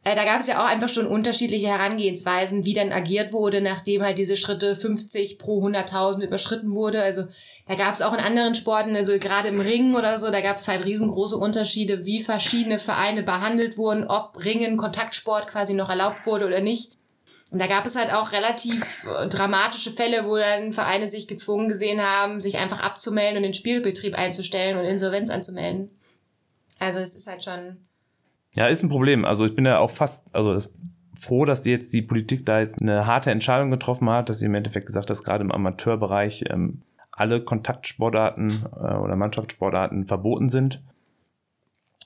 Äh, 0.04 0.16
da 0.16 0.24
gab 0.24 0.40
es 0.40 0.48
ja 0.48 0.64
auch 0.64 0.68
einfach 0.68 0.88
schon 0.88 1.08
unterschiedliche 1.08 1.68
Herangehensweisen, 1.68 2.66
wie 2.66 2.74
dann 2.74 2.94
agiert 2.94 3.34
wurde, 3.34 3.60
nachdem 3.60 4.02
halt 4.02 4.18
diese 4.18 4.38
Schritte 4.38 4.76
50 4.76 5.38
pro 5.38 5.62
100.000 5.66 6.26
überschritten 6.26 6.72
wurde. 6.72 7.02
Also 7.02 7.26
da 7.68 7.76
gab 7.76 7.94
es 7.94 8.02
auch 8.02 8.14
in 8.14 8.20
anderen 8.20 8.56
Sporten, 8.56 8.96
also 8.96 9.18
gerade 9.20 9.50
im 9.50 9.60
Ringen 9.60 9.96
oder 9.96 10.20
so, 10.20 10.32
da 10.32 10.40
gab 10.42 10.58
es 10.58 10.68
halt 10.68 10.86
riesengroße 10.86 11.36
Unterschiede, 11.36 12.06
wie 12.06 12.22
verschiedene 12.22 12.80
Vereine 12.80 13.24
behandelt 13.24 13.78
wurden, 13.78 14.06
ob 14.06 14.44
Ringen, 14.44 14.78
Kontaktsport 14.78 15.48
quasi 15.48 15.74
noch 15.74 15.90
erlaubt 15.90 16.26
wurde 16.26 16.48
oder 16.48 16.62
nicht. 16.62 16.94
Und 17.52 17.60
da 17.60 17.68
gab 17.68 17.86
es 17.86 17.96
halt 17.96 18.14
auch 18.14 18.32
relativ 18.32 19.06
äh, 19.06 19.28
dramatische 19.28 19.92
Fälle, 19.92 20.26
wo 20.26 20.38
dann 20.38 20.72
Vereine 20.72 21.08
sich 21.08 21.28
gezwungen 21.28 21.68
gesehen 21.68 22.02
haben, 22.02 22.40
sich 22.40 22.58
einfach 22.58 22.80
abzumelden 22.80 23.38
und 23.38 23.44
den 23.44 23.56
Spielbetrieb 23.56 24.16
einzustellen 24.16 24.78
und 24.78 24.86
Insolvenz 24.86 25.30
anzumelden. 25.30 25.90
Also 26.78 27.00
es 27.00 27.16
ist 27.16 27.28
halt 27.28 27.44
schon 27.44 27.89
ja, 28.60 28.68
ist 28.68 28.84
ein 28.84 28.90
Problem. 28.90 29.24
Also 29.24 29.46
ich 29.46 29.56
bin 29.56 29.66
ja 29.66 29.80
auch 29.80 29.90
fast, 29.90 30.36
also 30.36 30.54
das, 30.54 30.70
froh, 31.18 31.46
dass 31.46 31.64
jetzt 31.64 31.94
die 31.94 32.02
Politik 32.02 32.46
da 32.46 32.60
jetzt 32.60 32.82
eine 32.82 33.06
harte 33.06 33.32
Entscheidung 33.32 33.72
getroffen 33.72 34.10
hat, 34.10 34.28
dass 34.28 34.40
sie 34.40 34.48
im 34.48 34.54
Endeffekt 34.54 34.86
gesagt 34.86 35.06
hat, 35.06 35.10
dass 35.10 35.24
gerade 35.24 35.46
im 35.46 35.52
Amateurbereich 35.54 36.44
ähm, 36.50 36.82
alle 37.14 37.42
Kontaktsportarten 37.42 38.66
äh, 38.76 38.96
oder 38.96 39.16
Mannschaftssportarten 39.16 40.08
verboten 40.08 40.50
sind, 40.50 40.82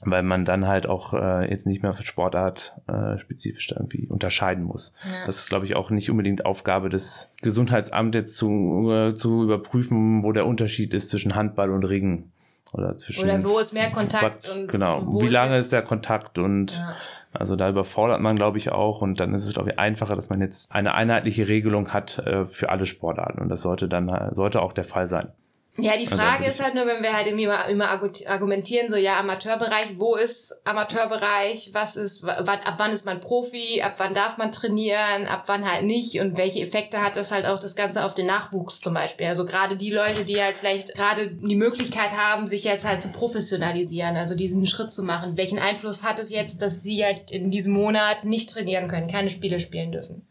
weil 0.01 0.21
man 0.21 0.45
dann 0.45 0.67
halt 0.67 0.85
auch 0.85 1.15
äh, 1.15 1.49
jetzt 1.49 1.65
nicht 1.65 1.81
mehr 1.81 1.95
für 1.95 2.03
Sportart 2.03 2.79
äh, 2.87 3.17
spezifisch 3.17 3.71
irgendwie 3.71 4.05
unterscheiden 4.05 4.63
muss. 4.63 4.93
Ja. 5.05 5.25
Das 5.25 5.39
ist, 5.39 5.49
glaube 5.49 5.65
ich, 5.65 5.75
auch 5.75 5.89
nicht 5.89 6.11
unbedingt 6.11 6.45
Aufgabe 6.45 6.89
des 6.89 7.33
Gesundheitsamtes 7.41 8.35
zu, 8.35 8.91
äh, 8.91 9.15
zu 9.15 9.43
überprüfen, 9.43 10.21
wo 10.21 10.31
der 10.31 10.45
Unterschied 10.45 10.93
ist 10.93 11.09
zwischen 11.09 11.33
Handball 11.33 11.71
und 11.71 11.83
Ringen. 11.83 12.31
Oder 12.73 12.97
zwischen. 12.97 13.23
Oder 13.23 13.43
wo 13.43 13.59
ist 13.59 13.73
mehr 13.73 13.91
Kontakt 13.91 14.49
und. 14.49 14.67
Genau. 14.67 15.21
Wie 15.21 15.29
lange 15.29 15.57
ist 15.57 15.71
der 15.71 15.83
Kontakt 15.83 16.37
und. 16.37 16.73
Ja. 16.73 16.95
Also 17.35 17.55
da 17.55 17.67
überfordert 17.67 18.21
man, 18.21 18.35
glaube 18.35 18.59
ich, 18.59 18.71
auch. 18.71 19.01
Und 19.01 19.19
dann 19.19 19.33
ist 19.33 19.45
es, 19.45 19.53
glaube 19.53 19.71
ich, 19.71 19.79
einfacher, 19.79 20.15
dass 20.15 20.29
man 20.29 20.39
jetzt 20.39 20.71
eine 20.71 20.93
einheitliche 20.93 21.47
Regelung 21.47 21.91
hat 21.91 22.19
äh, 22.19 22.45
für 22.45 22.69
alle 22.69 22.85
Sportarten. 22.85 23.41
Und 23.41 23.49
das 23.49 23.61
sollte 23.61 23.87
dann 23.87 24.31
sollte 24.35 24.61
auch 24.61 24.73
der 24.73 24.83
Fall 24.83 25.07
sein. 25.07 25.29
Ja, 25.77 25.97
die 25.97 26.05
also 26.05 26.17
Frage 26.17 26.45
ist 26.45 26.61
halt 26.61 26.75
nur, 26.75 26.85
wenn 26.85 27.01
wir 27.01 27.13
halt 27.13 27.25
immer, 27.25 27.67
immer 27.67 27.89
argumentieren, 27.89 28.89
so 28.89 28.95
ja, 28.95 29.19
Amateurbereich, 29.19 29.97
wo 29.97 30.15
ist 30.15 30.55
Amateurbereich, 30.65 31.71
was 31.73 31.95
ist, 31.95 32.21
wann, 32.21 32.59
ab 32.59 32.75
wann 32.77 32.91
ist 32.91 33.07
man 33.07 33.19
Profi, 33.19 33.81
ab 33.81 33.95
wann 33.97 34.13
darf 34.13 34.37
man 34.37 34.51
trainieren, 34.51 35.25
ab 35.27 35.45
wann 35.47 35.69
halt 35.69 35.83
nicht 35.83 36.19
und 36.19 36.37
welche 36.37 36.61
Effekte 36.61 37.01
hat 37.01 37.15
das 37.15 37.31
halt 37.31 37.47
auch 37.47 37.59
das 37.59 37.75
Ganze 37.75 38.05
auf 38.05 38.13
den 38.13 38.27
Nachwuchs 38.27 38.81
zum 38.81 38.93
Beispiel. 38.93 39.25
Also 39.25 39.45
gerade 39.45 39.75
die 39.75 39.89
Leute, 39.89 40.25
die 40.25 40.39
halt 40.39 40.55
vielleicht 40.55 40.93
gerade 40.93 41.29
die 41.29 41.55
Möglichkeit 41.55 42.11
haben, 42.11 42.47
sich 42.47 42.65
jetzt 42.65 42.87
halt 42.87 43.01
zu 43.01 43.07
professionalisieren, 43.07 44.15
also 44.15 44.35
diesen 44.35 44.67
Schritt 44.67 44.93
zu 44.93 45.01
machen. 45.01 45.37
Welchen 45.37 45.57
Einfluss 45.57 46.03
hat 46.03 46.19
es 46.19 46.29
jetzt, 46.29 46.61
dass 46.61 46.83
sie 46.83 47.03
halt 47.03 47.31
in 47.31 47.49
diesem 47.49 47.73
Monat 47.73 48.25
nicht 48.25 48.51
trainieren 48.51 48.87
können, 48.87 49.07
keine 49.07 49.31
Spiele 49.31 49.59
spielen 49.59 49.91
dürfen? 49.91 50.27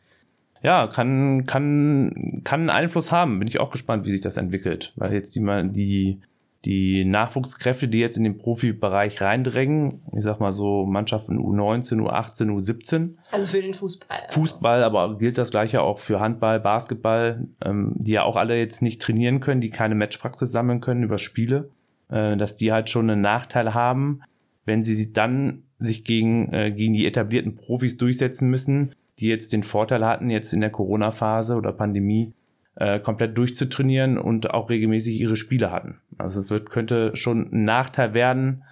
Ja, 0.62 0.86
kann, 0.86 1.44
kann, 1.46 2.40
kann 2.44 2.70
Einfluss 2.70 3.10
haben. 3.12 3.38
Bin 3.38 3.48
ich 3.48 3.60
auch 3.60 3.70
gespannt, 3.70 4.06
wie 4.06 4.10
sich 4.10 4.20
das 4.20 4.36
entwickelt. 4.36 4.92
Weil 4.96 5.12
jetzt 5.12 5.34
die, 5.34 5.42
die 5.72 6.20
die 6.64 7.04
Nachwuchskräfte, 7.04 7.88
die 7.88 7.98
jetzt 7.98 8.16
in 8.16 8.24
den 8.24 8.38
Profibereich 8.38 9.20
reindrängen, 9.20 10.02
ich 10.16 10.22
sag 10.22 10.38
mal 10.38 10.52
so 10.52 10.86
Mannschaften 10.86 11.38
U19, 11.38 12.00
U18, 12.00 12.50
U17. 12.50 13.14
Also 13.32 13.46
für 13.46 13.62
den 13.62 13.74
Fußball. 13.74 14.20
Fußball, 14.28 14.84
aber 14.84 15.18
gilt 15.18 15.38
das 15.38 15.50
gleiche 15.50 15.82
auch 15.82 15.98
für 15.98 16.20
Handball, 16.20 16.60
Basketball, 16.60 17.48
ähm, 17.64 17.94
die 17.96 18.12
ja 18.12 18.22
auch 18.22 18.36
alle 18.36 18.58
jetzt 18.58 18.80
nicht 18.80 19.02
trainieren 19.02 19.40
können, 19.40 19.60
die 19.60 19.70
keine 19.70 19.96
Matchpraxis 19.96 20.52
sammeln 20.52 20.80
können 20.80 21.02
über 21.02 21.18
Spiele, 21.18 21.70
äh, 22.10 22.36
dass 22.36 22.54
die 22.54 22.70
halt 22.70 22.90
schon 22.90 23.10
einen 23.10 23.20
Nachteil 23.20 23.74
haben, 23.74 24.20
wenn 24.64 24.84
sie 24.84 25.12
dann 25.12 25.64
sich 25.78 26.04
gegen, 26.04 26.52
äh, 26.52 26.70
gegen 26.70 26.92
die 26.92 27.06
etablierten 27.06 27.56
Profis 27.56 27.96
durchsetzen 27.96 28.48
müssen, 28.48 28.94
die 29.22 29.28
jetzt 29.28 29.52
den 29.52 29.62
Vorteil 29.62 30.04
hatten, 30.04 30.30
jetzt 30.30 30.52
in 30.52 30.60
der 30.60 30.70
Corona-Phase 30.70 31.54
oder 31.54 31.72
Pandemie 31.72 32.34
äh, 32.74 32.98
komplett 32.98 33.38
durchzutrainieren 33.38 34.18
und 34.18 34.50
auch 34.50 34.68
regelmäßig 34.68 35.18
ihre 35.18 35.36
Spiele 35.36 35.70
hatten. 35.70 36.00
Also 36.18 36.42
es 36.42 36.50
wird, 36.50 36.70
könnte 36.70 37.16
schon 37.16 37.52
ein 37.52 37.64
Nachteil 37.64 38.14
werden, 38.14 38.64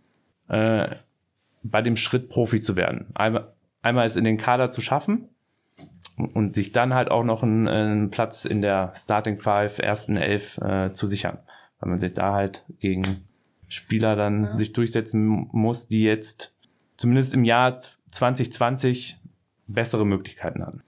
äh, 0.48 0.88
bei 1.62 1.82
dem 1.82 1.96
Schritt 1.96 2.30
Profi 2.30 2.60
zu 2.60 2.74
werden. 2.74 3.06
Einmal, 3.14 3.52
einmal 3.80 4.06
es 4.06 4.16
in 4.16 4.24
den 4.24 4.38
Kader 4.38 4.70
zu 4.70 4.80
schaffen 4.80 5.28
und 6.16 6.56
sich 6.56 6.72
dann 6.72 6.94
halt 6.94 7.12
auch 7.12 7.22
noch 7.22 7.44
einen, 7.44 7.68
einen 7.68 8.10
Platz 8.10 8.44
in 8.44 8.60
der 8.60 8.92
Starting 8.96 9.38
Five, 9.38 9.78
ersten 9.78 10.16
Elf 10.16 10.58
äh, 10.58 10.92
zu 10.92 11.06
sichern. 11.06 11.38
Weil 11.78 11.90
man 11.90 11.98
sich 12.00 12.12
da 12.12 12.32
halt 12.32 12.64
gegen 12.80 13.28
Spieler 13.68 14.16
dann 14.16 14.42
ja. 14.42 14.58
sich 14.58 14.72
durchsetzen 14.72 15.48
muss, 15.52 15.86
die 15.86 16.02
jetzt 16.02 16.56
zumindest 16.96 17.34
im 17.34 17.44
Jahr 17.44 17.78
2020 18.10 19.19
bessere 19.72 20.06
Möglichkeiten 20.06 20.64
hatten. 20.64 20.83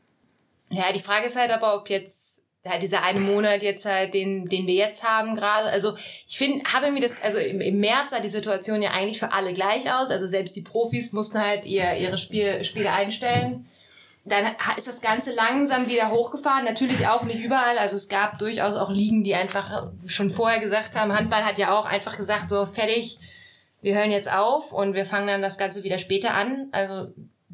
Ja, 0.71 0.92
die 0.92 1.01
Frage 1.01 1.27
ist 1.27 1.37
halt 1.37 1.51
aber, 1.51 1.77
ob 1.77 1.90
jetzt 1.90 2.42
ja, 2.64 2.79
dieser 2.79 3.03
eine 3.03 3.18
Monat 3.18 3.62
jetzt 3.62 3.85
halt, 3.85 4.14
den, 4.14 4.49
den 4.49 4.66
wir 4.66 4.75
jetzt 4.75 5.03
haben 5.03 5.35
gerade. 5.35 5.68
Also 5.68 5.97
ich 6.29 6.38
finde, 6.38 6.64
habe 6.73 6.87
irgendwie 6.87 7.03
das, 7.03 7.14
also 7.23 7.38
im, 7.38 7.61
im 7.61 7.81
März 7.81 8.11
sah 8.11 8.21
die 8.21 8.29
Situation 8.29 8.83
ja 8.83 8.92
eigentlich 8.92 9.18
für 9.18 9.33
alle 9.33 9.53
gleich 9.53 9.92
aus. 9.92 10.11
Also 10.11 10.27
selbst 10.27 10.55
die 10.55 10.62
Profis 10.62 11.12
mussten 11.12 11.40
halt 11.40 11.64
ihr, 11.64 11.95
ihre 11.97 12.18
Spiel, 12.18 12.62
Spiele 12.64 12.92
einstellen. 12.92 13.66
Dann 14.25 14.55
ist 14.77 14.87
das 14.87 15.01
Ganze 15.01 15.33
langsam 15.33 15.88
wieder 15.88 16.11
hochgefahren. 16.11 16.64
Natürlich 16.64 17.09
auch 17.09 17.25
nicht 17.25 17.40
überall. 17.42 17.79
Also 17.79 17.97
es 17.97 18.09
gab 18.09 18.38
durchaus 18.38 18.77
auch 18.77 18.90
Ligen, 18.90 19.25
die 19.25 19.35
einfach 19.35 19.90
schon 20.07 20.31
vorher 20.31 20.61
gesagt 20.61 20.95
haben, 20.95 21.12
Handball 21.12 21.45
hat 21.45 21.59
ja 21.59 21.77
auch 21.77 21.87
einfach 21.87 22.16
gesagt, 22.16 22.51
so 22.51 22.64
fertig, 22.64 23.18
wir 23.81 23.97
hören 23.97 24.12
jetzt 24.12 24.31
auf 24.31 24.73
und 24.73 24.95
wir 24.95 25.05
fangen 25.05 25.27
dann 25.27 25.42
das 25.42 25.59
Ganze 25.59 25.83
wieder 25.83 25.99
später 25.99 26.35
an. 26.35 26.68
Also 26.71 27.12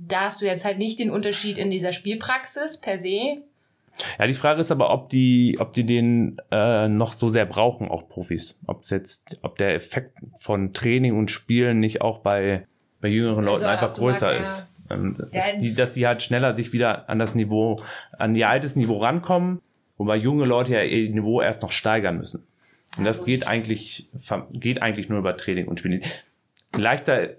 da 0.09 0.23
hast 0.23 0.41
du 0.41 0.47
jetzt 0.47 0.65
halt 0.65 0.79
nicht 0.79 0.99
den 0.99 1.11
Unterschied 1.11 1.59
in 1.59 1.71
dieser 1.71 1.93
Spielpraxis 1.93 2.79
per 2.79 2.99
se. 2.99 3.43
Ja, 4.19 4.27
die 4.27 4.35
Frage 4.35 4.61
ist 4.61 4.71
aber, 4.71 4.91
ob 4.91 5.09
die, 5.09 5.57
ob 5.59 5.73
die 5.73 5.85
den 5.85 6.41
äh, 6.51 6.89
noch 6.89 7.15
so 7.15 7.29
sehr 7.29 7.47
brauchen, 7.47 7.89
auch 7.89 8.09
Profis. 8.09 8.59
Ob 8.67 8.83
es 8.83 8.91
jetzt, 8.91 9.41
ob 9.43 9.59
der 9.59 9.75
Effekt 9.75 10.17
von 10.39 10.73
Training 10.73 11.17
und 11.17 11.31
Spielen 11.31 11.81
nicht 11.81 12.01
auch 12.01 12.19
bei, 12.19 12.67
bei 13.01 13.09
jüngeren 13.09 13.45
Leuten 13.45 13.65
also, 13.65 13.67
einfach 13.67 13.95
größer 13.95 14.33
ist. 14.33 14.69
Ja. 14.89 14.97
Ähm, 14.97 15.17
dass, 15.33 15.59
die, 15.61 15.75
dass 15.75 15.93
die 15.93 16.07
halt 16.07 16.23
schneller 16.23 16.55
sich 16.55 16.73
wieder 16.73 17.09
an 17.09 17.19
das 17.19 17.35
Niveau, 17.35 17.83
an 18.17 18.35
ihr 18.35 18.49
altes 18.49 18.77
Niveau 18.77 18.99
rankommen, 18.99 19.61
wobei 19.97 20.17
junge 20.17 20.45
Leute 20.45 20.73
ja 20.73 20.83
ihr 20.83 21.11
Niveau 21.11 21.41
erst 21.41 21.63
noch 21.63 21.73
steigern 21.73 22.19
müssen. 22.19 22.47
Und 22.97 23.05
das 23.05 23.25
geht 23.25 23.47
eigentlich, 23.47 24.09
geht 24.53 24.81
eigentlich 24.81 25.09
nur 25.09 25.19
über 25.19 25.37
Training 25.37 25.69
und 25.69 25.79
Spielen. 25.79 26.03
Leichter 26.75 27.31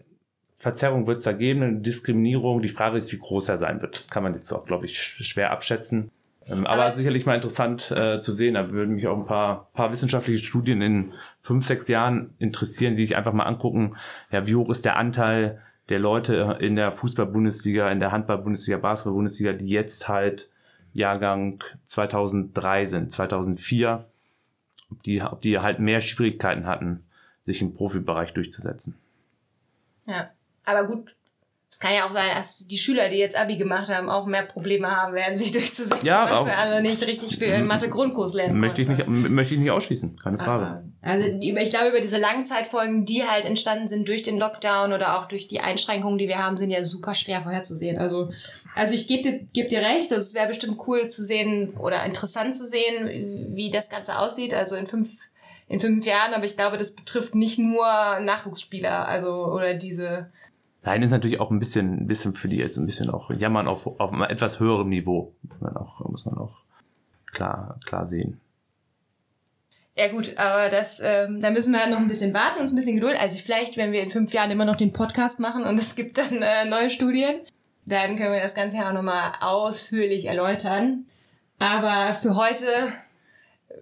Verzerrung 0.60 1.08
wird 1.08 1.20
es 1.20 1.24
da 1.24 1.32
geben, 1.32 1.64
eine 1.64 1.80
Diskriminierung. 1.80 2.62
Die 2.62 2.68
Frage 2.68 2.98
ist, 2.98 3.14
wie 3.14 3.18
groß 3.18 3.48
er 3.48 3.58
sein 3.58 3.82
wird. 3.82 3.96
Das 3.96 4.10
kann 4.10 4.24
man 4.24 4.34
jetzt 4.34 4.52
auch, 4.52 4.66
glaube 4.66 4.86
ich, 4.86 5.00
schwer 5.00 5.52
abschätzen. 5.52 6.12
Ähm, 6.46 6.68
aber, 6.68 6.84
aber 6.84 6.96
sicherlich 6.96 7.26
mal 7.26 7.36
interessant 7.36 7.92
äh, 7.92 8.20
zu 8.20 8.34
sehen. 8.34 8.56
Da 8.56 8.70
würden 8.70 8.96
mich 8.96 9.08
auch 9.08 9.18
ein 9.18 9.26
paar, 9.26 9.70
paar 9.74 9.94
wissenschaftliche 9.94 10.44
Studien 10.44 10.82
in 10.82 11.14
fünf, 11.40 11.66
sechs 11.66 11.88
Jahren 11.88 12.34
interessieren, 12.40 12.96
die 12.96 13.06
sich 13.06 13.16
einfach 13.16 13.32
mal 13.32 13.46
angucken, 13.46 13.96
ja, 14.32 14.48
wie 14.48 14.56
hoch 14.56 14.70
ist 14.70 14.84
der 14.84 14.98
Anteil 14.98 15.62
der 15.88 16.00
Leute 16.00 16.58
in 16.60 16.76
der 16.76 16.92
Fußball-Bundesliga, 16.92 17.90
in 17.90 18.02
der 18.02 18.12
Handball-Bundesliga, 18.12 18.78
Basketball-Bundesliga, 18.80 19.54
die 19.54 19.68
jetzt 19.68 20.10
halt 20.10 20.50
Jahrgang 20.92 21.64
2003 21.86 22.86
sind, 22.86 23.12
2004, 23.14 24.06
ob 24.92 25.04
die, 25.04 25.22
ob 25.22 25.42
die 25.42 25.58
halt 25.60 25.80
mehr 25.80 26.02
Schwierigkeiten 26.02 26.68
hatten, 26.68 27.06
sich 27.44 27.62
im 27.62 27.74
Profibereich 27.74 28.34
durchzusetzen. 28.34 28.96
Ja, 30.06 30.30
aber 30.70 30.88
gut, 30.88 31.16
es 31.72 31.78
kann 31.78 31.94
ja 31.94 32.06
auch 32.06 32.12
sein, 32.12 32.30
dass 32.36 32.66
die 32.68 32.80
Schüler, 32.80 33.10
die 33.10 33.18
jetzt 33.18 33.38
Abi 33.38 33.56
gemacht 33.56 33.90
haben, 33.90 34.10
auch 34.10 34.26
mehr 34.26 34.44
Probleme 34.44 34.90
haben 34.90 35.14
werden, 35.14 35.38
sich 35.38 35.52
durchzusetzen, 35.54 36.06
ja, 36.06 36.30
weil 36.30 36.46
sie 36.46 36.52
alle 36.52 36.82
nicht 36.82 37.06
richtig 37.06 37.38
für 37.38 37.46
ihren 37.46 37.68
Mathe-Grundkurs 37.68 38.34
lernen. 38.34 38.60
Möchte 38.60 38.82
ich, 38.82 38.88
nicht, 38.88 39.08
möchte 39.08 39.54
ich 39.54 39.60
nicht 39.60 39.72
ausschließen, 39.72 40.18
keine 40.18 40.40
Frage. 40.40 40.84
Also 41.02 41.28
ich 41.28 41.70
glaube, 41.70 41.90
über 41.90 42.02
diese 42.02 42.18
Langzeitfolgen, 42.18 43.06
die 43.06 43.24
halt 43.24 43.46
entstanden 43.46 43.88
sind 43.88 44.08
durch 44.08 44.24
den 44.24 44.40
Lockdown 44.40 44.94
oder 44.94 45.20
auch 45.20 45.28
durch 45.28 45.48
die 45.48 45.60
Einschränkungen, 45.60 46.18
die 46.18 46.28
wir 46.28 46.44
haben, 46.44 46.58
sind 46.58 46.72
ja 46.72 46.84
super 46.84 47.14
schwer 47.14 47.42
vorherzusehen. 47.42 48.00
Also, 48.00 48.28
also 48.76 48.94
ich 48.96 49.06
gebe 49.06 49.24
dir, 49.24 49.40
geb 49.54 49.70
dir 49.70 49.80
recht, 49.80 50.12
es 50.12 50.34
wäre 50.34 50.48
bestimmt 50.48 50.80
cool 50.88 51.10
zu 51.10 51.24
sehen 51.24 51.76
oder 51.78 52.04
interessant 52.04 52.58
zu 52.58 52.66
sehen, 52.66 53.56
wie 53.56 53.70
das 53.70 53.90
Ganze 53.90 54.18
aussieht. 54.18 54.54
Also 54.54 54.76
in 54.76 54.88
fünf 54.88 55.12
in 55.70 55.80
fünf 55.80 56.04
Jahren, 56.04 56.34
aber 56.34 56.46
ich 56.46 56.58
glaube, 56.58 56.80
das 56.80 56.96
betrifft 56.96 57.36
nicht 57.36 57.60
nur 57.60 57.86
Nachwuchsspieler, 58.22 59.08
also 59.08 59.46
oder 59.54 59.76
diese 59.76 60.32
Nein, 60.90 61.04
ist 61.04 61.12
natürlich 61.12 61.40
auch 61.40 61.52
ein 61.52 61.60
bisschen, 61.60 62.00
ein 62.00 62.08
bisschen 62.08 62.34
für 62.34 62.48
die 62.48 62.58
jetzt 62.58 62.76
ein 62.76 62.88
bisschen 62.88 63.12
auch 63.12 63.30
jammern 63.30 63.68
auf, 63.68 63.86
auf 63.86 64.12
einem 64.12 64.24
etwas 64.24 64.60
höherem 64.60 64.90
Niveau. 64.90 65.36
Muss 65.44 65.62
man 65.62 65.78
auch, 65.78 66.00
muss 66.10 66.26
man 66.26 66.40
auch 66.40 66.64
klar, 67.32 67.80
klar 67.86 68.08
sehen. 68.08 68.42
Ja 69.96 70.08
gut, 70.08 70.36
aber 70.40 70.70
das, 70.70 71.00
ähm, 71.00 71.42
da 71.42 71.52
müssen 71.52 71.74
wir 71.74 71.82
halt 71.82 71.92
noch 71.92 72.00
ein 72.00 72.08
bisschen 72.08 72.34
warten 72.34 72.62
und 72.62 72.70
ein 72.70 72.76
bisschen 72.76 72.96
Geduld. 72.96 73.22
Also 73.22 73.38
vielleicht, 73.38 73.78
wenn 73.78 73.92
wir 73.92 74.02
in 74.02 74.10
fünf 74.10 74.34
Jahren 74.34 74.50
immer 74.50 74.66
noch 74.66 74.78
den 74.78 74.92
Podcast 74.92 75.40
machen 75.40 75.64
und 75.64 75.80
es 75.80 75.94
gibt 75.94 76.18
dann 76.18 76.42
äh, 76.42 76.66
neue 76.68 76.90
Studien, 76.90 77.36
dann 77.86 78.16
können 78.16 78.34
wir 78.34 78.42
das 78.42 78.56
Ganze 78.56 78.78
ja 78.78 78.90
auch 78.90 78.94
nochmal 78.94 79.34
ausführlich 79.42 80.26
erläutern. 80.26 81.06
Aber 81.60 82.16
für 82.16 82.36
heute 82.36 82.66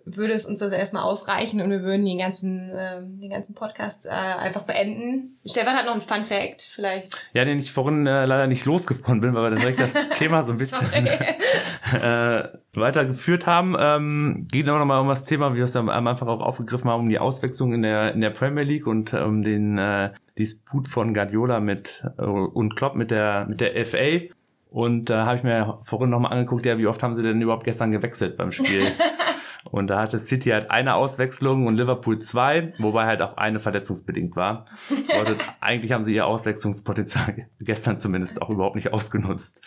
würde 0.06 0.34
es 0.34 0.46
uns 0.46 0.60
das 0.60 0.72
erstmal 0.72 1.04
ausreichen 1.04 1.62
und 1.62 1.70
wir 1.70 1.82
würden 1.82 2.06
den 2.06 2.18
ganzen, 2.18 2.70
äh, 2.70 3.02
den 3.02 3.30
ganzen 3.30 3.56
Podcast 3.56 4.06
äh, 4.06 4.10
einfach 4.10 4.64
beenden. 4.64 5.40
Stefan 5.46 5.76
hat 5.76 5.86
noch 5.86 5.94
einen 5.94 6.02
Fun 6.02 6.26
Fact, 6.26 6.62
vielleicht. 6.62 7.16
Ja, 7.34 7.46
den 7.46 7.60
ich 7.60 7.72
vorhin 7.72 8.08
äh, 8.08 8.26
leider 8.26 8.48
nicht 8.48 8.66
losgefunden 8.66 9.22
bin, 9.22 9.34
weil 9.34 9.44
wir 9.44 9.56
dann 9.56 9.60
direkt 9.60 9.80
das 9.80 10.10
Thema 10.18 10.44
so 10.44 10.52
ein 10.52 10.58
bisschen 10.58 10.80
äh, 11.94 12.50
weitergeführt 12.74 13.48
haben. 13.48 13.76
Ähm, 13.80 14.48
geht 14.52 14.68
aber 14.68 14.80
nochmal 14.80 15.02
um 15.02 15.08
das 15.08 15.26
Thema, 15.26 15.54
wie 15.54 15.58
wir 15.58 15.66
es 15.66 15.72
dann 15.72 15.90
am 15.90 16.08
Anfang 16.08 16.28
auch 16.28 16.42
aufgegriffen 16.42 16.90
haben, 16.90 17.02
um 17.02 17.10
die 17.10 17.20
Auswechslung 17.20 17.74
in 17.74 17.82
der, 17.82 18.14
in 18.14 18.22
der 18.22 18.32
Premier 18.32 18.64
League 18.64 18.88
und 18.88 19.14
um 19.14 19.44
den 19.44 19.78
äh, 19.78 20.12
Disput 20.38 20.88
von 20.88 21.14
Guardiola 21.14 21.60
mit 21.60 22.04
äh, 22.18 22.24
und 22.24 22.76
Klopp 22.76 22.96
mit 22.96 23.12
der, 23.12 23.46
mit 23.48 23.62
der 23.62 23.86
FA. 23.86 24.34
Und 24.70 25.10
da 25.10 25.24
äh, 25.24 25.26
habe 25.26 25.38
ich 25.38 25.44
mir 25.44 25.80
vorhin 25.84 26.10
nochmal 26.10 26.34
angeguckt, 26.34 26.66
ja, 26.66 26.78
wie 26.78 26.88
oft 26.88 27.02
haben 27.02 27.16
sie 27.16 27.24
denn 27.24 27.42
überhaupt 27.42 27.64
gestern 27.64 27.92
gewechselt 27.92 28.38
beim 28.38 28.52
Spiel? 28.52 28.84
Und 29.72 29.88
da 29.88 30.02
hatte 30.02 30.20
City 30.20 30.50
halt 30.50 30.72
eine 30.72 30.96
Auswechslung 30.96 31.68
und 31.68 31.76
Liverpool 31.76 32.20
zwei, 32.20 32.74
wobei 32.80 33.06
halt 33.06 33.22
auch 33.22 33.38
eine 33.38 33.60
verletzungsbedingt 33.60 34.36
war. 34.36 34.66
Und 34.90 35.38
eigentlich 35.60 35.92
haben 35.92 36.04
sie 36.04 36.16
ihr 36.16 36.26
Auswechslungspotenzial 36.26 37.48
gestern 37.60 38.00
zumindest 38.00 38.42
auch 38.42 38.50
überhaupt 38.50 38.76
nicht 38.76 38.94
ausgenutzt. 38.94 39.62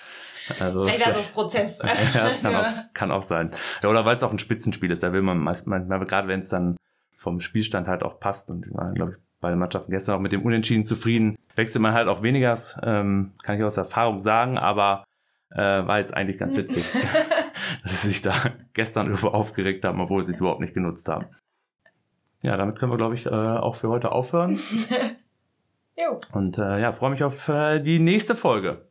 Also, 0.59 0.83
Vielleicht 0.83 1.07
das 1.07 1.29
Prozess. 1.29 1.81
ja, 2.15 2.29
kann, 2.43 2.53
ja. 2.53 2.63
auch, 2.63 2.95
kann 2.95 3.11
auch 3.11 3.23
sein. 3.23 3.51
Ja, 3.83 3.89
oder 3.89 4.05
weil 4.05 4.17
es 4.17 4.23
auch 4.23 4.33
ein 4.33 4.39
Spitzenspiel 4.39 4.91
ist, 4.91 5.03
da 5.03 5.13
will 5.13 5.23
man 5.23 5.39
manchmal, 5.39 5.87
gerade 6.07 6.29
wenn 6.29 6.41
es 6.41 6.49
dann 6.49 6.77
vom 7.17 7.41
Spielstand 7.41 7.87
halt 7.87 8.03
auch 8.03 8.19
passt 8.19 8.51
und 8.51 8.67
glaube 8.95 9.13
ich, 9.13 9.17
bei 9.41 9.51
den 9.51 9.59
Mannschaften 9.59 9.91
gestern 9.91 10.17
auch 10.17 10.21
mit 10.21 10.33
dem 10.33 10.43
Unentschieden 10.43 10.85
zufrieden, 10.85 11.37
wechselt 11.55 11.83
man 11.83 11.93
halt 11.93 12.09
auch 12.09 12.23
weniger, 12.23 12.59
ähm, 12.83 13.33
kann 13.43 13.57
ich 13.57 13.65
aus 13.65 13.77
Erfahrung 13.77 14.21
sagen, 14.21 14.59
aber 14.59 15.05
äh, 15.51 15.59
war 15.59 15.99
jetzt 15.99 16.15
eigentlich 16.15 16.39
ganz 16.39 16.57
witzig. 16.57 16.85
dass 17.83 18.03
sie 18.03 18.09
sich 18.09 18.23
da 18.23 18.35
gestern 18.73 19.07
über 19.13 19.35
aufgeregt 19.35 19.85
haben, 19.85 20.01
obwohl 20.01 20.23
sie 20.23 20.33
es 20.33 20.41
überhaupt 20.41 20.61
nicht 20.61 20.75
genutzt 20.75 21.09
haben. 21.09 21.27
Ja, 22.43 22.57
damit 22.57 22.79
können 22.79 22.93
wir, 22.93 22.97
glaube 22.97 23.15
ich, 23.15 23.27
äh, 23.27 23.31
auch 23.31 23.77
für 23.77 23.89
heute 23.89 24.13
aufhören. 24.13 24.59
jo. 25.97 26.19
Und 26.33 26.57
äh, 26.57 26.81
ja, 26.81 26.93
freue 26.93 27.11
mich 27.11 27.23
auf 27.23 27.49
äh, 27.49 27.81
die 27.81 27.99
nächste 27.99 28.35
Folge. 28.35 28.90